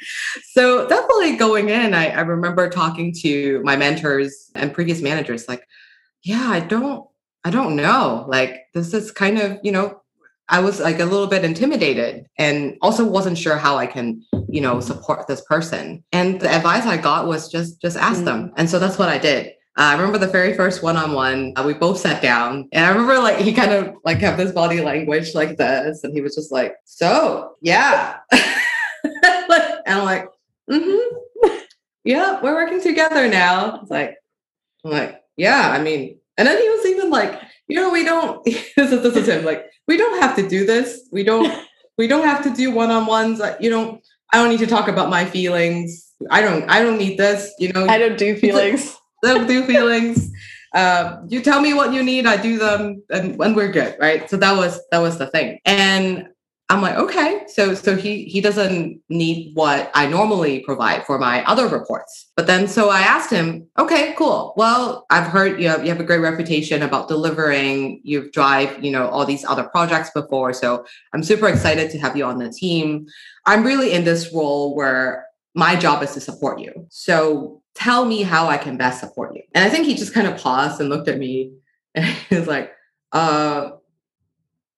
So 0.53 0.87
definitely 0.87 1.37
going 1.37 1.71
in, 1.71 1.95
I, 1.95 2.09
I 2.11 2.21
remember 2.21 2.69
talking 2.69 3.13
to 3.23 3.63
my 3.65 3.77
mentors 3.77 4.51
and 4.55 4.73
previous 4.73 5.01
managers, 5.01 5.49
like, 5.49 5.67
yeah, 6.23 6.49
I 6.49 6.61
don't, 6.61 7.07
I 7.45 7.51
don't 7.51 7.77
know. 7.77 8.25
Like 8.29 8.67
this 8.75 8.95
is 8.95 9.11
kind 9.11 9.39
of, 9.39 9.59
you 9.63 9.73
know, 9.73 10.01
I 10.49 10.61
was 10.61 10.79
like 10.79 11.01
a 11.01 11.07
little 11.07 11.27
bit 11.27 11.45
intimidated 11.45 12.27
and 12.39 12.77
also 12.83 13.07
wasn't 13.07 13.39
sure 13.39 13.57
how 13.57 13.77
I 13.77 13.87
can, 13.87 14.23
you 14.49 14.61
know, 14.61 14.79
support 14.81 15.27
this 15.27 15.41
person. 15.43 16.05
And 16.13 16.39
the 16.39 16.55
advice 16.55 16.85
I 16.85 16.99
got 16.99 17.27
was 17.27 17.49
just 17.49 17.81
just 17.81 17.97
ask 17.97 18.21
mm. 18.21 18.27
them. 18.27 18.53
And 18.57 18.69
so 18.69 18.79
that's 18.79 18.99
what 18.99 19.09
I 19.09 19.17
did. 19.17 19.53
Uh, 19.77 19.83
I 19.83 19.93
remember 19.95 20.19
the 20.19 20.29
very 20.29 20.55
first 20.55 20.85
one-on-one, 20.85 21.55
uh, 21.57 21.65
we 21.67 21.75
both 21.75 21.99
sat 21.99 22.23
down 22.23 22.69
and 22.71 22.85
I 22.85 22.91
remember 22.91 23.19
like 23.19 23.39
he 23.39 23.53
kind 23.53 23.73
of 23.73 23.97
like 24.05 24.21
kept 24.21 24.39
his 24.39 24.53
body 24.53 24.81
language 24.81 25.35
like 25.35 25.57
this. 25.57 26.05
And 26.05 26.15
he 26.15 26.21
was 26.21 26.37
just 26.37 26.53
like, 26.53 26.77
so 26.85 27.57
yeah. 27.61 28.19
and 28.33 29.83
I'm 29.87 30.05
like, 30.05 30.29
mm-hmm. 30.71 31.57
Yeah, 32.05 32.41
we're 32.41 32.55
working 32.55 32.83
together 32.83 33.29
now. 33.29 33.81
It's 33.81 33.91
like, 33.91 34.17
I'm 34.85 34.93
like, 34.93 35.23
yeah, 35.37 35.71
I 35.71 35.83
mean, 35.83 36.19
and 36.37 36.47
then 36.47 36.61
he 36.61 36.69
was 36.69 36.87
even 36.87 37.11
like, 37.11 37.41
you 37.67 37.77
know, 37.77 37.91
we 37.91 38.05
don't 38.05 38.45
this 38.45 38.77
is 38.77 39.03
this 39.03 39.17
is 39.17 39.29
him, 39.29 39.45
like, 39.45 39.67
we 39.89 39.97
don't 39.97 40.21
have 40.23 40.37
to 40.37 40.49
do 40.49 40.67
this. 40.67 41.09
We 41.11 41.25
don't 41.25 41.53
we 41.99 42.07
don't 42.07 42.25
have 42.25 42.45
to 42.45 42.51
do 42.51 42.71
one-on-ones. 42.71 43.41
You 43.59 43.71
don't 43.71 44.01
I 44.33 44.37
don't 44.37 44.51
need 44.51 44.61
to 44.61 44.69
talk 44.69 44.87
about 44.87 45.11
my 45.11 45.25
feelings. 45.25 46.13
I 46.31 46.43
don't 46.43 46.71
I 46.71 46.81
don't 46.81 46.99
need 46.99 47.19
this, 47.19 47.53
you 47.59 47.73
know. 47.73 47.89
I 47.89 47.99
don't 47.99 48.17
do 48.17 48.37
feelings 48.37 48.97
don't 49.25 49.47
do 49.47 49.65
feelings. 49.65 50.31
Uh, 50.75 51.23
you 51.29 51.41
tell 51.41 51.61
me 51.61 51.73
what 51.73 51.93
you 51.93 52.03
need, 52.03 52.27
I 52.27 52.37
do 52.37 52.59
them, 52.59 53.03
and, 53.11 53.41
and 53.41 53.55
we're 53.55 53.71
good, 53.71 53.97
right? 54.01 54.29
So 54.29 54.37
that 54.39 54.57
was 54.57 54.81
that 54.91 54.99
was 54.99 55.19
the 55.19 55.29
thing. 55.29 55.61
And 55.65 56.27
I'm 56.71 56.81
like, 56.81 56.97
okay, 56.97 57.45
so 57.47 57.75
so 57.75 57.95
he 57.95 58.25
he 58.25 58.41
doesn't 58.41 59.01
need 59.11 59.55
what 59.55 59.91
I 59.95 60.07
normally 60.07 60.61
provide 60.61 61.05
for 61.05 61.19
my 61.19 61.45
other 61.45 61.69
reports. 61.69 62.33
But 62.37 62.47
then 62.47 62.67
so 62.67 62.89
I 62.89 63.01
asked 63.01 63.31
him, 63.31 63.69
okay, 63.79 64.15
cool. 64.17 64.55
Well, 64.57 65.05
I've 65.11 65.27
heard 65.27 65.61
you 65.61 65.69
have 65.69 65.85
you 65.85 65.91
have 65.91 66.01
a 66.01 66.05
great 66.05 66.21
reputation 66.21 66.83
about 66.83 67.07
delivering. 67.07 68.01
You've 68.03 68.33
drive, 68.33 68.83
you 68.83 68.91
know, 68.91 69.09
all 69.09 69.27
these 69.27 69.45
other 69.45 69.65
projects 69.65 70.11
before. 70.11 70.53
So 70.55 70.87
I'm 71.13 71.23
super 71.23 71.49
excited 71.49 71.91
to 71.91 71.99
have 71.99 72.17
you 72.17 72.25
on 72.25 72.39
the 72.39 72.51
team. 72.51 73.07
I'm 73.45 73.63
really 73.63 73.93
in 73.93 74.05
this 74.05 74.33
role 74.33 74.75
where 74.75 75.27
my 75.55 75.77
job 75.77 76.03
is 76.03 76.15
to 76.15 76.21
support 76.21 76.61
you. 76.61 76.87
So 76.89 77.63
tell 77.75 78.05
me 78.05 78.23
how 78.23 78.47
I 78.47 78.57
can 78.57 78.77
best 78.77 79.01
support 79.01 79.35
you. 79.35 79.43
And 79.55 79.65
I 79.65 79.69
think 79.69 79.87
he 79.87 79.95
just 79.95 80.15
kind 80.15 80.27
of 80.27 80.39
paused 80.39 80.81
and 80.81 80.89
looked 80.89 81.09
at 81.09 81.19
me 81.19 81.53
and 81.95 82.05
he 82.05 82.35
was 82.37 82.47
like, 82.47 82.73
uh, 83.13 83.71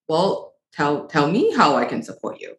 well, 0.08 0.54
tell 0.72 1.06
tell 1.06 1.30
me 1.30 1.54
how 1.54 1.76
I 1.76 1.84
can 1.84 2.02
support 2.02 2.40
you. 2.40 2.54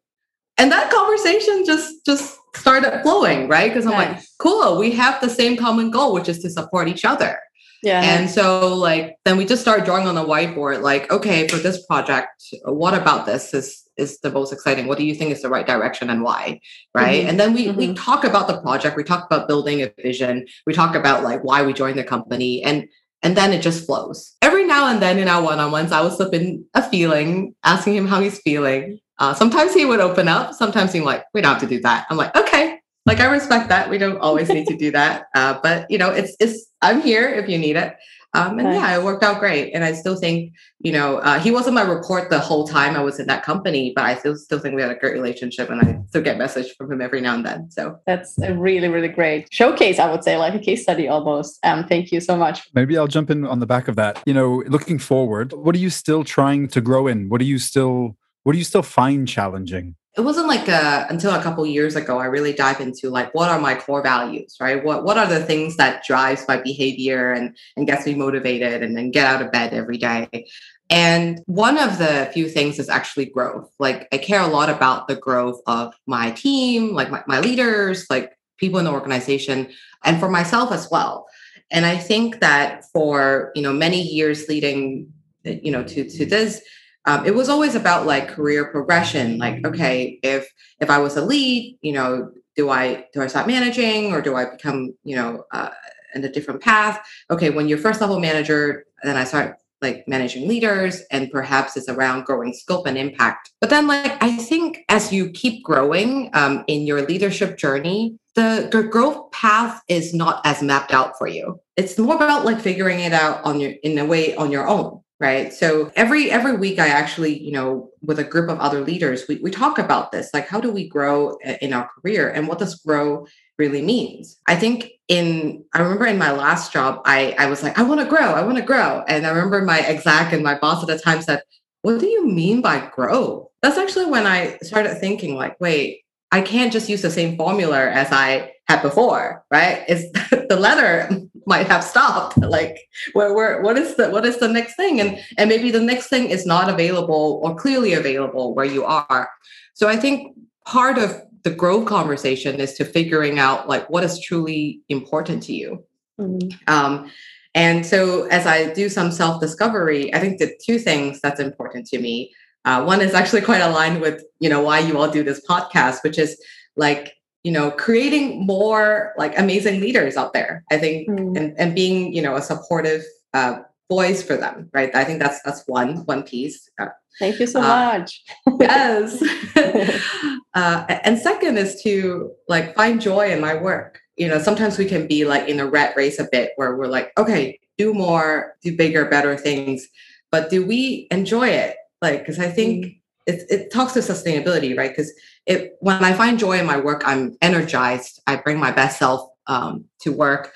And 0.57 0.71
that 0.71 0.91
conversation 0.91 1.63
just 1.65 2.05
just 2.05 2.37
started 2.55 3.01
flowing, 3.03 3.47
right? 3.47 3.69
Because 3.69 3.85
I'm 3.85 3.93
nice. 3.93 4.15
like, 4.15 4.25
cool, 4.39 4.77
we 4.77 4.91
have 4.91 5.21
the 5.21 5.29
same 5.29 5.55
common 5.55 5.91
goal, 5.91 6.13
which 6.13 6.27
is 6.27 6.39
to 6.39 6.49
support 6.49 6.87
each 6.87 7.05
other. 7.05 7.39
Yeah. 7.83 8.01
And 8.01 8.29
so 8.29 8.73
like 8.73 9.17
then 9.25 9.37
we 9.37 9.45
just 9.45 9.61
start 9.61 9.85
drawing 9.85 10.07
on 10.07 10.15
the 10.15 10.25
whiteboard, 10.25 10.81
like, 10.81 11.11
okay, 11.11 11.47
for 11.47 11.57
this 11.57 11.85
project, 11.85 12.29
what 12.63 12.93
about 12.93 13.25
this 13.25 13.53
is 13.53 13.83
is 13.97 14.19
the 14.19 14.31
most 14.31 14.53
exciting? 14.53 14.87
What 14.87 14.97
do 14.97 15.05
you 15.05 15.15
think 15.15 15.31
is 15.31 15.41
the 15.41 15.49
right 15.49 15.65
direction 15.65 16.09
and 16.09 16.23
why? 16.23 16.59
Right. 16.93 17.21
Mm-hmm. 17.21 17.29
And 17.29 17.39
then 17.39 17.53
we 17.53 17.67
mm-hmm. 17.67 17.77
we 17.77 17.93
talk 17.93 18.23
about 18.23 18.47
the 18.47 18.61
project, 18.61 18.97
we 18.97 19.03
talk 19.03 19.25
about 19.25 19.47
building 19.47 19.81
a 19.81 19.91
vision, 20.01 20.45
we 20.65 20.73
talk 20.73 20.95
about 20.95 21.23
like 21.23 21.43
why 21.43 21.63
we 21.63 21.73
joined 21.73 21.97
the 21.97 22.03
company 22.03 22.63
and 22.63 22.87
and 23.23 23.35
then 23.35 23.51
it 23.51 23.61
just 23.61 23.85
flows. 23.85 24.35
Every 24.41 24.65
now 24.65 24.87
and 24.87 25.01
then 25.01 25.17
in 25.17 25.27
our 25.27 25.41
one-on-ones, 25.41 25.91
I 25.91 26.01
will 26.01 26.11
slip 26.11 26.35
in 26.35 26.65
a 26.75 26.87
feeling, 26.87 27.55
asking 27.63 27.95
him 27.95 28.07
how 28.07 28.21
he's 28.21 28.39
feeling. 28.39 28.99
Uh, 29.17 29.33
sometimes 29.33 29.73
he 29.73 29.85
would 29.85 29.99
open 29.99 30.27
up. 30.27 30.53
Sometimes 30.53 30.93
he's 30.93 31.01
like, 31.01 31.25
"We 31.33 31.41
don't 31.41 31.53
have 31.53 31.61
to 31.61 31.67
do 31.67 31.81
that." 31.81 32.05
I'm 32.09 32.17
like, 32.17 32.35
"Okay, 32.35 32.76
like 33.07 33.19
I 33.21 33.25
respect 33.25 33.69
that. 33.69 33.89
We 33.89 33.97
don't 33.97 34.19
always 34.19 34.49
need 34.49 34.67
to 34.67 34.77
do 34.77 34.91
that, 34.91 35.27
uh, 35.35 35.59
but 35.63 35.89
you 35.89 35.97
know, 35.97 36.11
it's 36.11 36.35
it's 36.39 36.67
I'm 36.81 37.01
here 37.01 37.27
if 37.27 37.49
you 37.49 37.57
need 37.57 37.77
it." 37.77 37.95
Um, 38.33 38.59
and 38.59 38.67
nice. 38.67 38.75
yeah, 38.75 38.97
it 38.97 39.03
worked 39.03 39.23
out 39.23 39.39
great. 39.39 39.71
And 39.73 39.83
I 39.83 39.93
still 39.93 40.15
think, 40.15 40.53
you 40.79 40.91
know, 40.91 41.17
uh, 41.19 41.39
he 41.39 41.49
wasn't 41.49 41.75
my 41.75 41.81
report 41.81 42.29
the 42.29 42.37
whole 42.37 42.67
time 42.67 42.95
I 42.95 42.99
was 42.99 43.19
in 43.19 43.25
that 43.27 43.41
company, 43.41 43.93
but 43.95 44.03
I 44.03 44.15
still 44.15 44.35
still 44.35 44.59
think 44.59 44.75
we 44.75 44.81
had 44.81 44.91
a 44.91 44.95
great 44.95 45.13
relationship, 45.13 45.69
and 45.69 45.81
I 45.81 45.97
still 46.09 46.21
get 46.21 46.37
message 46.37 46.75
from 46.77 46.91
him 46.91 47.01
every 47.01 47.21
now 47.21 47.35
and 47.35 47.45
then. 47.45 47.71
So 47.71 47.97
that's 48.05 48.37
a 48.39 48.53
really 48.53 48.89
really 48.89 49.07
great 49.07 49.47
showcase. 49.51 49.97
I 49.97 50.11
would 50.11 50.23
say 50.23 50.37
like 50.37 50.53
a 50.53 50.59
case 50.59 50.83
study 50.83 51.07
almost. 51.07 51.57
Um, 51.63 51.87
thank 51.87 52.11
you 52.11 52.19
so 52.19 52.35
much. 52.35 52.67
Maybe 52.73 52.97
I'll 52.97 53.07
jump 53.07 53.31
in 53.31 53.45
on 53.45 53.59
the 53.59 53.65
back 53.65 53.87
of 53.87 53.95
that. 53.95 54.21
You 54.25 54.33
know, 54.33 54.63
looking 54.67 54.99
forward, 54.99 55.53
what 55.53 55.73
are 55.73 55.79
you 55.79 55.89
still 55.89 56.23
trying 56.25 56.67
to 56.69 56.81
grow 56.81 57.07
in? 57.07 57.29
What 57.29 57.39
are 57.41 57.45
you 57.45 57.57
still 57.57 58.17
what 58.43 58.53
do 58.53 58.59
you 58.59 58.65
still 58.65 58.83
find 58.83 59.27
challenging? 59.27 59.95
It 60.17 60.21
wasn't 60.21 60.47
like 60.47 60.67
a, 60.67 61.05
until 61.09 61.33
a 61.33 61.41
couple 61.43 61.65
years 61.65 61.95
ago 61.95 62.17
i 62.17 62.25
really 62.25 62.53
dive 62.53 62.81
into 62.81 63.09
like 63.09 63.33
what 63.35 63.49
are 63.49 63.59
my 63.59 63.75
core 63.75 64.01
values 64.01 64.57
right? 64.59 64.83
What 64.83 65.03
what 65.03 65.17
are 65.17 65.27
the 65.27 65.43
things 65.43 65.77
that 65.77 66.03
drives 66.03 66.47
my 66.47 66.57
behavior 66.57 67.31
and 67.31 67.55
and 67.75 67.87
gets 67.87 68.05
me 68.05 68.15
motivated 68.15 68.83
and 68.83 68.95
then 68.97 69.11
get 69.11 69.25
out 69.25 69.41
of 69.41 69.51
bed 69.51 69.73
every 69.73 69.97
day? 69.97 70.47
And 70.89 71.41
one 71.45 71.77
of 71.77 71.97
the 71.97 72.29
few 72.33 72.47
things 72.47 72.79
is 72.79 72.89
actually 72.89 73.25
growth. 73.25 73.69
Like 73.79 74.07
i 74.11 74.17
care 74.17 74.41
a 74.41 74.47
lot 74.47 74.69
about 74.69 75.07
the 75.07 75.15
growth 75.15 75.61
of 75.67 75.93
my 76.05 76.31
team 76.31 76.93
like 76.93 77.11
my, 77.11 77.23
my 77.27 77.39
leaders 77.39 78.05
like 78.09 78.37
people 78.57 78.79
in 78.79 78.85
the 78.85 78.91
organization 78.91 79.69
and 80.03 80.19
for 80.19 80.29
myself 80.29 80.71
as 80.71 80.89
well. 80.89 81.27
And 81.71 81.85
i 81.85 81.97
think 81.97 82.39
that 82.39 82.85
for 82.93 83.51
you 83.55 83.61
know 83.61 83.73
many 83.73 84.01
years 84.01 84.47
leading 84.47 85.11
you 85.43 85.71
know 85.71 85.83
to 85.83 86.09
to 86.09 86.25
this 86.25 86.61
um, 87.07 87.25
it 87.25 87.33
was 87.33 87.47
always 87.47 87.73
about 87.73 88.05
like 88.05 88.27
career 88.27 88.65
progression. 88.65 89.37
Like, 89.37 89.65
okay, 89.65 90.19
if 90.21 90.47
if 90.81 90.89
I 90.89 90.97
was 90.97 91.15
a 91.15 91.25
lead, 91.25 91.77
you 91.81 91.93
know, 91.93 92.31
do 92.57 92.69
I 92.69 93.05
do 93.13 93.21
I 93.21 93.27
start 93.27 93.47
managing 93.47 94.13
or 94.13 94.21
do 94.21 94.35
I 94.35 94.45
become, 94.45 94.93
you 95.03 95.15
know, 95.15 95.45
uh, 95.53 95.69
in 96.13 96.23
a 96.25 96.29
different 96.29 96.61
path? 96.61 96.99
Okay, 97.31 97.49
when 97.49 97.69
you're 97.69 97.77
first 97.77 98.01
level 98.01 98.19
manager, 98.19 98.85
then 99.03 99.15
I 99.15 99.23
start 99.23 99.57
like 99.81 100.05
managing 100.07 100.49
leaders 100.49 101.03
and 101.11 101.31
perhaps 101.31 101.77
it's 101.77 101.87
around 101.87 102.25
growing 102.25 102.51
scope 102.51 102.87
and 102.87 102.97
impact 102.97 103.51
but 103.61 103.69
then 103.69 103.85
like 103.85 104.17
i 104.23 104.35
think 104.35 104.79
as 104.89 105.13
you 105.13 105.29
keep 105.29 105.63
growing 105.63 106.31
um, 106.33 106.63
in 106.65 106.87
your 106.87 107.03
leadership 107.03 107.59
journey 107.59 108.17
the, 108.33 108.67
the 108.71 108.81
growth 108.81 109.29
path 109.31 109.83
is 109.87 110.15
not 110.15 110.41
as 110.47 110.63
mapped 110.63 110.91
out 110.91 111.15
for 111.15 111.27
you 111.27 111.59
it's 111.75 111.95
more 111.99 112.15
about 112.15 112.43
like 112.43 112.59
figuring 112.59 113.01
it 113.01 113.13
out 113.13 113.39
on 113.45 113.59
your 113.59 113.73
in 113.83 113.99
a 113.99 114.05
way 114.05 114.35
on 114.35 114.51
your 114.51 114.67
own 114.67 114.99
right? 115.19 115.51
So 115.51 115.91
every 115.95 116.29
every 116.29 116.55
week 116.57 116.79
i 116.79 116.87
actually 116.87 117.41
you 117.41 117.51
know 117.51 117.89
with 118.01 118.19
a 118.19 118.23
group 118.23 118.49
of 118.49 118.59
other 118.59 118.81
leaders 118.81 119.25
we, 119.27 119.37
we 119.37 119.49
talk 119.49 119.79
about 119.79 120.11
this 120.11 120.29
like 120.33 120.47
how 120.47 120.59
do 120.59 120.71
we 120.71 120.87
grow 120.87 121.37
uh, 121.45 121.55
in 121.61 121.73
our 121.73 121.89
career 121.89 122.29
and 122.29 122.47
what 122.47 122.59
does 122.59 122.75
grow 122.75 123.25
really 123.57 123.81
means? 123.81 124.37
I 124.47 124.55
think 124.55 124.91
in 125.07 125.63
i 125.73 125.79
remember 125.81 126.05
in 126.05 126.17
my 126.17 126.31
last 126.31 126.73
job 126.73 127.01
i 127.05 127.33
i 127.39 127.45
was 127.45 127.63
like 127.63 127.79
i 127.79 127.81
want 127.81 128.01
to 128.01 128.05
grow 128.05 128.33
i 128.33 128.41
want 128.41 128.57
to 128.57 128.63
grow. 128.63 129.03
And 129.07 129.25
i 129.25 129.29
remember 129.29 129.61
my 129.61 129.79
exec 129.79 130.33
and 130.33 130.43
my 130.43 130.57
boss 130.59 130.81
at 130.81 130.87
the 130.87 130.99
time 130.99 131.21
said 131.21 131.41
what 131.81 131.99
do 131.99 132.07
you 132.07 132.27
mean 132.27 132.61
by 132.61 132.85
grow? 132.93 133.49
That's 133.61 133.77
actually 133.77 134.05
when 134.05 134.27
i 134.27 134.57
started 134.61 134.99
thinking 134.99 135.35
like 135.35 135.59
wait 135.59 136.01
i 136.31 136.41
can't 136.41 136.73
just 136.73 136.89
use 136.89 137.01
the 137.01 137.09
same 137.09 137.37
formula 137.37 137.89
as 137.89 138.09
i 138.11 138.51
had 138.67 138.81
before 138.81 139.45
right? 139.49 139.83
Is 139.87 140.11
the 140.31 140.57
letter 140.59 141.09
might 141.47 141.67
have 141.67 141.83
stopped. 141.83 142.37
Like 142.57 142.77
where, 143.13 143.33
where 143.33 143.61
what 143.61 143.77
is 143.77 143.95
the 143.95 144.09
what 144.09 144.25
is 144.25 144.39
the 144.39 144.47
next 144.47 144.75
thing? 144.75 144.99
And 145.01 145.19
and 145.37 145.49
maybe 145.49 145.71
the 145.71 145.81
next 145.81 146.07
thing 146.07 146.29
is 146.29 146.45
not 146.45 146.69
available 146.69 147.41
or 147.43 147.55
clearly 147.55 147.93
available 147.93 148.53
where 148.53 148.65
you 148.65 148.83
are. 148.85 149.29
So 149.73 149.87
i 149.87 149.95
think 149.95 150.35
part 150.65 150.97
of 150.97 151.21
the 151.43 151.51
growth 151.51 151.85
conversation 151.85 152.59
is 152.59 152.73
to 152.73 152.83
figuring 152.83 153.39
out 153.39 153.69
like 153.69 153.89
what 153.89 154.03
is 154.03 154.19
truly 154.19 154.81
important 154.89 155.43
to 155.43 155.53
you. 155.53 155.83
Mm-hmm. 156.19 156.49
um, 156.67 157.11
and 157.53 157.85
so 157.85 158.25
as 158.37 158.47
i 158.47 158.73
do 158.73 158.89
some 158.89 159.11
self 159.11 159.39
discovery 159.39 160.11
i 160.15 160.19
think 160.19 160.39
the 160.39 160.51
two 160.65 160.79
things 160.79 161.21
that's 161.21 161.39
important 161.39 161.85
to 161.87 161.99
me 161.99 162.33
uh, 162.65 162.83
one 162.83 163.01
is 163.01 163.13
actually 163.13 163.41
quite 163.41 163.61
aligned 163.61 164.01
with 164.01 164.23
you 164.39 164.49
know 164.49 164.61
why 164.61 164.79
you 164.79 164.97
all 164.97 165.11
do 165.11 165.23
this 165.23 165.45
podcast 165.47 166.03
which 166.03 166.17
is 166.17 166.41
like 166.75 167.16
you 167.47 167.53
know 167.55 167.67
creating 167.71 168.45
more 168.45 169.13
like 169.17 169.33
amazing 169.37 169.79
leaders 169.85 170.17
out 170.21 170.31
there 170.33 170.53
i 170.71 170.77
think 170.77 171.07
mm. 171.07 171.37
and, 171.37 171.47
and 171.57 171.75
being 171.81 172.13
you 172.15 172.21
know 172.21 172.35
a 172.35 172.41
supportive 172.51 173.03
uh, 173.33 173.53
voice 173.89 174.21
for 174.21 174.35
them 174.35 174.69
right? 174.73 174.93
I 174.95 175.03
think 175.03 175.19
that's 175.19 175.41
that's 175.43 175.63
one 175.67 175.97
one 176.05 176.23
piece. 176.23 176.69
Uh, 176.79 176.87
thank 177.19 177.39
you 177.39 177.47
so 177.47 177.61
uh, 177.61 177.97
much. 177.97 178.23
yes. 178.59 179.23
Uh, 180.53 180.83
and 181.03 181.19
second 181.19 181.55
is 181.55 181.83
to 181.83 182.31
like 182.47 182.73
find 182.73 182.99
joy 182.99 183.29
in 183.29 183.39
my 183.39 183.53
work. 183.53 183.99
You 184.15 184.27
know 184.27 184.39
sometimes 184.39 184.79
we 184.79 184.85
can 184.85 185.05
be 185.05 185.23
like 185.23 185.47
in 185.47 185.59
a 185.59 185.67
rat 185.67 185.95
race 185.95 186.17
a 186.17 186.27
bit 186.31 186.53
where 186.55 186.75
we're 186.75 186.87
like 186.87 187.11
okay 187.15 187.59
do 187.77 187.93
more 187.93 188.55
do 188.63 188.75
bigger 188.75 189.05
better 189.05 189.37
things. 189.37 189.87
But 190.31 190.49
do 190.49 190.65
we 190.65 191.07
enjoy 191.11 191.49
it? 191.49 191.75
Like 192.01 192.19
because 192.19 192.39
i 192.39 192.49
think 192.49 192.85
mm. 192.85 192.99
It, 193.27 193.45
it 193.49 193.71
talks 193.71 193.93
to 193.93 193.99
sustainability 193.99 194.77
right 194.77 194.89
because 194.89 195.13
it 195.45 195.77
when 195.79 196.03
I 196.03 196.13
find 196.13 196.39
joy 196.39 196.59
in 196.59 196.65
my 196.65 196.77
work, 196.77 197.03
I'm 197.05 197.35
energized. 197.41 198.21
I 198.27 198.37
bring 198.37 198.59
my 198.59 198.71
best 198.71 198.97
self 198.99 199.29
um, 199.47 199.85
to 200.01 200.11
work, 200.11 200.53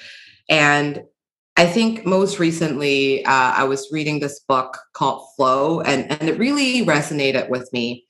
and 0.49 1.03
I 1.57 1.65
think 1.65 2.05
most 2.05 2.39
recently 2.39 3.25
uh, 3.25 3.53
I 3.55 3.63
was 3.65 3.87
reading 3.91 4.19
this 4.19 4.39
book 4.39 4.77
called 4.93 5.27
Flow, 5.35 5.81
and 5.81 6.11
and 6.11 6.29
it 6.29 6.39
really 6.39 6.85
resonated 6.85 7.49
with 7.49 7.71
me. 7.73 8.05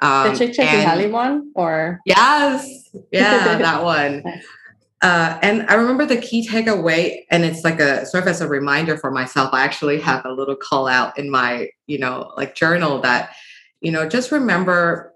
Um, 0.00 0.30
the 0.30 0.38
Chick 0.38 0.54
Chick 0.54 1.12
one, 1.12 1.52
or 1.54 2.00
yes, 2.06 2.88
yeah, 3.12 3.58
that 3.58 3.82
one. 3.82 4.22
Uh, 5.04 5.38
and 5.42 5.66
I 5.68 5.74
remember 5.74 6.06
the 6.06 6.16
key 6.16 6.48
takeaway, 6.48 7.24
and 7.30 7.44
it's 7.44 7.62
like 7.62 7.78
a 7.78 8.06
sort 8.06 8.22
of 8.22 8.28
as 8.28 8.40
a 8.40 8.48
reminder 8.48 8.96
for 8.96 9.10
myself. 9.10 9.50
I 9.52 9.62
actually 9.62 10.00
have 10.00 10.24
a 10.24 10.32
little 10.32 10.56
call 10.56 10.88
out 10.88 11.18
in 11.18 11.30
my, 11.30 11.68
you 11.86 11.98
know, 11.98 12.32
like 12.38 12.54
journal 12.54 13.02
that, 13.02 13.34
you 13.84 13.92
know, 13.92 14.08
just 14.08 14.32
remember 14.32 15.14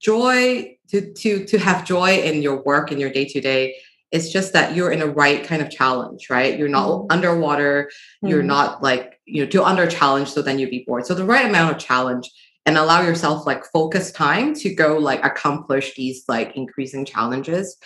joy 0.00 0.76
to 0.88 1.12
to 1.12 1.44
to 1.44 1.58
have 1.58 1.84
joy 1.84 2.18
in 2.18 2.42
your 2.42 2.62
work 2.62 2.92
in 2.92 2.98
your 2.98 3.10
day 3.10 3.24
to 3.24 3.40
day 3.40 3.74
it's 4.10 4.30
just 4.30 4.54
that 4.54 4.74
you're 4.74 4.90
in 4.90 5.02
a 5.02 5.06
right 5.06 5.44
kind 5.44 5.60
of 5.60 5.70
challenge 5.70 6.30
right 6.30 6.58
you're 6.58 6.68
not 6.68 6.88
mm-hmm. 6.88 7.12
underwater 7.12 7.84
mm-hmm. 7.84 8.28
you're 8.28 8.42
not 8.42 8.82
like 8.82 9.20
you 9.24 9.42
know 9.42 9.50
too 9.50 9.62
under 9.62 9.86
challenge 9.86 10.28
so 10.28 10.40
then 10.40 10.58
you'd 10.58 10.70
be 10.70 10.84
bored 10.86 11.04
so 11.04 11.14
the 11.14 11.24
right 11.24 11.46
amount 11.46 11.74
of 11.74 11.82
challenge 11.82 12.30
and 12.64 12.76
allow 12.76 13.02
yourself 13.02 13.46
like 13.46 13.64
focus 13.66 14.12
time 14.12 14.54
to 14.54 14.72
go 14.72 14.98
like 14.98 15.24
accomplish 15.24 15.94
these 15.94 16.24
like 16.28 16.56
increasing 16.56 17.04
challenges 17.04 17.76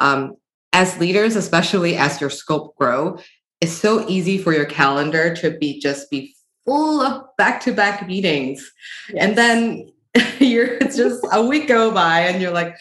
um, 0.00 0.34
as 0.72 0.98
leaders 0.98 1.36
especially 1.36 1.96
as 1.96 2.20
your 2.20 2.30
scope 2.30 2.76
grow 2.76 3.18
it's 3.60 3.72
so 3.72 4.08
easy 4.08 4.38
for 4.38 4.52
your 4.52 4.64
calendar 4.64 5.34
to 5.36 5.50
be 5.52 5.78
just 5.78 6.10
be 6.10 6.34
full 6.70 7.00
of 7.00 7.24
back-to-back 7.36 8.06
meetings 8.06 8.70
yes. 9.08 9.24
and 9.24 9.36
then 9.36 9.90
you're 10.38 10.74
it's 10.76 10.96
just 10.96 11.24
a 11.32 11.44
week 11.44 11.68
go 11.68 11.90
by 11.90 12.20
and 12.20 12.40
you're 12.40 12.52
like, 12.52 12.76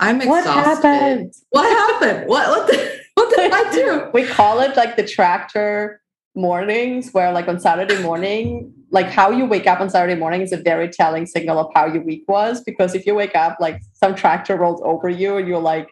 I'm 0.00 0.20
exhausted. 0.20 0.50
What 0.50 0.64
happened? 0.64 1.34
What 1.50 1.68
happened? 1.68 2.28
What 2.28 2.48
what 2.48 2.66
the, 2.66 3.00
what 3.14 3.34
did 3.34 3.52
I 3.52 3.72
do? 3.72 4.10
we 4.14 4.26
call 4.26 4.60
it 4.60 4.76
like 4.76 4.96
the 4.96 5.04
tractor 5.04 6.00
mornings 6.34 7.10
where 7.12 7.32
like 7.32 7.48
on 7.48 7.58
Saturday 7.58 8.00
morning, 8.02 8.72
like 8.90 9.06
how 9.06 9.30
you 9.30 9.44
wake 9.44 9.66
up 9.66 9.80
on 9.80 9.90
Saturday 9.90 10.18
morning 10.18 10.40
is 10.40 10.52
a 10.52 10.56
very 10.56 10.88
telling 10.88 11.26
signal 11.26 11.58
of 11.58 11.72
how 11.74 11.86
your 11.86 12.02
week 12.02 12.24
was. 12.28 12.62
Because 12.62 12.94
if 12.94 13.06
you 13.06 13.14
wake 13.14 13.34
up 13.34 13.58
like 13.60 13.82
some 13.92 14.14
tractor 14.14 14.56
rolls 14.56 14.80
over 14.84 15.08
you 15.08 15.36
and 15.36 15.48
you're 15.48 15.58
like, 15.60 15.88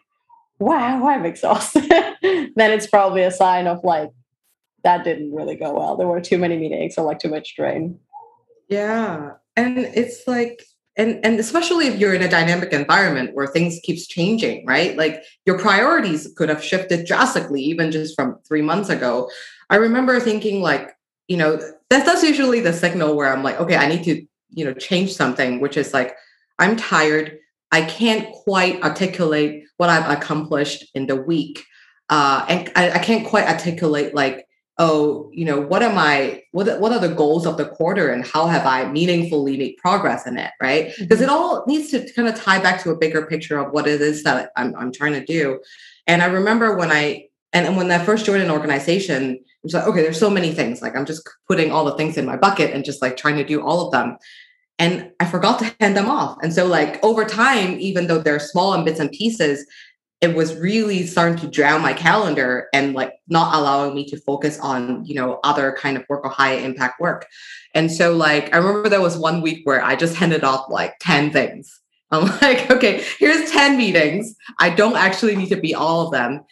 wow, 0.59 1.07
I'm 1.07 1.25
exhausted, 1.25 1.89
then 2.21 2.71
it's 2.71 2.87
probably 2.87 3.23
a 3.23 3.31
sign 3.31 3.67
of 3.67 3.83
like 3.83 4.09
that 4.83 5.03
didn't 5.03 5.33
really 5.33 5.55
go 5.55 5.73
well. 5.73 5.97
There 5.97 6.07
were 6.07 6.21
too 6.21 6.37
many 6.37 6.57
meetings 6.57 6.97
or 6.97 7.05
like 7.05 7.19
too 7.19 7.29
much 7.29 7.49
strain. 7.49 7.99
Yeah 8.69 9.31
and 9.57 9.79
it's 9.79 10.25
like 10.27 10.63
and 10.95 11.19
and 11.25 11.39
especially 11.39 11.87
if 11.87 11.99
you're 11.99 12.13
in 12.13 12.21
a 12.21 12.29
dynamic 12.29 12.71
environment 12.71 13.31
where 13.33 13.47
things 13.47 13.79
keeps 13.83 14.07
changing 14.07 14.65
right 14.65 14.95
like 14.95 15.23
your 15.45 15.59
priorities 15.59 16.31
could 16.37 16.47
have 16.47 16.63
shifted 16.63 17.05
drastically 17.05 17.61
even 17.61 17.91
just 17.91 18.15
from 18.15 18.37
three 18.47 18.61
months 18.61 18.89
ago 18.89 19.29
i 19.69 19.75
remember 19.75 20.19
thinking 20.19 20.61
like 20.61 20.95
you 21.27 21.35
know 21.35 21.57
that's 21.89 22.05
that's 22.05 22.23
usually 22.23 22.61
the 22.61 22.71
signal 22.71 23.15
where 23.15 23.33
i'm 23.33 23.43
like 23.43 23.59
okay 23.59 23.75
i 23.75 23.87
need 23.87 24.03
to 24.03 24.25
you 24.51 24.63
know 24.63 24.73
change 24.73 25.13
something 25.13 25.59
which 25.59 25.75
is 25.75 25.93
like 25.93 26.15
i'm 26.59 26.75
tired 26.77 27.37
i 27.71 27.81
can't 27.81 28.31
quite 28.31 28.81
articulate 28.83 29.63
what 29.77 29.89
i've 29.89 30.09
accomplished 30.09 30.85
in 30.93 31.07
the 31.07 31.15
week 31.15 31.65
uh, 32.09 32.45
and 32.47 32.71
I, 32.77 32.91
I 32.91 32.99
can't 32.99 33.27
quite 33.27 33.47
articulate 33.47 34.15
like 34.15 34.46
oh, 34.79 35.29
you 35.33 35.43
know, 35.43 35.59
what 35.59 35.81
am 35.81 35.97
I, 35.97 36.43
what, 36.51 36.79
what 36.79 36.91
are 36.91 36.99
the 36.99 37.13
goals 37.13 37.47
of 37.47 37.57
the 37.57 37.65
quarter 37.65 38.11
and 38.11 38.25
how 38.25 38.45
have 38.45 38.65
I 38.65 38.85
meaningfully 38.85 39.57
made 39.57 39.77
progress 39.77 40.27
in 40.27 40.37
it, 40.37 40.51
right? 40.61 40.93
Because 40.99 41.19
mm-hmm. 41.19 41.23
it 41.23 41.29
all 41.29 41.63
needs 41.67 41.89
to 41.91 42.11
kind 42.13 42.27
of 42.27 42.35
tie 42.35 42.59
back 42.59 42.83
to 42.83 42.91
a 42.91 42.97
bigger 42.97 43.25
picture 43.25 43.57
of 43.57 43.71
what 43.71 43.87
it 43.87 44.01
is 44.01 44.23
that 44.23 44.51
I'm, 44.55 44.75
I'm 44.75 44.91
trying 44.91 45.13
to 45.13 45.25
do. 45.25 45.59
And 46.05 46.21
I 46.21 46.27
remember 46.27 46.75
when 46.75 46.91
I, 46.91 47.25
and, 47.53 47.65
and 47.65 47.75
when 47.77 47.89
I 47.89 47.97
first 47.97 48.25
joined 48.25 48.43
an 48.43 48.51
organization, 48.51 49.33
it 49.33 49.45
was 49.63 49.73
like, 49.73 49.87
okay, 49.87 50.03
there's 50.03 50.19
so 50.19 50.29
many 50.29 50.53
things. 50.53 50.81
Like 50.81 50.95
I'm 50.95 51.05
just 51.05 51.27
putting 51.47 51.71
all 51.71 51.85
the 51.85 51.95
things 51.95 52.17
in 52.17 52.25
my 52.25 52.37
bucket 52.37 52.73
and 52.73 52.85
just 52.85 53.01
like 53.01 53.17
trying 53.17 53.37
to 53.37 53.43
do 53.43 53.61
all 53.61 53.85
of 53.85 53.91
them. 53.91 54.17
And 54.77 55.11
I 55.19 55.25
forgot 55.25 55.57
to 55.59 55.75
hand 55.79 55.97
them 55.97 56.09
off. 56.09 56.37
And 56.43 56.53
so 56.53 56.67
like 56.67 57.03
over 57.03 57.25
time, 57.25 57.79
even 57.79 58.05
though 58.05 58.19
they're 58.19 58.39
small 58.39 58.73
and 58.73 58.85
bits 58.85 58.99
and 58.99 59.11
pieces, 59.11 59.65
it 60.19 60.35
was 60.35 60.55
really 60.55 61.05
starting 61.05 61.37
to 61.37 61.47
drown 61.47 61.81
my 61.81 61.93
calendar 61.93 62.69
and 62.73 62.93
like 62.93 63.13
not 63.27 63.53
allowing 63.53 63.93
me 63.93 64.03
to 64.05 64.17
focus 64.21 64.59
on 64.59 65.05
you 65.05 65.13
know 65.13 65.39
other 65.43 65.75
kind 65.79 65.95
of 65.95 66.03
work 66.09 66.25
or 66.25 66.29
high 66.29 66.53
impact 66.53 66.99
work. 66.99 67.27
And 67.73 67.91
so 67.91 68.13
like 68.13 68.53
i 68.53 68.57
remember 68.57 68.89
there 68.89 69.01
was 69.01 69.17
one 69.17 69.41
week 69.41 69.61
where 69.65 69.83
i 69.83 69.95
just 69.95 70.15
handed 70.15 70.43
off 70.43 70.69
like 70.69 70.95
10 70.99 71.31
things. 71.31 71.79
I'm 72.11 72.25
like 72.41 72.71
okay 72.71 73.03
here's 73.19 73.51
10 73.51 73.77
meetings. 73.77 74.35
I 74.59 74.69
don't 74.69 74.95
actually 74.95 75.35
need 75.35 75.49
to 75.49 75.57
be 75.57 75.75
all 75.75 76.05
of 76.05 76.11
them. 76.11 76.43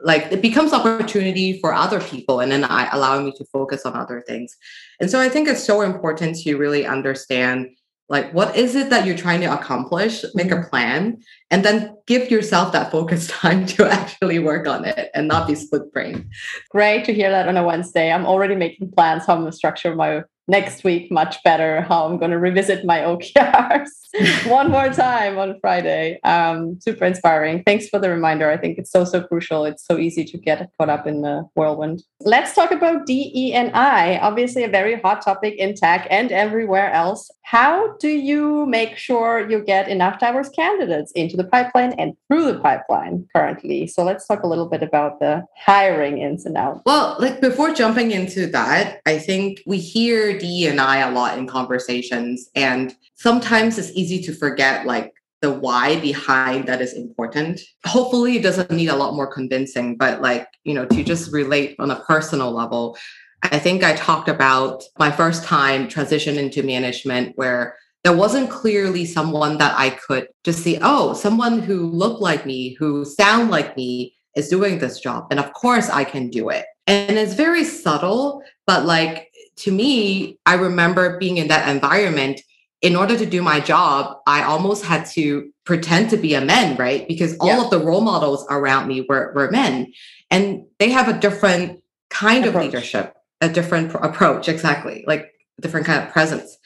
Like 0.00 0.32
it 0.32 0.42
becomes 0.42 0.72
opportunity 0.72 1.60
for 1.60 1.72
other 1.72 2.00
people 2.00 2.40
and 2.40 2.50
then 2.50 2.64
i 2.64 2.88
allowing 2.92 3.26
me 3.26 3.32
to 3.36 3.44
focus 3.52 3.86
on 3.86 3.94
other 3.94 4.20
things. 4.20 4.56
And 5.00 5.08
so 5.08 5.20
i 5.20 5.28
think 5.28 5.48
it's 5.48 5.62
so 5.62 5.82
important 5.82 6.36
to 6.38 6.56
really 6.56 6.86
understand 6.86 7.68
like 8.08 8.32
what 8.32 8.56
is 8.56 8.74
it 8.74 8.90
that 8.90 9.06
you're 9.06 9.16
trying 9.16 9.40
to 9.40 9.52
accomplish? 9.52 10.24
Make 10.34 10.50
a 10.50 10.56
mm-hmm. 10.56 10.68
plan 10.68 11.18
and 11.50 11.64
then 11.64 11.96
give 12.06 12.30
yourself 12.30 12.72
that 12.72 12.90
focus 12.90 13.26
time 13.28 13.66
to 13.66 13.86
actually 13.86 14.38
work 14.38 14.66
on 14.66 14.84
it 14.84 15.10
and 15.14 15.28
not 15.28 15.46
be 15.46 15.54
split 15.54 15.92
brain. 15.92 16.28
Great 16.70 17.04
to 17.06 17.14
hear 17.14 17.30
that 17.30 17.48
on 17.48 17.56
a 17.56 17.64
wednesday. 17.64 18.12
I'm 18.12 18.26
already 18.26 18.54
making 18.54 18.92
plans 18.92 19.26
how 19.26 19.34
i'm 19.34 19.40
going 19.40 19.50
to 19.50 19.56
structure 19.56 19.94
my 19.94 20.22
next 20.48 20.84
week 20.84 21.10
much 21.10 21.42
better 21.44 21.82
how 21.82 22.06
I'm 22.06 22.18
going 22.18 22.30
to 22.30 22.38
revisit 22.38 22.84
my 22.84 22.98
OKRs 23.00 23.88
one 24.46 24.70
more 24.70 24.88
time 24.90 25.38
on 25.38 25.58
Friday. 25.60 26.20
Um, 26.24 26.78
super 26.80 27.04
inspiring. 27.04 27.62
Thanks 27.64 27.88
for 27.88 27.98
the 27.98 28.10
reminder. 28.10 28.50
I 28.50 28.56
think 28.56 28.78
it's 28.78 28.90
so, 28.90 29.04
so 29.04 29.22
crucial. 29.22 29.64
It's 29.64 29.84
so 29.86 29.98
easy 29.98 30.24
to 30.24 30.38
get 30.38 30.70
caught 30.78 30.90
up 30.90 31.06
in 31.06 31.22
the 31.22 31.48
whirlwind. 31.54 32.02
Let's 32.20 32.54
talk 32.54 32.70
about 32.70 33.06
DE 33.06 33.52
and 33.54 33.70
I. 33.74 34.18
Obviously, 34.18 34.64
a 34.64 34.68
very 34.68 35.00
hot 35.00 35.22
topic 35.22 35.54
in 35.54 35.74
tech 35.74 36.06
and 36.10 36.30
everywhere 36.30 36.92
else. 36.92 37.30
How 37.42 37.96
do 37.98 38.08
you 38.08 38.66
make 38.66 38.96
sure 38.96 39.48
you 39.50 39.62
get 39.62 39.88
enough 39.88 40.18
diverse 40.18 40.48
candidates 40.50 41.12
into 41.12 41.36
the 41.36 41.44
pipeline 41.44 41.92
and 41.98 42.14
through 42.28 42.52
the 42.52 42.58
pipeline 42.58 43.26
currently? 43.34 43.86
So 43.86 44.04
let's 44.04 44.26
talk 44.26 44.42
a 44.42 44.46
little 44.46 44.68
bit 44.68 44.82
about 44.82 45.20
the 45.20 45.44
hiring 45.56 46.18
ins 46.18 46.46
and 46.46 46.56
outs. 46.56 46.80
Well, 46.86 47.16
like 47.18 47.40
before 47.40 47.74
jumping 47.74 48.10
into 48.10 48.46
that, 48.48 49.00
I 49.06 49.18
think 49.18 49.62
we 49.66 49.78
hear 49.78 50.31
D 50.38 50.66
and 50.66 50.80
I 50.80 50.98
a 50.98 51.10
lot 51.10 51.38
in 51.38 51.46
conversations, 51.46 52.48
and 52.54 52.94
sometimes 53.14 53.78
it's 53.78 53.90
easy 53.92 54.22
to 54.22 54.34
forget 54.34 54.86
like 54.86 55.12
the 55.40 55.52
why 55.52 55.98
behind 56.00 56.66
that 56.68 56.80
is 56.80 56.94
important. 56.94 57.60
Hopefully, 57.84 58.36
it 58.36 58.42
doesn't 58.42 58.70
need 58.70 58.88
a 58.88 58.96
lot 58.96 59.14
more 59.14 59.26
convincing, 59.26 59.96
but 59.96 60.22
like, 60.22 60.46
you 60.64 60.72
know, 60.72 60.86
to 60.86 61.02
just 61.02 61.32
relate 61.32 61.76
on 61.78 61.90
a 61.90 62.00
personal 62.00 62.52
level, 62.52 62.96
I 63.42 63.58
think 63.58 63.82
I 63.82 63.94
talked 63.94 64.28
about 64.28 64.84
my 64.98 65.10
first 65.10 65.44
time 65.44 65.88
transition 65.88 66.38
into 66.38 66.62
management 66.62 67.32
where 67.36 67.76
there 68.04 68.16
wasn't 68.16 68.50
clearly 68.50 69.04
someone 69.04 69.58
that 69.58 69.74
I 69.76 69.90
could 69.90 70.28
just 70.44 70.60
see, 70.60 70.78
oh, 70.80 71.12
someone 71.14 71.60
who 71.60 71.86
looked 71.86 72.20
like 72.20 72.46
me, 72.46 72.74
who 72.74 73.04
sound 73.04 73.50
like 73.50 73.76
me 73.76 74.14
is 74.36 74.48
doing 74.48 74.78
this 74.78 75.00
job. 75.00 75.26
And 75.30 75.38
of 75.38 75.52
course 75.52 75.90
I 75.90 76.04
can 76.04 76.30
do 76.30 76.48
it. 76.48 76.66
And 76.86 77.16
it's 77.16 77.34
very 77.34 77.64
subtle, 77.64 78.42
but 78.66 78.86
like 78.86 79.28
to 79.56 79.72
me, 79.72 80.38
I 80.46 80.54
remember 80.54 81.18
being 81.18 81.36
in 81.36 81.48
that 81.48 81.68
environment. 81.68 82.40
In 82.80 82.96
order 82.96 83.16
to 83.16 83.26
do 83.26 83.42
my 83.42 83.60
job, 83.60 84.16
I 84.26 84.42
almost 84.42 84.84
had 84.84 85.06
to 85.10 85.52
pretend 85.64 86.10
to 86.10 86.16
be 86.16 86.34
a 86.34 86.40
man, 86.40 86.76
right? 86.76 87.06
Because 87.06 87.36
all 87.38 87.46
yeah. 87.46 87.64
of 87.64 87.70
the 87.70 87.78
role 87.78 88.00
models 88.00 88.44
around 88.50 88.88
me 88.88 89.06
were, 89.08 89.32
were 89.36 89.50
men. 89.52 89.92
And 90.32 90.64
they 90.80 90.90
have 90.90 91.06
a 91.06 91.16
different 91.16 91.80
kind 92.10 92.44
approach. 92.44 92.66
of 92.66 92.72
leadership, 92.72 93.14
a 93.40 93.48
different 93.48 93.90
pr- 93.90 93.98
approach, 93.98 94.48
exactly, 94.48 95.04
like 95.06 95.30
different 95.60 95.86
kind 95.86 96.02
of 96.02 96.12
presence. 96.12 96.58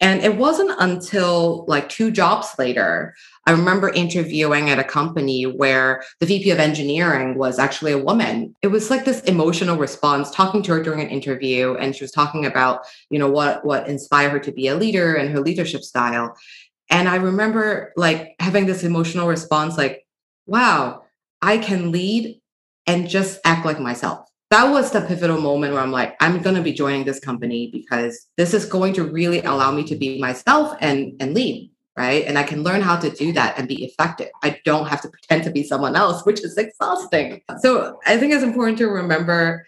And 0.00 0.20
it 0.20 0.36
wasn't 0.36 0.74
until 0.78 1.64
like 1.68 1.88
two 1.88 2.10
jobs 2.10 2.48
later, 2.58 3.14
I 3.46 3.50
remember 3.52 3.88
interviewing 3.88 4.70
at 4.70 4.78
a 4.78 4.84
company 4.84 5.44
where 5.44 6.04
the 6.20 6.26
VP 6.26 6.50
of 6.50 6.58
engineering 6.58 7.36
was 7.36 7.58
actually 7.58 7.92
a 7.92 7.98
woman. 7.98 8.54
It 8.62 8.68
was 8.68 8.90
like 8.90 9.04
this 9.04 9.20
emotional 9.22 9.76
response, 9.76 10.30
talking 10.30 10.62
to 10.62 10.72
her 10.72 10.82
during 10.82 11.00
an 11.00 11.08
interview, 11.08 11.74
and 11.74 11.94
she 11.94 12.04
was 12.04 12.12
talking 12.12 12.46
about, 12.46 12.82
you 13.10 13.18
know, 13.18 13.30
what 13.30 13.64
what 13.64 13.88
inspired 13.88 14.30
her 14.30 14.38
to 14.40 14.52
be 14.52 14.68
a 14.68 14.76
leader 14.76 15.14
and 15.14 15.30
her 15.30 15.40
leadership 15.40 15.82
style. 15.82 16.36
And 16.90 17.08
I 17.08 17.16
remember 17.16 17.92
like 17.96 18.34
having 18.38 18.66
this 18.66 18.84
emotional 18.84 19.26
response, 19.26 19.76
like, 19.76 20.06
wow, 20.46 21.02
I 21.40 21.58
can 21.58 21.90
lead 21.90 22.40
and 22.86 23.08
just 23.08 23.40
act 23.44 23.64
like 23.64 23.80
myself 23.80 24.28
that 24.52 24.70
was 24.70 24.90
the 24.90 25.00
pivotal 25.00 25.40
moment 25.40 25.72
where 25.72 25.80
I'm 25.82 25.90
like, 25.90 26.14
I'm 26.20 26.42
going 26.42 26.56
to 26.56 26.62
be 26.62 26.74
joining 26.74 27.04
this 27.04 27.18
company 27.18 27.70
because 27.72 28.28
this 28.36 28.52
is 28.52 28.66
going 28.66 28.92
to 28.92 29.02
really 29.02 29.40
allow 29.40 29.72
me 29.72 29.82
to 29.84 29.96
be 29.96 30.20
myself 30.20 30.76
and 30.82 31.14
and 31.20 31.32
lead, 31.32 31.71
right? 31.96 32.24
And 32.26 32.38
I 32.38 32.42
can 32.42 32.62
learn 32.62 32.80
how 32.80 32.96
to 32.96 33.10
do 33.10 33.32
that 33.32 33.58
and 33.58 33.68
be 33.68 33.84
effective. 33.84 34.30
I 34.42 34.58
don't 34.64 34.88
have 34.88 35.02
to 35.02 35.08
pretend 35.08 35.44
to 35.44 35.50
be 35.50 35.62
someone 35.62 35.94
else, 35.94 36.24
which 36.24 36.42
is 36.42 36.56
exhausting. 36.56 37.42
So 37.60 38.00
I 38.06 38.16
think 38.16 38.32
it's 38.32 38.42
important 38.42 38.78
to 38.78 38.88
remember 38.88 39.66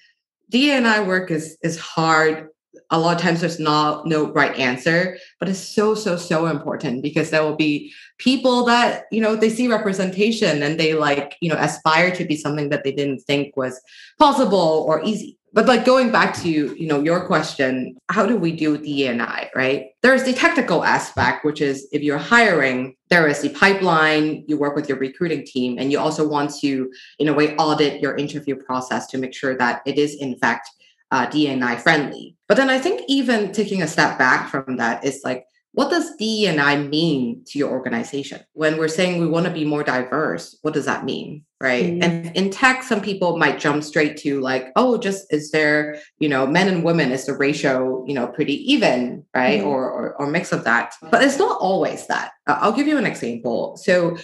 D&I 0.50 1.00
work 1.00 1.30
is 1.30 1.58
is 1.62 1.78
hard 1.78 2.48
a 2.90 2.98
lot 2.98 3.16
of 3.16 3.22
times 3.22 3.40
there's 3.40 3.58
not 3.58 4.06
no 4.06 4.30
right 4.32 4.56
answer 4.58 5.16
but 5.40 5.48
it's 5.48 5.58
so 5.58 5.94
so 5.94 6.16
so 6.16 6.46
important 6.46 7.02
because 7.02 7.30
there 7.30 7.42
will 7.42 7.56
be 7.56 7.92
people 8.18 8.64
that 8.64 9.04
you 9.10 9.20
know 9.20 9.34
they 9.34 9.48
see 9.48 9.68
representation 9.68 10.62
and 10.62 10.78
they 10.78 10.94
like 10.94 11.36
you 11.40 11.48
know 11.48 11.56
aspire 11.58 12.14
to 12.14 12.24
be 12.24 12.36
something 12.36 12.68
that 12.68 12.84
they 12.84 12.92
didn't 12.92 13.20
think 13.20 13.56
was 13.56 13.80
possible 14.18 14.84
or 14.86 15.02
easy 15.02 15.38
but 15.54 15.66
like 15.66 15.84
going 15.84 16.10
back 16.10 16.34
to 16.34 16.50
you 16.50 16.86
know 16.86 17.00
your 17.00 17.24
question 17.26 17.96
how 18.10 18.26
do 18.26 18.36
we 18.36 18.52
do 18.52 18.76
D&I 18.76 19.50
right 19.54 19.86
there's 20.02 20.24
the 20.24 20.32
technical 20.32 20.84
aspect 20.84 21.44
which 21.44 21.60
is 21.62 21.88
if 21.92 22.02
you're 22.02 22.18
hiring 22.18 22.96
there 23.08 23.28
is 23.28 23.40
the 23.40 23.48
pipeline 23.50 24.44
you 24.46 24.58
work 24.58 24.76
with 24.76 24.88
your 24.88 24.98
recruiting 24.98 25.46
team 25.46 25.78
and 25.78 25.90
you 25.90 25.98
also 25.98 26.26
want 26.28 26.54
to 26.56 26.92
in 27.18 27.28
a 27.28 27.32
way 27.32 27.56
audit 27.56 28.02
your 28.02 28.16
interview 28.16 28.56
process 28.56 29.06
to 29.06 29.16
make 29.16 29.32
sure 29.32 29.56
that 29.56 29.80
it 29.86 29.96
is 29.96 30.16
in 30.16 30.36
fact 30.36 30.68
uh, 31.10 31.26
D&I 31.26 31.76
friendly. 31.76 32.34
But 32.48 32.56
then 32.56 32.68
I 32.68 32.78
think 32.78 33.02
even 33.06 33.52
taking 33.52 33.82
a 33.82 33.86
step 33.86 34.18
back 34.18 34.50
from 34.50 34.78
that 34.78 35.04
is 35.04 35.20
like, 35.24 35.46
what 35.74 35.90
does 35.90 36.14
D&I 36.16 36.76
mean 36.76 37.42
to 37.46 37.58
your 37.58 37.70
organization? 37.70 38.40
When 38.52 38.78
we're 38.78 38.86
saying 38.86 39.20
we 39.20 39.26
want 39.26 39.46
to 39.46 39.52
be 39.52 39.64
more 39.64 39.82
diverse, 39.82 40.56
what 40.62 40.72
does 40.72 40.84
that 40.84 41.04
mean? 41.04 41.44
Right. 41.60 41.84
Mm-hmm. 41.84 42.02
And 42.02 42.36
in 42.36 42.50
tech, 42.50 42.84
some 42.84 43.00
people 43.00 43.38
might 43.38 43.58
jump 43.58 43.82
straight 43.82 44.16
to 44.18 44.40
like, 44.40 44.70
oh, 44.76 44.98
just 44.98 45.32
is 45.32 45.50
there, 45.50 46.00
you 46.20 46.28
know, 46.28 46.46
men 46.46 46.68
and 46.68 46.84
women, 46.84 47.10
is 47.10 47.26
the 47.26 47.34
ratio, 47.34 48.04
you 48.06 48.14
know, 48.14 48.28
pretty 48.28 48.72
even, 48.72 49.24
right? 49.34 49.58
Mm-hmm. 49.60 49.68
Or, 49.68 49.90
or, 49.90 50.14
or 50.14 50.26
mix 50.28 50.52
of 50.52 50.62
that. 50.64 50.94
But 51.10 51.24
it's 51.24 51.38
not 51.38 51.58
always 51.60 52.06
that. 52.06 52.32
I'll 52.46 52.72
give 52.72 52.86
you 52.86 52.98
an 52.98 53.06
example. 53.06 53.76
So 53.76 54.16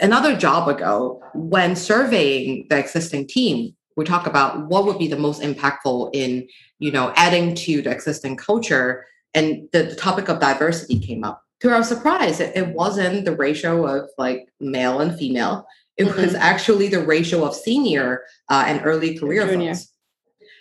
another 0.00 0.36
job 0.36 0.68
ago, 0.68 1.22
when 1.32 1.76
surveying 1.76 2.66
the 2.70 2.78
existing 2.78 3.28
team, 3.28 3.76
we 3.96 4.04
talk 4.04 4.26
about 4.26 4.66
what 4.68 4.84
would 4.86 4.98
be 4.98 5.08
the 5.08 5.18
most 5.18 5.42
impactful 5.42 6.10
in 6.12 6.48
you 6.78 6.92
know 6.92 7.12
adding 7.16 7.54
to 7.56 7.82
the 7.82 7.90
existing 7.90 8.36
culture 8.36 9.04
and 9.34 9.68
the, 9.72 9.84
the 9.84 9.94
topic 9.94 10.28
of 10.28 10.40
diversity 10.40 10.98
came 10.98 11.24
up. 11.24 11.42
To 11.60 11.70
our 11.70 11.82
surprise 11.82 12.40
it, 12.40 12.56
it, 12.56 12.68
wasn't 12.68 13.24
the 13.24 13.34
ratio 13.34 13.84
of 13.86 14.10
like 14.16 14.48
male 14.60 15.00
and 15.00 15.16
female. 15.18 15.66
It 15.96 16.04
mm-hmm. 16.04 16.20
was 16.20 16.34
actually 16.34 16.88
the 16.88 17.04
ratio 17.04 17.44
of 17.44 17.54
senior 17.54 18.22
uh, 18.48 18.64
and 18.66 18.80
early 18.84 19.18
career 19.18 19.46
folks. 19.46 19.92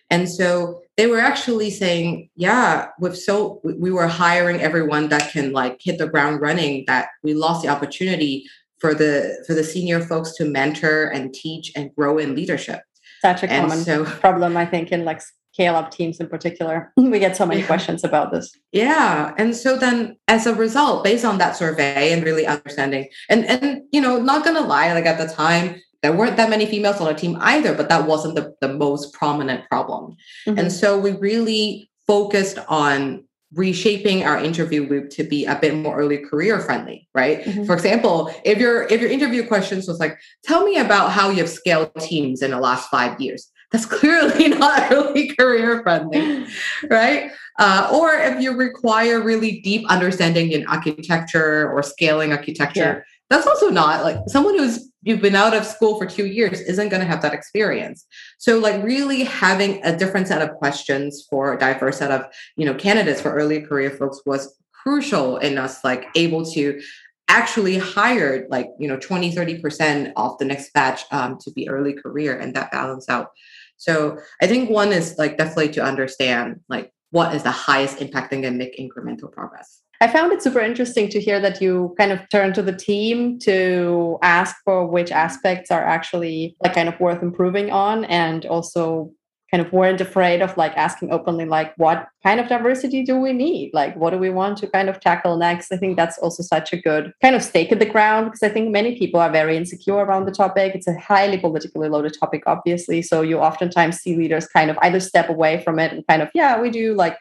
And 0.10 0.28
so 0.30 0.82
they 0.96 1.06
were 1.06 1.20
actually 1.20 1.70
saying 1.70 2.30
yeah 2.36 2.88
with 3.00 3.18
so 3.18 3.62
we 3.64 3.92
were 3.92 4.08
hiring 4.08 4.62
everyone 4.62 5.10
that 5.10 5.32
can 5.32 5.52
like 5.52 5.80
hit 5.82 5.98
the 6.00 6.08
ground 6.08 6.42
running 6.42 6.86
that 6.88 7.10
we 7.24 7.34
lost 7.34 7.62
the 7.62 7.68
opportunity 7.68 8.46
for 8.80 8.94
the 8.94 9.44
for 9.46 9.54
the 9.54 9.64
senior 9.64 10.02
folks 10.02 10.34
to 10.36 10.46
mentor 10.46 11.06
and 11.06 11.34
teach 11.34 11.72
and 11.76 11.94
grow 11.96 12.18
in 12.18 12.36
leadership. 12.36 12.82
Such 13.22 13.44
a 13.44 13.48
common 13.48 13.80
so, 13.80 14.06
problem, 14.06 14.56
I 14.56 14.66
think, 14.66 14.92
in 14.92 15.04
like 15.04 15.22
scale 15.58 15.76
up 15.76 15.90
teams 15.90 16.20
in 16.20 16.28
particular. 16.28 16.94
We 17.18 17.20
get 17.20 17.36
so 17.36 17.48
many 17.48 17.62
yeah. 17.62 17.68
questions 17.68 18.04
about 18.04 18.32
this. 18.32 18.54
Yeah. 18.72 19.34
And 19.38 19.56
so 19.56 19.76
then 19.76 20.18
as 20.28 20.46
a 20.46 20.54
result, 20.54 21.04
based 21.04 21.26
on 21.26 21.40
that 21.40 21.56
survey 21.56 22.14
and 22.14 22.24
really 22.24 22.46
understanding, 22.46 23.08
and 23.30 23.46
and 23.46 23.82
you 23.92 24.02
know, 24.02 24.20
not 24.20 24.46
gonna 24.46 24.62
lie, 24.62 24.94
like 24.94 25.08
at 25.08 25.18
the 25.18 25.34
time, 25.34 25.82
there 26.04 26.14
weren't 26.14 26.38
that 26.38 26.52
many 26.52 26.66
females 26.68 27.02
on 27.02 27.08
the 27.08 27.14
team 27.14 27.38
either, 27.42 27.74
but 27.74 27.90
that 27.90 28.06
wasn't 28.06 28.36
the, 28.36 28.54
the 28.62 28.72
most 28.72 29.14
prominent 29.14 29.68
problem. 29.68 30.16
Mm-hmm. 30.46 30.60
And 30.60 30.72
so 30.72 31.00
we 31.00 31.12
really 31.14 31.90
focused 32.06 32.60
on 32.68 33.24
reshaping 33.54 34.26
our 34.26 34.38
interview 34.38 34.88
loop 34.88 35.10
to 35.10 35.24
be 35.24 35.46
a 35.46 35.56
bit 35.56 35.74
more 35.74 35.98
early 35.98 36.18
career 36.18 36.60
friendly 36.60 37.08
right 37.16 37.38
mm-hmm. 37.44 37.64
for 37.64 37.74
example 37.74 38.30
if 38.44 38.58
your 38.58 38.84
if 38.94 39.00
your 39.00 39.10
interview 39.10 39.48
questions 39.48 39.88
was 39.88 40.00
like 40.02 40.20
tell 40.44 40.66
me 40.66 40.78
about 40.78 41.14
how 41.14 41.30
you've 41.30 41.48
scaled 41.48 41.90
teams 42.02 42.42
in 42.42 42.52
the 42.52 42.60
last 42.60 42.90
five 42.90 43.14
years 43.22 43.50
that's 43.72 43.86
clearly 43.86 44.48
not 44.50 44.90
really 44.90 45.30
career 45.36 45.82
friendly 45.84 46.46
right 46.90 47.32
uh, 47.60 47.90
or 47.92 48.14
if 48.14 48.42
you 48.42 48.56
require 48.56 49.22
really 49.22 49.60
deep 49.62 49.86
understanding 49.90 50.52
in 50.52 50.66
architecture 50.68 51.72
or 51.72 51.82
scaling 51.84 52.32
architecture 52.32 52.80
yeah. 52.80 53.00
that's 53.30 53.48
also 53.48 53.70
not 53.70 54.04
like 54.04 54.18
someone 54.28 54.58
who's 54.58 54.92
you've 55.04 55.22
been 55.22 55.36
out 55.36 55.56
of 55.56 55.66
school 55.66 55.98
for 55.98 56.06
two 56.06 56.26
years 56.26 56.60
isn't 56.62 56.90
going 56.90 57.02
to 57.02 57.08
have 57.08 57.22
that 57.22 57.34
experience 57.34 58.06
so 58.38 58.60
like 58.60 58.82
really 58.84 59.24
having 59.24 59.84
a 59.86 59.98
different 59.98 60.28
set 60.28 60.42
of 60.42 60.56
questions 60.56 61.26
for 61.30 61.54
a 61.54 61.60
diverse 61.60 61.98
set 61.98 62.12
of 62.12 62.26
you 62.56 62.66
know 62.66 62.74
candidates 62.74 63.22
for 63.22 63.34
early 63.34 63.62
career 63.62 63.90
folks 63.90 64.22
was 64.26 64.58
crucial 64.72 65.38
in 65.38 65.58
us 65.58 65.84
like 65.84 66.08
able 66.16 66.46
to 66.46 66.80
actually 67.28 67.78
hired 67.78 68.50
like 68.50 68.68
you 68.80 68.88
know 68.88 68.98
20 68.98 69.34
30% 69.34 70.14
off 70.16 70.38
the 70.38 70.46
next 70.46 70.72
batch 70.74 71.04
um, 71.12 71.38
to 71.38 71.52
be 71.52 71.68
early 71.68 71.94
career 71.94 72.38
and 72.40 72.56
that 72.56 72.72
balance 72.72 73.10
out 73.10 73.32
so 73.78 74.18
i 74.42 74.48
think 74.48 74.70
one 74.70 74.92
is 74.92 75.16
like 75.18 75.38
definitely 75.38 75.70
to 75.70 75.82
understand 75.84 76.60
like 76.68 76.92
what 77.12 77.34
is 77.34 77.44
the 77.44 77.52
highest 77.52 77.98
impacting 77.98 78.46
and 78.46 78.58
make 78.58 78.78
incremental 78.78 79.32
progress. 79.32 79.82
I 80.00 80.08
found 80.08 80.32
it 80.32 80.44
super 80.44 80.60
interesting 80.60 81.10
to 81.10 81.20
hear 81.20 81.40
that 81.40 81.62
you 81.62 81.96
kind 81.98 82.12
of 82.12 82.20
turn 82.30 82.54
to 82.54 82.62
the 82.62 82.76
team 82.76 83.40
to 83.40 84.20
ask 84.22 84.56
for 84.64 84.86
which 84.86 85.12
aspects 85.12 85.72
are 85.72 85.84
actually 85.84 86.56
like 86.62 86.76
kind 86.76 86.88
of 86.88 87.00
worth 87.00 87.24
improving 87.24 87.72
on 87.72 88.06
and 88.06 88.46
also 88.46 89.12
kind 89.52 89.66
of 89.66 89.72
weren't 89.72 90.02
afraid 90.02 90.42
of 90.42 90.56
like 90.58 90.76
asking 90.76 91.12
openly 91.12 91.46
like 91.46 91.74
what 91.78 92.08
kind 92.24 92.40
of 92.40 92.48
diversity 92.48 93.04
do 93.04 93.18
we 93.20 93.32
need 93.34 93.72
like 93.74 93.96
what 93.96 94.10
do 94.10 94.18
we 94.18 94.30
want 94.30 94.58
to 94.58 94.68
kind 94.68 94.90
of 94.90 95.00
tackle 95.00 95.38
next 95.38 95.72
i 95.72 95.78
think 95.78 95.96
that's 95.96 96.18
also 96.20 96.44
such 96.44 96.74
a 96.74 96.78
good 96.78 97.14
kind 97.22 97.36
of 97.36 97.44
stake 97.44 97.72
in 97.72 97.80
the 97.80 97.86
ground 97.86 98.26
because 98.26 98.44
i 98.44 98.50
think 98.50 98.70
many 98.70 98.98
people 98.98 99.20
are 99.20 99.32
very 99.32 99.56
insecure 99.56 99.96
around 99.96 100.26
the 100.26 100.32
topic 100.32 100.76
it's 100.76 100.88
a 100.88 101.00
highly 101.00 101.38
politically 101.38 101.90
loaded 101.90 102.16
topic 102.20 102.44
obviously 102.46 103.02
so 103.02 103.22
you 103.22 103.38
oftentimes 103.40 103.98
see 103.98 104.16
leaders 104.16 104.48
kind 104.48 104.70
of 104.70 104.78
either 104.82 105.00
step 105.00 105.30
away 105.30 105.62
from 105.64 105.80
it 105.80 105.92
and 105.94 106.06
kind 106.08 106.22
of 106.22 106.30
yeah 106.34 106.60
we 106.60 106.70
do 106.70 106.94
like 106.94 107.18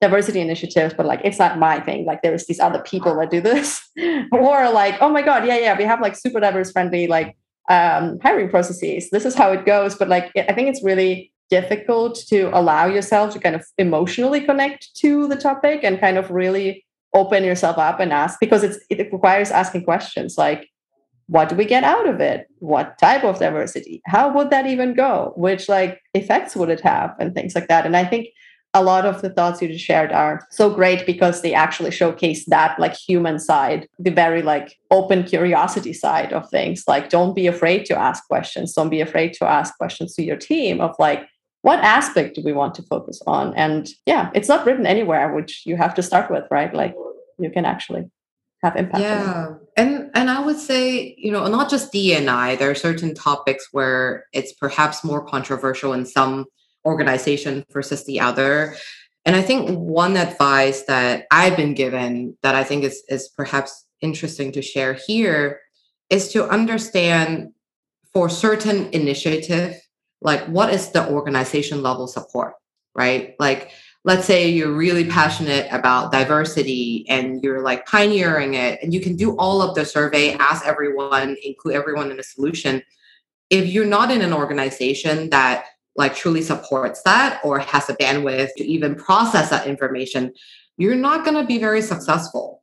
diversity 0.00 0.40
initiatives, 0.40 0.94
but 0.94 1.06
like 1.06 1.20
it's 1.24 1.38
not 1.38 1.58
my 1.58 1.80
thing. 1.80 2.04
Like 2.04 2.22
there's 2.22 2.46
these 2.46 2.60
other 2.60 2.80
people 2.80 3.16
that 3.16 3.30
do 3.30 3.40
this. 3.40 3.88
or 4.32 4.70
like, 4.70 4.96
oh 5.00 5.08
my 5.08 5.22
God, 5.22 5.46
yeah, 5.46 5.58
yeah, 5.58 5.76
we 5.76 5.84
have 5.84 6.00
like 6.00 6.16
super 6.16 6.40
diverse 6.40 6.70
friendly 6.70 7.06
like 7.06 7.36
um, 7.68 8.18
hiring 8.20 8.48
processes. 8.48 9.10
This 9.10 9.24
is 9.24 9.34
how 9.34 9.52
it 9.52 9.64
goes. 9.64 9.94
But 9.94 10.08
like 10.08 10.30
I 10.36 10.52
think 10.52 10.68
it's 10.68 10.82
really 10.82 11.32
difficult 11.50 12.18
to 12.28 12.50
allow 12.52 12.86
yourself 12.86 13.32
to 13.32 13.38
kind 13.38 13.54
of 13.54 13.64
emotionally 13.78 14.40
connect 14.40 14.94
to 14.96 15.28
the 15.28 15.36
topic 15.36 15.80
and 15.82 16.00
kind 16.00 16.18
of 16.18 16.30
really 16.30 16.84
open 17.14 17.44
yourself 17.44 17.78
up 17.78 18.00
and 18.00 18.12
ask 18.12 18.38
because 18.40 18.62
it 18.62 19.12
requires 19.12 19.50
asking 19.50 19.84
questions 19.84 20.36
like 20.36 20.68
what 21.28 21.48
do 21.48 21.56
we 21.56 21.64
get 21.64 21.82
out 21.82 22.08
of 22.08 22.20
it? 22.20 22.46
What 22.60 22.98
type 22.98 23.24
of 23.24 23.40
diversity? 23.40 24.00
How 24.06 24.32
would 24.32 24.50
that 24.50 24.66
even 24.66 24.94
go? 24.94 25.32
Which 25.36 25.68
like 25.68 26.00
effects 26.14 26.54
would 26.54 26.70
it 26.70 26.80
have? 26.82 27.16
And 27.18 27.34
things 27.34 27.54
like 27.54 27.68
that. 27.68 27.84
And 27.84 27.96
i 27.96 28.04
think 28.04 28.28
a 28.74 28.82
lot 28.82 29.06
of 29.06 29.22
the 29.22 29.30
thoughts 29.30 29.62
you 29.62 29.68
just 29.68 29.84
shared 29.84 30.12
are 30.12 30.46
so 30.50 30.68
great 30.68 31.06
because 31.06 31.40
they 31.40 31.54
actually 31.54 31.90
showcase 31.90 32.44
that 32.46 32.78
like 32.78 32.94
human 32.94 33.38
side 33.38 33.88
the 33.98 34.10
very 34.10 34.42
like 34.42 34.76
open 34.90 35.24
curiosity 35.24 35.94
side 35.94 36.32
of 36.32 36.48
things. 36.50 36.84
Like 36.86 37.08
don't 37.08 37.34
be 37.34 37.46
afraid 37.46 37.86
to 37.86 37.98
ask 37.98 38.26
questions. 38.26 38.74
Don't 38.74 38.90
be 38.90 39.00
afraid 39.00 39.32
to 39.34 39.46
ask 39.46 39.76
questions 39.78 40.14
to 40.14 40.22
your 40.22 40.36
team 40.36 40.80
of 40.80 40.94
like 40.98 41.26
what 41.66 41.80
aspect 41.80 42.36
do 42.36 42.42
we 42.44 42.52
want 42.52 42.74
to 42.76 42.82
focus 42.82 43.20
on? 43.26 43.54
And 43.54 43.88
yeah 44.06 44.30
it's 44.34 44.48
not 44.48 44.64
written 44.66 44.86
anywhere 44.86 45.34
which 45.34 45.52
you 45.66 45.76
have 45.76 45.94
to 45.94 46.02
start 46.02 46.30
with 46.30 46.44
right? 46.50 46.72
Like 46.72 46.94
you 47.38 47.50
can 47.50 47.64
actually 47.64 48.04
have 48.62 48.74
impact 48.76 49.02
yeah 49.02 49.52
and 49.76 50.10
and 50.14 50.30
i 50.30 50.40
would 50.40 50.56
say 50.56 51.14
you 51.18 51.30
know 51.30 51.46
not 51.46 51.68
just 51.68 51.92
dni 51.92 52.58
there 52.58 52.70
are 52.70 52.74
certain 52.74 53.12
topics 53.14 53.68
where 53.70 54.24
it's 54.32 54.54
perhaps 54.54 55.04
more 55.04 55.22
controversial 55.22 55.92
in 55.92 56.06
some 56.06 56.46
organization 56.86 57.64
versus 57.70 58.04
the 58.04 58.20
other. 58.20 58.76
And 59.26 59.34
I 59.34 59.42
think 59.42 59.68
one 59.70 60.16
advice 60.16 60.82
that 60.84 61.26
I've 61.32 61.56
been 61.56 61.74
given 61.74 62.38
that 62.42 62.54
I 62.54 62.62
think 62.62 62.84
is, 62.84 63.02
is 63.08 63.28
perhaps 63.28 63.84
interesting 64.00 64.52
to 64.52 64.62
share 64.62 64.94
here 64.94 65.60
is 66.08 66.32
to 66.32 66.48
understand 66.48 67.52
for 68.12 68.28
certain 68.28 68.88
initiative, 68.92 69.74
like 70.22 70.44
what 70.46 70.72
is 70.72 70.90
the 70.90 71.08
organization 71.10 71.82
level 71.82 72.06
support, 72.06 72.54
right? 72.94 73.34
Like, 73.38 73.72
let's 74.04 74.24
say 74.24 74.48
you're 74.48 74.72
really 74.72 75.04
passionate 75.04 75.66
about 75.72 76.12
diversity 76.12 77.04
and 77.08 77.42
you're 77.42 77.60
like 77.60 77.84
pioneering 77.86 78.54
it, 78.54 78.78
and 78.82 78.94
you 78.94 79.00
can 79.00 79.16
do 79.16 79.36
all 79.36 79.60
of 79.60 79.74
the 79.74 79.84
survey, 79.84 80.32
ask 80.34 80.64
everyone, 80.64 81.36
include 81.42 81.74
everyone 81.74 82.10
in 82.10 82.20
a 82.20 82.22
solution. 82.22 82.82
If 83.50 83.66
you're 83.66 83.84
not 83.84 84.10
in 84.10 84.22
an 84.22 84.32
organization 84.32 85.30
that 85.30 85.66
like 85.96 86.14
truly 86.14 86.42
supports 86.42 87.02
that 87.02 87.40
or 87.42 87.58
has 87.58 87.86
the 87.86 87.94
bandwidth 87.94 88.50
to 88.58 88.64
even 88.64 88.94
process 88.94 89.50
that 89.50 89.66
information, 89.66 90.32
you're 90.76 90.94
not 90.94 91.24
going 91.24 91.36
to 91.36 91.44
be 91.44 91.58
very 91.58 91.82
successful. 91.82 92.62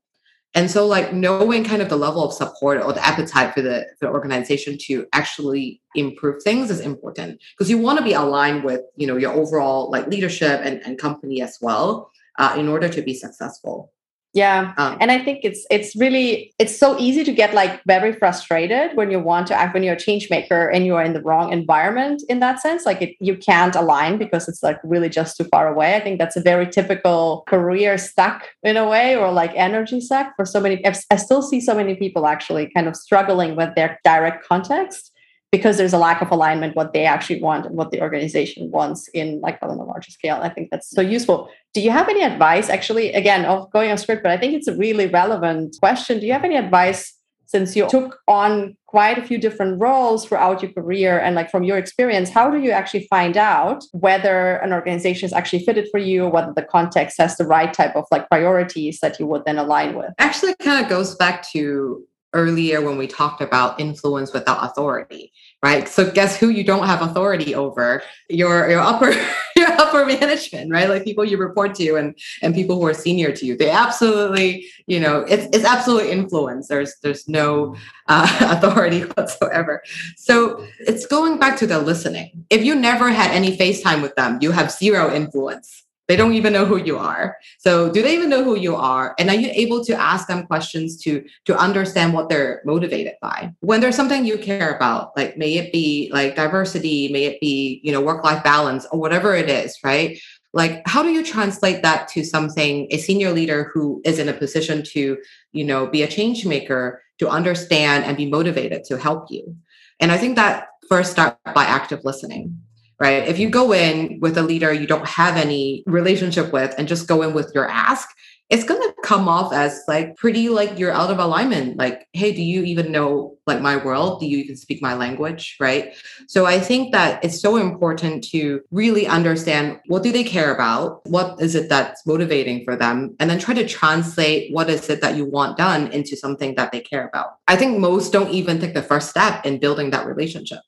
And 0.55 0.69
so, 0.69 0.85
like 0.85 1.13
knowing 1.13 1.63
kind 1.63 1.81
of 1.81 1.89
the 1.89 1.95
level 1.95 2.23
of 2.23 2.33
support 2.33 2.81
or 2.81 2.93
the 2.93 3.05
appetite 3.05 3.53
for 3.53 3.61
the, 3.61 3.87
the 4.01 4.07
organization 4.07 4.77
to 4.83 5.07
actually 5.11 5.81
improve 5.95 6.43
things 6.43 6.69
is 6.69 6.79
important. 6.79 7.41
Because 7.57 7.69
you 7.69 7.77
want 7.79 7.97
to 7.97 8.05
be 8.05 8.13
aligned 8.13 8.63
with 8.63 8.81
you 8.95 9.07
know 9.07 9.17
your 9.17 9.33
overall 9.33 9.89
like 9.89 10.07
leadership 10.07 10.61
and, 10.63 10.81
and 10.85 10.99
company 10.99 11.41
as 11.41 11.57
well 11.61 12.11
uh, 12.37 12.55
in 12.57 12.67
order 12.67 12.89
to 12.89 13.01
be 13.01 13.13
successful 13.13 13.92
yeah. 14.33 14.73
Um, 14.77 14.97
and 14.99 15.11
i 15.11 15.19
think 15.19 15.41
it's 15.43 15.65
it's 15.69 15.95
really 15.95 16.53
it's 16.57 16.77
so 16.77 16.97
easy 16.99 17.23
to 17.23 17.31
get 17.31 17.53
like 17.53 17.83
very 17.85 18.13
frustrated 18.13 18.95
when 18.95 19.11
you 19.11 19.19
want 19.19 19.47
to 19.47 19.53
act 19.53 19.73
when 19.73 19.83
you're 19.83 19.93
a 19.93 19.99
change 19.99 20.29
maker 20.29 20.69
and 20.69 20.85
you 20.85 20.95
are 20.95 21.03
in 21.03 21.13
the 21.13 21.21
wrong 21.21 21.53
environment 21.53 22.23
in 22.29 22.39
that 22.39 22.59
sense. 22.59 22.85
Like 22.85 23.01
it, 23.01 23.15
you 23.19 23.37
can't 23.37 23.75
align 23.75 24.17
because 24.17 24.47
it's 24.47 24.63
like 24.63 24.79
really 24.83 25.09
just 25.09 25.37
too 25.37 25.45
far 25.45 25.67
away. 25.67 25.95
I 25.95 25.99
think 25.99 26.19
that's 26.19 26.35
a 26.35 26.41
very 26.41 26.67
typical 26.67 27.43
career 27.47 27.97
stuck 27.97 28.47
in 28.63 28.77
a 28.77 28.87
way 28.87 29.15
or 29.15 29.31
like 29.31 29.51
energy 29.55 30.01
suck 30.01 30.35
for 30.35 30.45
so 30.45 30.59
many 30.59 30.83
i 30.85 31.15
still 31.15 31.41
see 31.41 31.61
so 31.61 31.73
many 31.75 31.95
people 31.95 32.27
actually 32.27 32.69
kind 32.75 32.87
of 32.87 32.95
struggling 32.95 33.55
with 33.55 33.73
their 33.75 33.99
direct 34.03 34.45
context 34.45 35.12
because 35.53 35.77
there's 35.77 35.93
a 35.93 35.99
lack 35.99 36.19
of 36.19 36.31
alignment 36.31 36.75
what 36.75 36.93
they 36.93 37.05
actually 37.05 37.39
want 37.39 37.63
and 37.67 37.75
what 37.77 37.91
the 37.91 38.01
organization 38.01 38.71
wants 38.71 39.07
in 39.09 39.39
like 39.41 39.59
on 39.61 39.69
a 39.69 39.83
larger 39.83 40.09
scale 40.09 40.39
i 40.41 40.49
think 40.49 40.69
that's 40.71 40.89
so 40.89 41.01
useful. 41.01 41.47
Do 41.75 41.81
you 41.81 41.91
have 41.91 42.09
any 42.09 42.23
advice 42.23 42.69
actually 42.69 43.13
again 43.13 43.45
of 43.45 43.71
going 43.71 43.89
on 43.91 43.97
script 43.99 44.23
but 44.23 44.31
i 44.31 44.37
think 44.37 44.53
it's 44.55 44.67
a 44.67 44.75
really 44.75 45.07
relevant 45.07 45.77
question. 45.79 46.19
Do 46.19 46.25
you 46.25 46.33
have 46.33 46.43
any 46.43 46.57
advice 46.57 47.01
since 47.45 47.75
you 47.75 47.87
took 47.87 48.17
on 48.27 48.75
quite 48.87 49.19
a 49.19 49.23
few 49.29 49.37
different 49.37 49.79
roles 49.79 50.25
throughout 50.25 50.63
your 50.63 50.71
career 50.71 51.19
and 51.19 51.35
like 51.35 51.51
from 51.51 51.63
your 51.63 51.77
experience 51.77 52.31
how 52.37 52.49
do 52.49 52.59
you 52.65 52.71
actually 52.71 53.05
find 53.15 53.37
out 53.37 53.83
whether 53.91 54.55
an 54.65 54.73
organization 54.73 55.27
is 55.27 55.33
actually 55.33 55.63
fitted 55.67 55.87
for 55.91 55.99
you 55.99 56.27
whether 56.27 56.53
the 56.55 56.67
context 56.77 57.19
has 57.19 57.37
the 57.37 57.45
right 57.45 57.71
type 57.79 57.95
of 57.95 58.05
like 58.09 58.27
priorities 58.27 58.97
that 59.03 59.19
you 59.19 59.27
would 59.27 59.43
then 59.45 59.59
align 59.59 59.93
with? 59.95 60.11
Actually 60.17 60.55
kind 60.55 60.83
of 60.83 60.89
goes 60.89 61.13
back 61.15 61.47
to 61.51 62.03
earlier 62.33 62.81
when 62.81 62.97
we 62.97 63.07
talked 63.07 63.41
about 63.41 63.79
influence 63.79 64.33
without 64.33 64.63
authority 64.63 65.31
right? 65.63 65.87
So 65.87 66.11
guess 66.11 66.35
who 66.37 66.49
you 66.49 66.63
don't 66.63 66.85
have 66.85 67.01
authority 67.01 67.55
over? 67.55 68.03
Your 68.29 68.69
your 68.69 68.81
upper 68.81 69.11
your 69.55 69.69
upper 69.69 70.05
management 70.05 70.69
right? 70.69 70.89
Like 70.89 71.05
people 71.05 71.23
you 71.23 71.37
report 71.37 71.73
to 71.75 71.95
and 71.95 72.15
and 72.41 72.53
people 72.53 72.75
who 72.75 72.85
are 72.85 72.93
senior 72.93 73.31
to 73.31 73.45
you. 73.45 73.57
They 73.57 73.71
absolutely 73.71 74.65
you 74.85 74.99
know 74.99 75.21
it's, 75.21 75.45
it's 75.55 75.65
absolutely 75.65 76.11
influence. 76.11 76.67
There's 76.67 76.93
there's 77.01 77.27
no 77.27 77.75
uh, 78.07 78.27
authority 78.41 79.01
whatsoever. 79.01 79.81
So 80.17 80.63
it's 80.79 81.07
going 81.07 81.39
back 81.39 81.57
to 81.59 81.67
the 81.67 81.79
listening. 81.79 82.45
If 82.49 82.63
you 82.65 82.75
never 82.75 83.09
had 83.09 83.31
any 83.31 83.57
facetime 83.57 84.01
with 84.01 84.13
them 84.15 84.39
you 84.41 84.51
have 84.51 84.69
zero 84.69 85.13
influence 85.13 85.82
they 86.07 86.15
don't 86.15 86.33
even 86.33 86.53
know 86.53 86.65
who 86.65 86.77
you 86.77 86.97
are. 86.97 87.37
So 87.59 87.91
do 87.91 88.01
they 88.01 88.13
even 88.13 88.29
know 88.29 88.43
who 88.43 88.57
you 88.57 88.75
are? 88.75 89.15
And 89.17 89.29
are 89.29 89.35
you 89.35 89.49
able 89.53 89.83
to 89.85 89.93
ask 89.93 90.27
them 90.27 90.45
questions 90.45 90.97
to 91.03 91.23
to 91.45 91.57
understand 91.57 92.13
what 92.13 92.29
they're 92.29 92.61
motivated 92.65 93.13
by? 93.21 93.53
When 93.61 93.79
there's 93.79 93.95
something 93.95 94.25
you 94.25 94.37
care 94.37 94.75
about, 94.75 95.15
like 95.15 95.37
may 95.37 95.55
it 95.55 95.71
be 95.71 96.09
like 96.13 96.35
diversity, 96.35 97.09
may 97.09 97.25
it 97.25 97.39
be, 97.39 97.79
you 97.83 97.91
know, 97.91 98.01
work-life 98.01 98.43
balance 98.43 98.85
or 98.91 98.99
whatever 98.99 99.35
it 99.35 99.49
is, 99.49 99.77
right? 99.83 100.19
Like 100.53 100.83
how 100.85 101.01
do 101.03 101.09
you 101.09 101.23
translate 101.23 101.81
that 101.83 102.07
to 102.09 102.23
something 102.23 102.87
a 102.91 102.97
senior 102.97 103.31
leader 103.31 103.71
who 103.73 104.01
is 104.05 104.19
in 104.19 104.29
a 104.29 104.33
position 104.33 104.83
to, 104.93 105.17
you 105.51 105.63
know, 105.63 105.87
be 105.87 106.03
a 106.03 106.07
change 106.07 106.45
maker 106.45 107.01
to 107.19 107.29
understand 107.29 108.03
and 108.03 108.17
be 108.17 108.29
motivated 108.29 108.83
to 108.85 108.97
help 108.97 109.31
you? 109.31 109.55
And 109.99 110.11
I 110.11 110.17
think 110.17 110.35
that 110.35 110.67
first 110.89 111.11
start 111.11 111.37
by 111.55 111.63
active 111.63 112.01
listening 112.03 112.59
right? 113.03 113.27
If 113.27 113.37
you 113.37 113.49
go 113.49 113.73
in 113.73 114.17
with 114.21 114.37
a 114.37 114.41
leader 114.41 114.71
you 114.71 114.87
don't 114.87 115.05
have 115.05 115.35
any 115.35 115.83
relationship 115.85 116.53
with 116.53 116.73
and 116.77 116.87
just 116.87 117.05
go 117.05 117.21
in 117.21 117.33
with 117.33 117.51
your 117.53 117.67
ask, 117.69 118.07
it's 118.49 118.63
going 118.63 118.79
to 118.79 118.93
come 119.03 119.27
off 119.27 119.51
as 119.51 119.83
like 119.89 120.15
pretty 120.15 120.47
like 120.47 120.79
you're 120.79 120.91
out 120.91 121.11
of 121.11 121.19
alignment. 121.19 121.75
Like, 121.77 122.07
hey, 122.13 122.31
do 122.31 122.41
you 122.41 122.63
even 122.63 122.93
know 122.93 123.35
like 123.45 123.59
my 123.59 123.75
world? 123.75 124.21
Do 124.21 124.25
you 124.25 124.37
even 124.37 124.55
speak 124.55 124.81
my 124.81 124.93
language? 124.93 125.57
Right. 125.59 125.95
So 126.27 126.45
I 126.45 126.59
think 126.59 126.93
that 126.93 127.21
it's 127.25 127.41
so 127.41 127.57
important 127.57 128.23
to 128.29 128.61
really 128.71 129.05
understand 129.05 129.81
what 129.87 130.03
do 130.03 130.13
they 130.13 130.23
care 130.23 130.53
about? 130.53 131.05
What 131.05 131.41
is 131.41 131.55
it 131.55 131.67
that's 131.67 132.05
motivating 132.05 132.63
for 132.63 132.77
them? 132.77 133.17
And 133.19 133.29
then 133.29 133.39
try 133.39 133.53
to 133.53 133.67
translate 133.67 134.53
what 134.53 134.69
is 134.69 134.89
it 134.89 135.01
that 135.01 135.17
you 135.17 135.25
want 135.25 135.57
done 135.57 135.91
into 135.91 136.15
something 136.15 136.55
that 136.55 136.71
they 136.71 136.79
care 136.79 137.07
about. 137.07 137.39
I 137.49 137.57
think 137.57 137.79
most 137.79 138.13
don't 138.13 138.31
even 138.31 138.59
take 138.59 138.75
the 138.75 138.81
first 138.81 139.09
step 139.09 139.45
in 139.45 139.59
building 139.59 139.89
that 139.91 140.05
relationship. 140.05 140.59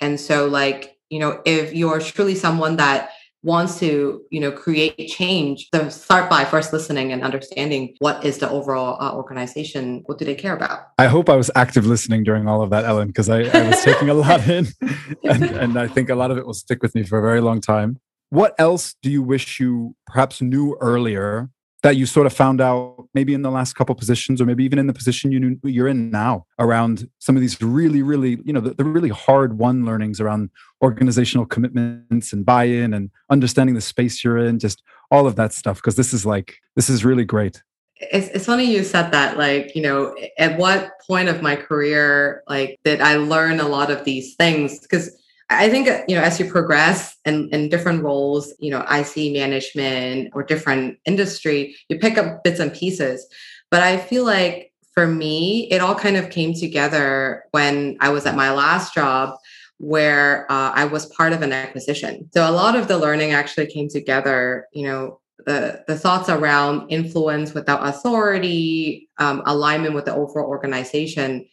And 0.00 0.18
so 0.18 0.46
like 0.46 0.93
you 1.14 1.20
know 1.20 1.40
if 1.44 1.72
you're 1.72 2.00
truly 2.00 2.34
someone 2.34 2.74
that 2.76 3.10
wants 3.44 3.78
to 3.78 4.22
you 4.30 4.40
know 4.40 4.50
create 4.50 4.96
change 5.08 5.68
then 5.70 5.90
start 5.90 6.28
by 6.28 6.44
first 6.44 6.72
listening 6.72 7.12
and 7.12 7.22
understanding 7.22 7.94
what 8.00 8.24
is 8.24 8.38
the 8.38 8.50
overall 8.50 9.00
uh, 9.00 9.14
organization 9.14 10.02
what 10.06 10.18
do 10.18 10.24
they 10.24 10.34
care 10.34 10.56
about? 10.56 10.78
I 10.98 11.06
hope 11.06 11.28
i 11.28 11.36
was 11.36 11.50
active 11.54 11.86
listening 11.86 12.24
during 12.24 12.48
all 12.48 12.62
of 12.62 12.70
that 12.70 12.84
ellen 12.84 13.08
because 13.08 13.28
I, 13.28 13.42
I, 13.42 13.68
was 13.68 13.82
taking 13.84 14.08
a 14.10 14.14
lot 14.14 14.40
in 14.48 14.66
and, 15.24 15.44
and 15.44 15.78
i 15.78 15.86
think 15.86 16.10
a 16.10 16.16
lot 16.16 16.30
of 16.32 16.36
it 16.38 16.44
will 16.46 16.60
stick 16.64 16.82
with 16.82 16.94
me 16.96 17.04
for 17.04 17.18
a 17.18 17.22
very 17.22 17.40
long 17.40 17.60
time. 17.60 18.00
What 18.30 18.56
else 18.58 18.96
do 19.00 19.10
you 19.12 19.22
wish 19.22 19.60
you 19.60 19.94
perhaps 20.08 20.42
knew 20.42 20.76
earlier 20.80 21.50
that 21.84 21.96
you 21.96 22.06
sort 22.06 22.26
of 22.26 22.32
found 22.32 22.62
out 22.62 23.06
maybe 23.12 23.34
in 23.34 23.42
the 23.42 23.50
last 23.50 23.74
couple 23.74 23.94
positions 23.94 24.40
or 24.40 24.46
maybe 24.46 24.64
even 24.64 24.78
in 24.78 24.86
the 24.86 24.92
position 24.94 25.30
you 25.30 25.60
you're 25.64 25.86
in 25.86 26.10
now 26.10 26.46
around 26.58 27.06
some 27.18 27.36
of 27.36 27.42
these 27.42 27.60
really 27.60 28.00
really 28.00 28.38
you 28.42 28.54
know 28.54 28.60
the, 28.60 28.72
the 28.72 28.84
really 28.84 29.10
hard 29.10 29.58
won 29.58 29.84
learnings 29.84 30.18
around 30.18 30.48
organizational 30.82 31.44
commitments 31.44 32.32
and 32.32 32.46
buy-in 32.46 32.94
and 32.94 33.10
understanding 33.28 33.74
the 33.74 33.82
space 33.82 34.24
you're 34.24 34.38
in 34.38 34.58
just 34.58 34.82
all 35.10 35.26
of 35.26 35.36
that 35.36 35.52
stuff 35.52 35.76
because 35.76 35.94
this 35.94 36.14
is 36.14 36.24
like 36.24 36.56
this 36.74 36.88
is 36.88 37.04
really 37.04 37.24
great. 37.24 37.62
It's, 37.96 38.28
it's 38.28 38.46
funny 38.46 38.64
you 38.64 38.82
said 38.82 39.10
that 39.10 39.36
like 39.36 39.76
you 39.76 39.82
know 39.82 40.16
at 40.38 40.56
what 40.56 40.92
point 41.06 41.28
of 41.28 41.42
my 41.42 41.54
career 41.54 42.42
like 42.48 42.80
did 42.82 43.02
i 43.02 43.16
learn 43.16 43.60
a 43.60 43.68
lot 43.68 43.90
of 43.90 44.06
these 44.06 44.36
things? 44.36 44.80
Because 44.80 45.10
I 45.50 45.68
think 45.68 45.88
you 46.08 46.16
know 46.16 46.22
as 46.22 46.40
you 46.40 46.50
progress 46.50 47.16
in, 47.24 47.48
in 47.50 47.68
different 47.68 48.02
roles, 48.02 48.54
you 48.58 48.70
know, 48.70 48.80
IC 48.90 49.32
management 49.32 50.30
or 50.34 50.42
different 50.42 50.98
industry, 51.04 51.76
you 51.88 51.98
pick 51.98 52.18
up 52.18 52.42
bits 52.44 52.60
and 52.60 52.72
pieces. 52.72 53.26
But 53.70 53.82
I 53.82 53.98
feel 53.98 54.24
like 54.24 54.72
for 54.92 55.06
me, 55.06 55.68
it 55.70 55.80
all 55.80 55.94
kind 55.94 56.16
of 56.16 56.30
came 56.30 56.54
together 56.54 57.44
when 57.50 57.96
I 58.00 58.10
was 58.10 58.26
at 58.26 58.36
my 58.36 58.52
last 58.52 58.94
job 58.94 59.36
where 59.78 60.50
uh, 60.50 60.70
I 60.74 60.84
was 60.84 61.06
part 61.06 61.32
of 61.32 61.42
an 61.42 61.52
acquisition. 61.52 62.30
So 62.32 62.48
a 62.48 62.52
lot 62.52 62.76
of 62.76 62.86
the 62.86 62.96
learning 62.96 63.32
actually 63.32 63.66
came 63.66 63.88
together, 63.88 64.68
you 64.72 64.86
know, 64.86 65.20
the 65.46 65.84
the 65.88 65.98
thoughts 65.98 66.28
around 66.28 66.88
influence 66.90 67.52
without 67.52 67.86
authority, 67.86 69.08
um, 69.18 69.42
alignment 69.46 69.94
with 69.94 70.04
the 70.04 70.14
overall 70.14 70.48
organization, 70.48 71.46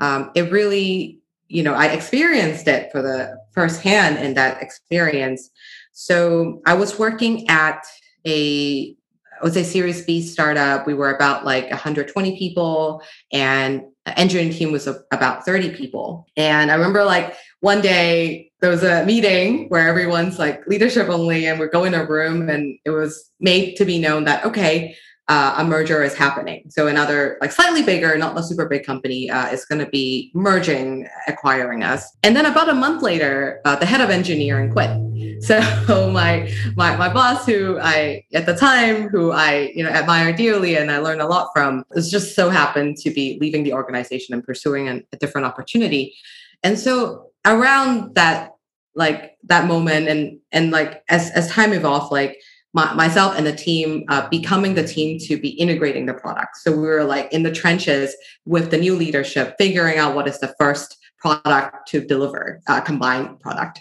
um, 0.00 0.30
it 0.34 0.50
really, 0.52 1.20
you 1.48 1.62
know, 1.62 1.74
I 1.74 1.86
experienced 1.86 2.68
it 2.68 2.90
for 2.90 3.02
the 3.02 3.38
first 3.52 3.80
hand 3.80 4.18
in 4.18 4.34
that 4.34 4.62
experience. 4.62 5.50
So 5.92 6.60
I 6.66 6.74
was 6.74 6.98
working 6.98 7.48
at 7.48 7.84
a 8.26 8.96
I 9.40 9.44
would 9.44 9.56
a 9.56 9.64
Series 9.64 10.04
B 10.04 10.22
startup. 10.22 10.86
We 10.86 10.94
were 10.94 11.14
about 11.14 11.44
like 11.44 11.68
120 11.70 12.38
people, 12.38 13.02
and 13.32 13.82
engineering 14.16 14.50
team 14.52 14.72
was 14.72 14.86
a, 14.86 15.00
about 15.12 15.44
30 15.44 15.74
people. 15.74 16.26
And 16.36 16.70
I 16.70 16.74
remember 16.74 17.04
like 17.04 17.36
one 17.60 17.82
day 17.82 18.50
there 18.60 18.70
was 18.70 18.82
a 18.82 19.04
meeting 19.04 19.68
where 19.68 19.86
everyone's 19.86 20.38
like 20.38 20.66
leadership 20.66 21.08
only, 21.08 21.46
and 21.46 21.60
we're 21.60 21.68
going 21.68 21.92
to 21.92 22.02
a 22.02 22.06
room, 22.06 22.48
and 22.48 22.78
it 22.84 22.90
was 22.90 23.30
made 23.38 23.76
to 23.76 23.84
be 23.84 23.98
known 23.98 24.24
that 24.24 24.44
okay, 24.44 24.96
uh, 25.28 25.54
a 25.58 25.64
merger 25.64 26.04
is 26.04 26.14
happening. 26.14 26.64
So 26.68 26.86
another 26.86 27.36
like 27.40 27.50
slightly 27.50 27.82
bigger, 27.82 28.16
not 28.16 28.38
a 28.38 28.42
super 28.42 28.66
big 28.66 28.84
company, 28.84 29.28
uh, 29.28 29.48
is 29.48 29.64
going 29.64 29.84
to 29.84 29.90
be 29.90 30.30
merging, 30.34 31.08
acquiring 31.26 31.82
us. 31.82 32.16
And 32.22 32.36
then 32.36 32.46
about 32.46 32.68
a 32.68 32.74
month 32.74 33.02
later, 33.02 33.60
uh, 33.64 33.74
the 33.74 33.86
head 33.86 34.00
of 34.00 34.10
engineering 34.10 34.72
quit. 34.72 34.90
So 35.40 36.10
my 36.10 36.50
my 36.76 36.96
my 36.96 37.12
boss, 37.12 37.44
who 37.44 37.78
I 37.78 38.24
at 38.32 38.46
the 38.46 38.54
time, 38.54 39.08
who 39.08 39.32
I 39.32 39.70
you 39.74 39.84
know 39.84 39.90
admire 39.90 40.32
dearly 40.32 40.76
and 40.76 40.90
I 40.90 40.98
learned 40.98 41.20
a 41.20 41.26
lot 41.26 41.50
from, 41.54 41.84
was 41.94 42.10
just 42.10 42.34
so 42.34 42.48
happened 42.48 42.96
to 42.98 43.10
be 43.10 43.36
leaving 43.40 43.62
the 43.62 43.74
organization 43.74 44.34
and 44.34 44.42
pursuing 44.42 44.88
an, 44.88 45.04
a 45.12 45.16
different 45.16 45.46
opportunity. 45.46 46.14
And 46.62 46.78
so 46.78 47.30
around 47.44 48.14
that 48.14 48.52
like 48.94 49.36
that 49.44 49.66
moment 49.66 50.08
and 50.08 50.38
and 50.52 50.70
like 50.70 51.02
as 51.08 51.30
as 51.32 51.50
time 51.50 51.72
evolved, 51.72 52.10
like 52.10 52.40
my, 52.72 52.92
myself 52.94 53.34
and 53.36 53.46
the 53.46 53.54
team 53.54 54.04
uh, 54.08 54.28
becoming 54.28 54.74
the 54.74 54.86
team 54.86 55.18
to 55.20 55.38
be 55.38 55.50
integrating 55.50 56.06
the 56.06 56.14
product. 56.14 56.56
So 56.58 56.72
we 56.72 56.86
were 56.86 57.04
like 57.04 57.32
in 57.32 57.42
the 57.42 57.52
trenches 57.52 58.14
with 58.44 58.70
the 58.70 58.78
new 58.78 58.94
leadership, 58.94 59.54
figuring 59.58 59.98
out 59.98 60.14
what 60.14 60.28
is 60.28 60.38
the 60.40 60.54
first 60.58 60.98
product 61.18 61.88
to 61.88 62.00
deliver, 62.00 62.60
uh, 62.68 62.80
combined 62.80 63.40
product. 63.40 63.80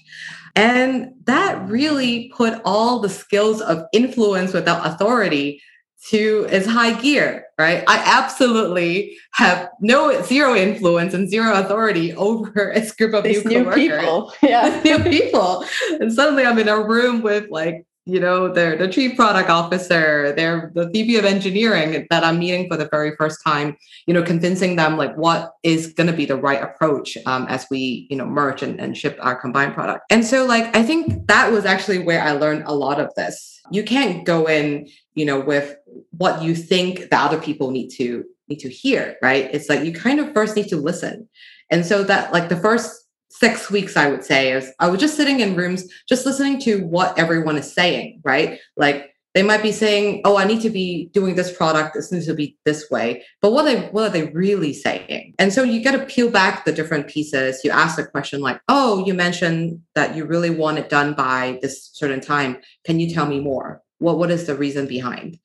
And 0.55 1.13
that 1.25 1.67
really 1.67 2.31
put 2.35 2.61
all 2.63 2.99
the 2.99 3.09
skills 3.09 3.61
of 3.61 3.83
influence 3.91 4.53
without 4.53 4.85
authority 4.85 5.61
to 6.09 6.47
its 6.49 6.67
high 6.67 6.93
gear, 7.01 7.45
right? 7.57 7.83
I 7.87 7.97
absolutely 8.05 9.17
have 9.33 9.69
no 9.81 10.21
zero 10.21 10.55
influence 10.55 11.13
and 11.13 11.29
zero 11.29 11.53
authority 11.55 12.13
over 12.15 12.71
a 12.71 12.89
group 12.97 13.13
of 13.13 13.25
new, 13.25 13.43
new 13.43 13.71
people. 13.71 14.33
Yeah. 14.41 14.81
new 14.85 14.99
people. 14.99 15.65
And 15.99 16.13
suddenly 16.13 16.45
I'm 16.45 16.59
in 16.59 16.69
a 16.69 16.81
room 16.81 17.21
with 17.21 17.49
like 17.49 17.85
you 18.05 18.19
know, 18.19 18.47
they're 18.53 18.77
the 18.77 18.87
chief 18.87 19.15
product 19.15 19.49
officer, 19.49 20.31
they're 20.33 20.71
the 20.75 20.87
VP 20.89 21.17
of 21.17 21.25
engineering 21.25 22.05
that 22.11 22.23
I'm 22.23 22.37
meeting 22.37 22.69
for 22.69 22.77
the 22.77 22.87
very 22.91 23.15
first 23.15 23.39
time, 23.43 23.75
you 24.05 24.13
know, 24.13 24.21
convincing 24.21 24.75
them 24.75 24.95
like 24.95 25.15
what 25.15 25.53
is 25.63 25.93
going 25.93 26.07
to 26.07 26.13
be 26.13 26.25
the 26.25 26.35
right 26.35 26.61
approach 26.61 27.17
um, 27.25 27.47
as 27.47 27.65
we, 27.71 28.05
you 28.11 28.15
know, 28.15 28.25
merge 28.25 28.61
and, 28.61 28.79
and 28.79 28.95
ship 28.95 29.17
our 29.21 29.35
combined 29.35 29.73
product. 29.73 30.05
And 30.11 30.23
so, 30.23 30.45
like, 30.45 30.75
I 30.75 30.83
think 30.83 31.27
that 31.27 31.51
was 31.51 31.65
actually 31.65 31.99
where 31.99 32.21
I 32.21 32.33
learned 32.33 32.63
a 32.67 32.75
lot 32.75 32.99
of 32.99 33.13
this. 33.15 33.59
You 33.71 33.83
can't 33.83 34.23
go 34.23 34.47
in, 34.47 34.87
you 35.15 35.25
know, 35.25 35.39
with 35.39 35.75
what 36.11 36.43
you 36.43 36.53
think 36.53 37.09
the 37.09 37.17
other 37.17 37.41
people 37.41 37.71
need 37.71 37.89
to 37.97 38.23
need 38.47 38.59
to 38.59 38.69
hear, 38.69 39.15
right? 39.23 39.49
It's 39.51 39.69
like 39.69 39.83
you 39.83 39.91
kind 39.91 40.19
of 40.19 40.31
first 40.31 40.55
need 40.55 40.67
to 40.67 40.77
listen. 40.77 41.27
And 41.71 41.83
so 41.83 42.03
that 42.03 42.31
like 42.31 42.49
the 42.49 42.57
first 42.57 43.04
six 43.39 43.69
weeks, 43.69 43.97
I 43.97 44.09
would 44.09 44.23
say, 44.23 44.51
is 44.51 44.71
I 44.79 44.87
was 44.87 44.99
just 44.99 45.15
sitting 45.15 45.39
in 45.39 45.55
rooms, 45.55 45.85
just 46.07 46.25
listening 46.25 46.59
to 46.61 46.85
what 46.85 47.17
everyone 47.17 47.57
is 47.57 47.71
saying, 47.71 48.21
right? 48.23 48.59
Like 48.77 49.15
they 49.35 49.43
might 49.43 49.61
be 49.61 49.73
saying, 49.73 50.21
"Oh, 50.23 50.37
I 50.37 50.45
need 50.45 50.61
to 50.61 50.69
be 50.69 51.09
doing 51.13 51.35
this 51.35 51.55
product. 51.55 51.93
This 51.93 52.11
needs 52.11 52.25
to 52.27 52.33
be 52.33 52.57
this 52.63 52.89
way." 52.89 53.23
But 53.41 53.51
what 53.51 53.63
they 53.63 53.87
what 53.89 54.05
are 54.05 54.09
they 54.09 54.27
really 54.31 54.73
saying? 54.73 55.35
And 55.37 55.51
so 55.51 55.61
you 55.61 55.83
got 55.83 55.91
to 55.91 56.05
peel 56.05 56.31
back 56.31 56.63
the 56.63 56.71
different 56.71 57.07
pieces. 57.07 57.61
You 57.63 57.71
ask 57.71 57.97
the 57.97 58.05
question 58.05 58.39
like, 58.39 58.61
"Oh, 58.69 59.05
you 59.05 59.13
mentioned 59.13 59.81
that 59.93 60.15
you 60.15 60.23
really 60.25 60.49
want 60.49 60.79
it 60.79 60.89
done 60.89 61.13
by 61.13 61.59
this 61.61 61.89
certain 61.93 62.21
time. 62.21 62.57
Can 62.85 62.99
you 62.99 63.13
tell 63.13 63.25
me 63.25 63.41
more? 63.41 63.81
What 63.99 64.17
what 64.17 64.31
is 64.31 64.47
the 64.47 64.55
reason 64.55 64.87
behind?" 64.87 65.37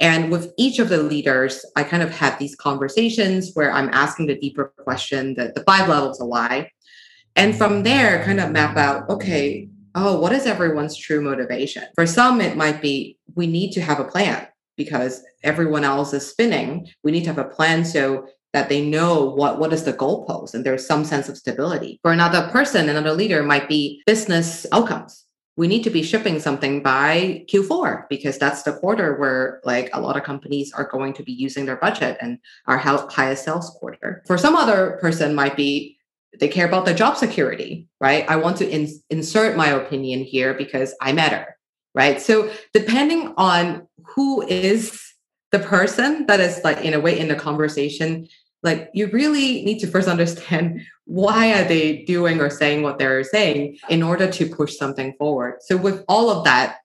And 0.00 0.30
with 0.30 0.52
each 0.56 0.78
of 0.78 0.90
the 0.90 1.02
leaders, 1.02 1.64
I 1.74 1.82
kind 1.82 2.04
of 2.04 2.10
had 2.10 2.38
these 2.38 2.54
conversations 2.54 3.50
where 3.54 3.72
I'm 3.72 3.90
asking 3.92 4.26
the 4.26 4.38
deeper 4.38 4.72
question, 4.78 5.34
the, 5.34 5.50
the 5.56 5.64
five 5.64 5.88
levels 5.88 6.20
of 6.20 6.28
why 6.28 6.70
and 7.38 7.56
from 7.56 7.84
there, 7.84 8.24
kind 8.24 8.40
of 8.40 8.50
map 8.50 8.76
out, 8.76 9.08
okay, 9.08 9.68
oh, 9.94 10.18
what 10.18 10.32
is 10.32 10.44
everyone's 10.44 10.96
true 10.96 11.20
motivation? 11.20 11.84
For 11.94 12.04
some, 12.04 12.40
it 12.40 12.56
might 12.56 12.82
be 12.82 13.16
we 13.36 13.46
need 13.46 13.70
to 13.72 13.80
have 13.80 14.00
a 14.00 14.04
plan 14.04 14.48
because 14.76 15.22
everyone 15.44 15.84
else 15.84 16.12
is 16.12 16.28
spinning. 16.28 16.88
We 17.04 17.12
need 17.12 17.22
to 17.24 17.32
have 17.32 17.38
a 17.38 17.48
plan 17.48 17.84
so 17.84 18.26
that 18.52 18.68
they 18.68 18.84
know 18.84 19.24
what 19.24 19.60
what 19.60 19.72
is 19.72 19.84
the 19.84 19.92
goalpost 19.92 20.54
and 20.54 20.64
there's 20.66 20.84
some 20.84 21.04
sense 21.04 21.28
of 21.28 21.36
stability. 21.36 22.00
For 22.02 22.12
another 22.12 22.48
person, 22.48 22.88
another 22.88 23.12
leader 23.12 23.44
might 23.44 23.68
be 23.68 24.02
business 24.04 24.66
outcomes. 24.72 25.24
We 25.56 25.68
need 25.68 25.82
to 25.84 25.90
be 25.90 26.02
shipping 26.02 26.40
something 26.40 26.82
by 26.82 27.44
Q4 27.52 28.08
because 28.08 28.38
that's 28.38 28.62
the 28.62 28.74
quarter 28.74 29.16
where 29.18 29.60
like 29.64 29.90
a 29.92 30.00
lot 30.00 30.16
of 30.16 30.22
companies 30.22 30.72
are 30.72 30.88
going 30.88 31.12
to 31.14 31.22
be 31.22 31.32
using 31.32 31.66
their 31.66 31.76
budget 31.76 32.16
and 32.20 32.38
our 32.66 32.78
highest 32.78 33.44
sales 33.44 33.70
quarter. 33.70 34.22
For 34.26 34.38
some 34.38 34.56
other 34.56 34.98
person 35.00 35.34
might 35.34 35.56
be 35.56 35.97
they 36.38 36.48
care 36.48 36.66
about 36.66 36.84
the 36.84 36.94
job 36.94 37.16
security, 37.16 37.86
right? 38.00 38.28
I 38.28 38.36
want 38.36 38.56
to 38.58 38.68
in, 38.68 38.88
insert 39.10 39.56
my 39.56 39.68
opinion 39.68 40.20
here 40.20 40.54
because 40.54 40.94
I 41.00 41.12
matter, 41.12 41.56
right? 41.94 42.20
So 42.20 42.50
depending 42.72 43.34
on 43.36 43.86
who 44.14 44.46
is 44.46 45.02
the 45.52 45.58
person 45.58 46.26
that 46.26 46.40
is 46.40 46.60
like 46.64 46.84
in 46.84 46.94
a 46.94 47.00
way 47.00 47.18
in 47.18 47.28
the 47.28 47.34
conversation, 47.34 48.28
like 48.62 48.90
you 48.92 49.08
really 49.08 49.64
need 49.64 49.78
to 49.80 49.86
first 49.86 50.08
understand 50.08 50.82
why 51.04 51.52
are 51.52 51.64
they 51.64 52.04
doing 52.04 52.40
or 52.40 52.50
saying 52.50 52.82
what 52.82 52.98
they're 52.98 53.24
saying 53.24 53.78
in 53.88 54.02
order 54.02 54.30
to 54.30 54.46
push 54.46 54.76
something 54.76 55.14
forward. 55.18 55.58
So 55.62 55.76
with 55.76 56.04
all 56.08 56.30
of 56.30 56.44
that, 56.44 56.78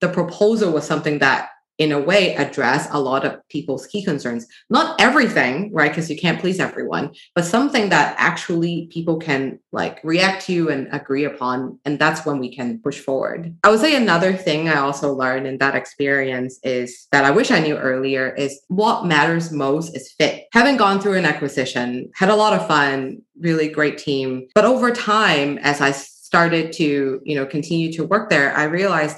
the 0.00 0.08
proposal 0.08 0.72
was 0.72 0.86
something 0.86 1.18
that 1.18 1.50
in 1.78 1.92
a 1.92 2.00
way 2.00 2.34
address 2.34 2.88
a 2.90 3.00
lot 3.00 3.24
of 3.24 3.40
people's 3.48 3.86
key 3.86 4.04
concerns. 4.04 4.46
Not 4.68 5.00
everything 5.00 5.72
right 5.72 5.90
because 5.90 6.10
you 6.10 6.18
can't 6.18 6.40
please 6.40 6.60
everyone 6.60 7.14
but 7.34 7.44
something 7.44 7.88
that 7.88 8.14
actually 8.18 8.88
people 8.92 9.18
can 9.18 9.58
like 9.72 10.00
react 10.02 10.44
to 10.46 10.68
and 10.68 10.88
agree 10.92 11.24
upon 11.24 11.78
and 11.84 11.98
that's 11.98 12.26
when 12.26 12.38
we 12.38 12.54
can 12.54 12.80
push 12.80 12.98
forward. 12.98 13.54
I 13.64 13.70
would 13.70 13.80
say 13.80 13.96
another 13.96 14.32
thing 14.32 14.68
i 14.68 14.76
also 14.76 15.12
learned 15.12 15.46
in 15.46 15.58
that 15.58 15.74
experience 15.74 16.58
is 16.62 17.06
that 17.12 17.24
i 17.24 17.30
wish 17.30 17.50
i 17.50 17.60
knew 17.60 17.76
earlier 17.76 18.34
is 18.34 18.60
what 18.68 19.06
matters 19.06 19.52
most 19.52 19.94
is 19.94 20.12
fit. 20.12 20.46
Having 20.52 20.76
gone 20.76 21.00
through 21.00 21.14
an 21.14 21.24
acquisition 21.24 22.10
had 22.14 22.28
a 22.28 22.36
lot 22.36 22.52
of 22.52 22.66
fun 22.66 23.22
really 23.40 23.68
great 23.68 23.98
team 23.98 24.46
but 24.54 24.64
over 24.64 24.90
time 24.90 25.58
as 25.58 25.80
i 25.80 25.92
started 25.92 26.72
to 26.72 27.20
you 27.24 27.34
know 27.34 27.46
continue 27.46 27.92
to 27.92 28.04
work 28.04 28.28
there 28.30 28.54
i 28.56 28.64
realized 28.64 29.16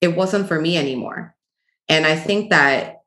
it 0.00 0.14
wasn't 0.14 0.46
for 0.46 0.60
me 0.60 0.76
anymore 0.76 1.34
and 1.88 2.06
I 2.06 2.16
think 2.16 2.50
that 2.50 3.02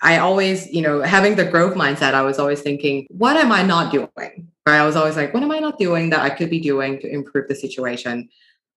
I 0.00 0.18
always, 0.18 0.70
you 0.72 0.80
know, 0.80 1.02
having 1.02 1.34
the 1.34 1.44
growth 1.44 1.74
mindset, 1.74 2.14
I 2.14 2.22
was 2.22 2.38
always 2.38 2.60
thinking, 2.60 3.06
what 3.10 3.36
am 3.36 3.50
I 3.50 3.62
not 3.62 3.92
doing? 3.92 4.08
Right. 4.16 4.44
I 4.66 4.84
was 4.84 4.96
always 4.96 5.16
like, 5.16 5.34
what 5.34 5.42
am 5.42 5.50
I 5.50 5.58
not 5.58 5.78
doing 5.78 6.10
that 6.10 6.20
I 6.20 6.30
could 6.30 6.50
be 6.50 6.60
doing 6.60 7.00
to 7.00 7.08
improve 7.08 7.48
the 7.48 7.54
situation? 7.54 8.28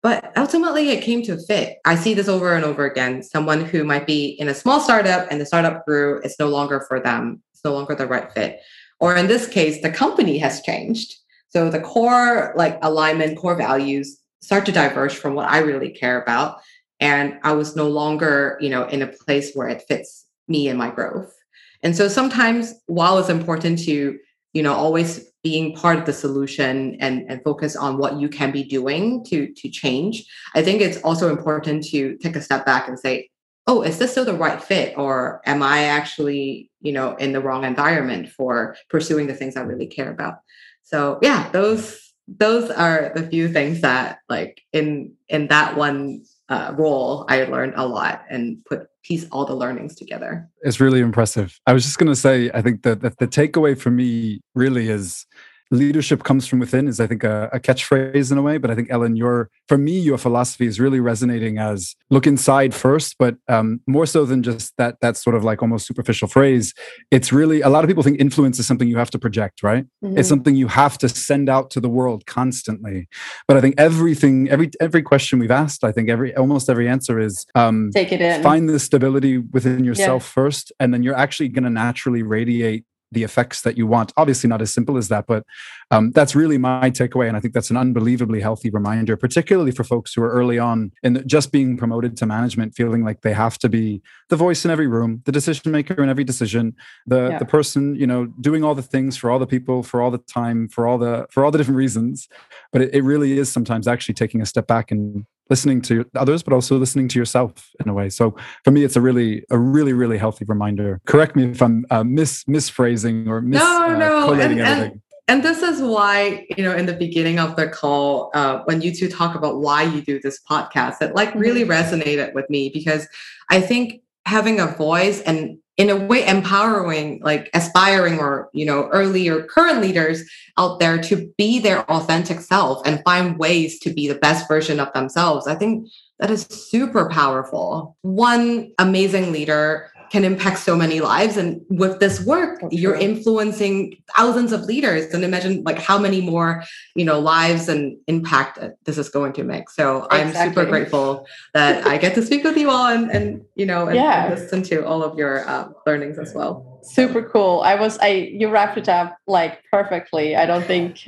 But 0.02 0.32
ultimately, 0.36 0.90
it 0.90 1.02
came 1.02 1.22
to 1.22 1.38
fit. 1.38 1.78
I 1.84 1.96
see 1.96 2.14
this 2.14 2.28
over 2.28 2.54
and 2.54 2.64
over 2.64 2.84
again. 2.84 3.22
Someone 3.22 3.64
who 3.64 3.82
might 3.82 4.06
be 4.06 4.36
in 4.38 4.48
a 4.48 4.54
small 4.54 4.80
startup 4.80 5.26
and 5.30 5.40
the 5.40 5.46
startup 5.46 5.84
grew, 5.86 6.20
it's 6.22 6.38
no 6.38 6.48
longer 6.48 6.84
for 6.86 7.00
them, 7.00 7.42
it's 7.52 7.64
no 7.64 7.72
longer 7.72 7.96
the 7.96 8.06
right 8.06 8.30
fit. 8.32 8.60
Or 9.00 9.16
in 9.16 9.26
this 9.26 9.48
case, 9.48 9.82
the 9.82 9.90
company 9.90 10.38
has 10.38 10.62
changed. 10.62 11.16
So 11.48 11.68
the 11.68 11.80
core 11.80 12.52
like 12.56 12.78
alignment, 12.82 13.38
core 13.38 13.56
values 13.56 14.20
start 14.40 14.66
to 14.66 14.72
diverge 14.72 15.16
from 15.16 15.34
what 15.34 15.50
I 15.50 15.58
really 15.58 15.90
care 15.90 16.22
about 16.22 16.60
and 17.00 17.38
i 17.42 17.52
was 17.52 17.76
no 17.76 17.88
longer 17.88 18.58
you 18.60 18.68
know 18.68 18.84
in 18.88 19.02
a 19.02 19.06
place 19.06 19.54
where 19.54 19.68
it 19.68 19.82
fits 19.88 20.28
me 20.48 20.68
and 20.68 20.78
my 20.78 20.90
growth. 20.90 21.34
And 21.82 21.96
so 21.96 22.08
sometimes 22.08 22.74
while 22.86 23.18
it's 23.18 23.28
important 23.28 23.78
to 23.80 24.18
you 24.54 24.62
know 24.62 24.72
always 24.72 25.30
being 25.44 25.74
part 25.76 25.98
of 25.98 26.06
the 26.06 26.12
solution 26.12 26.96
and 27.00 27.24
and 27.30 27.44
focus 27.44 27.76
on 27.76 27.98
what 27.98 28.18
you 28.18 28.28
can 28.28 28.50
be 28.50 28.64
doing 28.64 29.22
to 29.22 29.52
to 29.52 29.68
change 29.68 30.24
i 30.54 30.62
think 30.62 30.80
it's 30.80 31.00
also 31.02 31.30
important 31.30 31.84
to 31.84 32.16
take 32.16 32.34
a 32.34 32.40
step 32.40 32.64
back 32.64 32.88
and 32.88 32.98
say 32.98 33.28
oh 33.66 33.82
is 33.82 33.98
this 33.98 34.12
still 34.12 34.24
the 34.24 34.32
right 34.32 34.64
fit 34.64 34.96
or 34.96 35.42
am 35.44 35.62
i 35.62 35.84
actually 35.84 36.70
you 36.80 36.92
know 36.92 37.14
in 37.16 37.32
the 37.32 37.40
wrong 37.40 37.62
environment 37.62 38.30
for 38.30 38.74
pursuing 38.88 39.26
the 39.26 39.34
things 39.34 39.54
i 39.54 39.60
really 39.60 39.86
care 39.86 40.10
about? 40.10 40.38
So 40.82 41.18
yeah 41.20 41.50
those 41.50 42.00
those 42.26 42.70
are 42.70 43.12
the 43.14 43.26
few 43.28 43.48
things 43.52 43.82
that 43.82 44.20
like 44.30 44.62
in 44.72 45.12
in 45.28 45.48
that 45.48 45.76
one 45.76 46.24
uh, 46.48 46.74
role, 46.76 47.24
I 47.28 47.44
learned 47.44 47.74
a 47.76 47.86
lot 47.86 48.24
and 48.30 48.64
put 48.64 48.86
piece 49.02 49.26
all 49.30 49.44
the 49.44 49.54
learnings 49.54 49.94
together. 49.94 50.48
It's 50.62 50.80
really 50.80 51.00
impressive. 51.00 51.58
I 51.66 51.72
was 51.72 51.84
just 51.84 51.98
going 51.98 52.08
to 52.08 52.16
say, 52.16 52.50
I 52.52 52.62
think 52.62 52.82
that 52.82 53.00
the, 53.00 53.12
the 53.18 53.28
takeaway 53.28 53.78
for 53.78 53.90
me 53.90 54.40
really 54.54 54.88
is 54.88 55.26
leadership 55.70 56.24
comes 56.24 56.46
from 56.46 56.58
within 56.58 56.88
is, 56.88 57.00
I 57.00 57.06
think, 57.06 57.24
a, 57.24 57.50
a, 57.52 57.60
catchphrase 57.60 58.32
in 58.32 58.38
a 58.38 58.42
way. 58.42 58.58
But 58.58 58.70
I 58.70 58.74
think, 58.74 58.90
Ellen, 58.90 59.16
your 59.16 59.50
for 59.68 59.76
me, 59.76 59.98
your 59.98 60.18
philosophy 60.18 60.66
is 60.66 60.80
really 60.80 61.00
resonating 61.00 61.58
as 61.58 61.94
look 62.10 62.26
inside 62.26 62.74
first, 62.74 63.16
but 63.18 63.36
um, 63.48 63.80
more 63.86 64.06
so 64.06 64.24
than 64.24 64.42
just 64.42 64.76
that 64.78 65.00
that 65.00 65.16
sort 65.16 65.36
of 65.36 65.44
like 65.44 65.62
almost 65.62 65.86
superficial 65.86 66.28
phrase. 66.28 66.72
It's 67.10 67.32
really 67.32 67.60
a 67.60 67.68
lot 67.68 67.84
of 67.84 67.88
people 67.88 68.02
think 68.02 68.20
influence 68.20 68.58
is 68.58 68.66
something 68.66 68.88
you 68.88 68.98
have 68.98 69.10
to 69.10 69.18
project, 69.18 69.62
right? 69.62 69.84
Mm-hmm. 70.02 70.18
It's 70.18 70.28
something 70.28 70.54
you 70.54 70.68
have 70.68 70.96
to 70.98 71.08
send 71.08 71.48
out 71.48 71.70
to 71.70 71.80
the 71.80 71.88
world 71.88 72.26
constantly. 72.26 73.08
But 73.46 73.56
I 73.56 73.60
think 73.60 73.74
everything, 73.78 74.48
every 74.48 74.70
every 74.80 75.02
question 75.02 75.38
we've 75.38 75.50
asked, 75.50 75.84
I 75.84 75.92
think 75.92 76.08
every 76.08 76.34
almost 76.36 76.70
every 76.70 76.88
answer 76.88 77.18
is 77.18 77.44
um, 77.54 77.90
take 77.92 78.12
it 78.12 78.20
in, 78.20 78.42
find 78.42 78.68
the 78.68 78.78
stability 78.78 79.38
within 79.38 79.84
yourself 79.84 80.22
yeah. 80.24 80.42
first, 80.42 80.72
and 80.80 80.94
then 80.94 81.02
you're 81.02 81.16
actually 81.16 81.48
going 81.48 81.64
to 81.64 81.70
naturally 81.70 82.22
radiate 82.22 82.84
the 83.12 83.22
effects 83.22 83.62
that 83.62 83.76
you 83.76 83.86
want. 83.86 84.12
Obviously, 84.16 84.48
not 84.48 84.60
as 84.60 84.72
simple 84.72 84.96
as 84.96 85.08
that, 85.08 85.26
but 85.26 85.44
um, 85.90 86.10
that's 86.12 86.34
really 86.34 86.58
my 86.58 86.90
takeaway. 86.90 87.28
And 87.28 87.36
I 87.36 87.40
think 87.40 87.54
that's 87.54 87.70
an 87.70 87.76
unbelievably 87.76 88.40
healthy 88.40 88.70
reminder, 88.70 89.16
particularly 89.16 89.70
for 89.70 89.84
folks 89.84 90.14
who 90.14 90.22
are 90.22 90.30
early 90.30 90.58
on 90.58 90.92
in 91.02 91.22
just 91.26 91.52
being 91.52 91.76
promoted 91.76 92.16
to 92.18 92.26
management, 92.26 92.74
feeling 92.74 93.04
like 93.04 93.22
they 93.22 93.32
have 93.32 93.58
to 93.58 93.68
be 93.68 94.02
the 94.28 94.36
voice 94.36 94.64
in 94.64 94.70
every 94.70 94.86
room, 94.86 95.22
the 95.24 95.32
decision 95.32 95.72
maker 95.72 96.02
in 96.02 96.08
every 96.08 96.24
decision, 96.24 96.74
the 97.06 97.28
yeah. 97.30 97.38
the 97.38 97.46
person 97.46 97.94
you 97.94 98.06
know 98.06 98.26
doing 98.40 98.64
all 98.64 98.74
the 98.74 98.82
things 98.82 99.16
for 99.16 99.30
all 99.30 99.38
the 99.38 99.46
people, 99.46 99.82
for 99.82 100.02
all 100.02 100.10
the 100.10 100.18
time, 100.18 100.68
for 100.68 100.86
all 100.86 100.98
the 100.98 101.26
for 101.30 101.44
all 101.44 101.50
the 101.50 101.58
different 101.58 101.78
reasons. 101.78 102.28
But 102.72 102.82
it, 102.82 102.94
it 102.94 103.02
really 103.02 103.38
is 103.38 103.50
sometimes 103.50 103.88
actually 103.88 104.14
taking 104.14 104.42
a 104.42 104.46
step 104.46 104.66
back 104.66 104.90
and 104.90 105.24
listening 105.50 105.80
to 105.82 106.04
others 106.14 106.42
but 106.42 106.52
also 106.52 106.76
listening 106.76 107.08
to 107.08 107.18
yourself 107.18 107.70
in 107.80 107.88
a 107.88 107.94
way. 107.94 108.08
So 108.08 108.36
for 108.64 108.70
me 108.70 108.84
it's 108.84 108.96
a 108.96 109.00
really 109.00 109.44
a 109.50 109.58
really 109.58 109.92
really 109.92 110.18
healthy 110.18 110.44
reminder. 110.46 111.00
Correct 111.06 111.36
me 111.36 111.44
if 111.44 111.62
i'm 111.62 111.86
uh, 111.90 112.04
mis 112.04 112.44
misphrasing 112.44 113.28
or 113.28 113.40
mis 113.40 113.60
no 113.60 113.84
uh, 113.84 113.96
no 113.96 114.32
and, 114.32 114.60
and, 114.60 115.00
and, 115.28 115.42
this 115.42 115.62
is 115.62 115.80
why 115.80 116.46
you 116.56 116.64
know 116.64 116.74
in 116.74 116.86
the 116.86 116.92
beginning 116.92 117.38
of 117.38 117.56
the 117.56 117.68
call 117.68 118.30
uh, 118.34 118.60
when 118.64 118.80
you 118.80 118.94
two 118.94 119.08
talk 119.08 119.34
about 119.34 119.60
why 119.60 119.82
you 119.82 120.00
do 120.02 120.20
this 120.20 120.40
podcast 120.48 121.00
it 121.00 121.14
like 121.14 121.34
really 121.34 121.62
mm-hmm. 121.62 121.72
resonated 121.72 122.34
with 122.34 122.48
me 122.50 122.70
because 122.72 123.08
i 123.50 123.60
think 123.60 124.02
having 124.26 124.60
a 124.60 124.66
voice 124.66 125.20
and 125.22 125.58
in 125.78 125.88
a 125.90 125.96
way 125.96 126.26
empowering 126.26 127.20
like 127.22 127.48
aspiring 127.54 128.18
or 128.18 128.50
you 128.52 128.66
know 128.66 128.88
early 128.88 129.28
or 129.28 129.44
current 129.44 129.80
leaders 129.80 130.28
out 130.58 130.80
there 130.80 130.98
to 130.98 131.32
be 131.38 131.60
their 131.60 131.88
authentic 131.90 132.40
self 132.40 132.84
and 132.84 133.02
find 133.04 133.38
ways 133.38 133.78
to 133.78 133.90
be 133.90 134.08
the 134.08 134.16
best 134.16 134.48
version 134.48 134.80
of 134.80 134.92
themselves. 134.92 135.46
I 135.46 135.54
think 135.54 135.88
that 136.18 136.30
is 136.30 136.42
super 136.42 137.08
powerful. 137.08 137.96
One 138.02 138.72
amazing 138.78 139.30
leader 139.30 139.92
can 140.10 140.24
impact 140.24 140.58
so 140.58 140.76
many 140.76 141.00
lives. 141.00 141.36
And 141.36 141.64
with 141.68 142.00
this 142.00 142.24
work 142.24 142.60
you're 142.70 142.94
influencing 142.94 144.02
thousands 144.16 144.52
of 144.52 144.62
leaders. 144.62 145.12
And 145.12 145.24
imagine 145.24 145.62
like 145.64 145.78
how 145.78 145.98
many 145.98 146.20
more 146.20 146.64
you 146.94 147.04
know 147.04 147.18
lives 147.18 147.68
and 147.68 147.96
impact 148.06 148.58
this 148.84 148.98
is 148.98 149.08
going 149.08 149.32
to 149.34 149.44
make. 149.44 149.70
So 149.70 150.04
exactly. 150.04 150.40
i'm 150.40 150.48
super 150.48 150.64
grateful 150.64 151.26
that 151.54 151.86
i 151.86 151.98
get 151.98 152.14
to 152.14 152.22
speak 152.22 152.44
with 152.44 152.56
you 152.56 152.70
all 152.70 152.86
and, 152.86 153.10
and 153.10 153.44
you 153.54 153.66
know 153.66 153.86
and, 153.86 153.96
yeah. 153.96 154.26
and 154.26 154.40
listen 154.40 154.62
to 154.64 154.86
all 154.86 155.02
of 155.02 155.18
your 155.18 155.48
uh, 155.48 155.68
learnings 155.86 156.18
as 156.18 156.34
well. 156.34 156.80
Super 156.82 157.22
cool. 157.22 157.60
I 157.60 157.74
was 157.74 157.98
i 157.98 158.08
you 158.08 158.48
wrapped 158.48 158.78
it 158.78 158.88
up 158.88 159.18
like 159.26 159.62
perfectly. 159.70 160.36
I 160.36 160.46
don't 160.46 160.64
think 160.64 161.02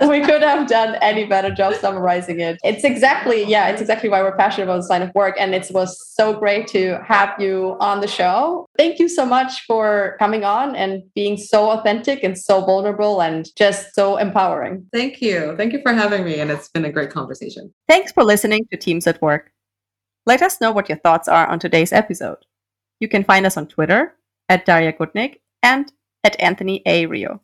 we 0.08 0.20
could 0.20 0.42
have 0.42 0.68
done 0.68 0.96
any 0.96 1.24
better 1.24 1.50
job 1.50 1.74
summarizing 1.74 2.40
it. 2.40 2.58
It's 2.64 2.84
exactly, 2.84 3.44
yeah, 3.44 3.68
it's 3.68 3.80
exactly 3.80 4.08
why 4.08 4.22
we're 4.22 4.36
passionate 4.36 4.64
about 4.64 4.76
this 4.76 4.90
line 4.90 5.02
of 5.02 5.14
work. 5.14 5.36
And 5.38 5.54
it 5.54 5.70
was 5.70 6.04
so 6.14 6.32
great 6.32 6.66
to 6.68 6.98
have 7.04 7.40
you 7.40 7.76
on 7.80 8.00
the 8.00 8.08
show. 8.08 8.66
Thank 8.76 8.98
you 8.98 9.08
so 9.08 9.24
much 9.24 9.64
for 9.66 10.16
coming 10.18 10.44
on 10.44 10.74
and 10.74 11.02
being 11.14 11.36
so 11.36 11.70
authentic 11.70 12.24
and 12.24 12.36
so 12.36 12.64
vulnerable 12.64 13.20
and 13.22 13.48
just 13.56 13.94
so 13.94 14.16
empowering. 14.16 14.86
Thank 14.92 15.22
you. 15.22 15.54
Thank 15.56 15.72
you 15.72 15.80
for 15.82 15.92
having 15.92 16.24
me. 16.24 16.40
And 16.40 16.50
it's 16.50 16.68
been 16.68 16.84
a 16.84 16.92
great 16.92 17.10
conversation. 17.10 17.72
Thanks 17.88 18.12
for 18.12 18.24
listening 18.24 18.66
to 18.70 18.76
Teams 18.76 19.06
at 19.06 19.20
Work. 19.22 19.52
Let 20.26 20.42
us 20.42 20.60
know 20.60 20.72
what 20.72 20.88
your 20.88 20.98
thoughts 20.98 21.28
are 21.28 21.46
on 21.46 21.60
today's 21.60 21.92
episode. 21.92 22.38
You 22.98 23.08
can 23.08 23.22
find 23.22 23.46
us 23.46 23.56
on 23.56 23.68
Twitter 23.68 24.16
at 24.48 24.66
Daria 24.66 24.92
Gutnick 24.92 25.36
and 25.62 25.92
at 26.24 26.38
Anthony 26.40 26.82
A. 26.86 27.06
Rio, 27.06 27.40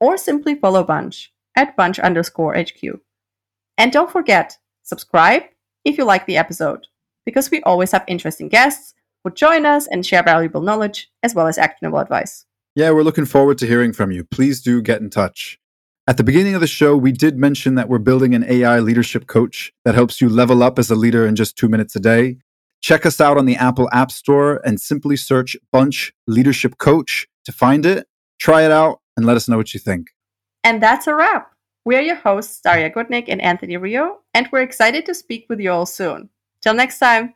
or 0.00 0.16
simply 0.16 0.54
follow 0.54 0.82
Bunch 0.82 1.33
at 1.56 1.76
bunch 1.76 1.98
underscore 1.98 2.54
HQ. 2.54 3.00
And 3.78 3.92
don't 3.92 4.10
forget, 4.10 4.58
subscribe 4.82 5.42
if 5.84 5.98
you 5.98 6.04
like 6.04 6.26
the 6.26 6.36
episode, 6.36 6.86
because 7.26 7.50
we 7.50 7.62
always 7.62 7.92
have 7.92 8.04
interesting 8.06 8.48
guests 8.48 8.94
who 9.22 9.30
join 9.30 9.66
us 9.66 9.86
and 9.86 10.04
share 10.04 10.22
valuable 10.22 10.60
knowledge 10.60 11.10
as 11.22 11.34
well 11.34 11.46
as 11.46 11.58
actionable 11.58 11.98
advice. 11.98 12.46
Yeah, 12.74 12.90
we're 12.90 13.02
looking 13.02 13.24
forward 13.24 13.58
to 13.58 13.66
hearing 13.66 13.92
from 13.92 14.10
you. 14.10 14.24
Please 14.24 14.60
do 14.60 14.82
get 14.82 15.00
in 15.00 15.10
touch. 15.10 15.58
At 16.06 16.18
the 16.18 16.24
beginning 16.24 16.54
of 16.54 16.60
the 16.60 16.66
show, 16.66 16.96
we 16.96 17.12
did 17.12 17.38
mention 17.38 17.76
that 17.76 17.88
we're 17.88 17.98
building 17.98 18.34
an 18.34 18.44
AI 18.46 18.78
leadership 18.80 19.26
coach 19.26 19.72
that 19.84 19.94
helps 19.94 20.20
you 20.20 20.28
level 20.28 20.62
up 20.62 20.78
as 20.78 20.90
a 20.90 20.94
leader 20.94 21.26
in 21.26 21.34
just 21.34 21.56
two 21.56 21.68
minutes 21.68 21.96
a 21.96 22.00
day. 22.00 22.38
Check 22.82 23.06
us 23.06 23.20
out 23.22 23.38
on 23.38 23.46
the 23.46 23.56
Apple 23.56 23.88
App 23.92 24.10
Store 24.10 24.60
and 24.66 24.78
simply 24.78 25.16
search 25.16 25.56
Bunch 25.72 26.12
Leadership 26.26 26.76
Coach 26.76 27.26
to 27.46 27.52
find 27.52 27.86
it. 27.86 28.06
Try 28.38 28.62
it 28.62 28.70
out 28.70 29.00
and 29.16 29.24
let 29.24 29.36
us 29.36 29.48
know 29.48 29.56
what 29.56 29.72
you 29.72 29.80
think. 29.80 30.08
And 30.64 30.82
that's 30.82 31.06
a 31.06 31.14
wrap. 31.14 31.52
We 31.84 31.94
are 31.96 32.00
your 32.00 32.16
hosts, 32.16 32.60
Daria 32.62 32.90
Gutnick 32.90 33.26
and 33.28 33.42
Anthony 33.42 33.76
Rio, 33.76 34.20
and 34.32 34.48
we're 34.50 34.62
excited 34.62 35.04
to 35.04 35.14
speak 35.14 35.44
with 35.50 35.60
you 35.60 35.70
all 35.70 35.84
soon. 35.84 36.30
Till 36.62 36.72
next 36.72 36.98
time. 36.98 37.34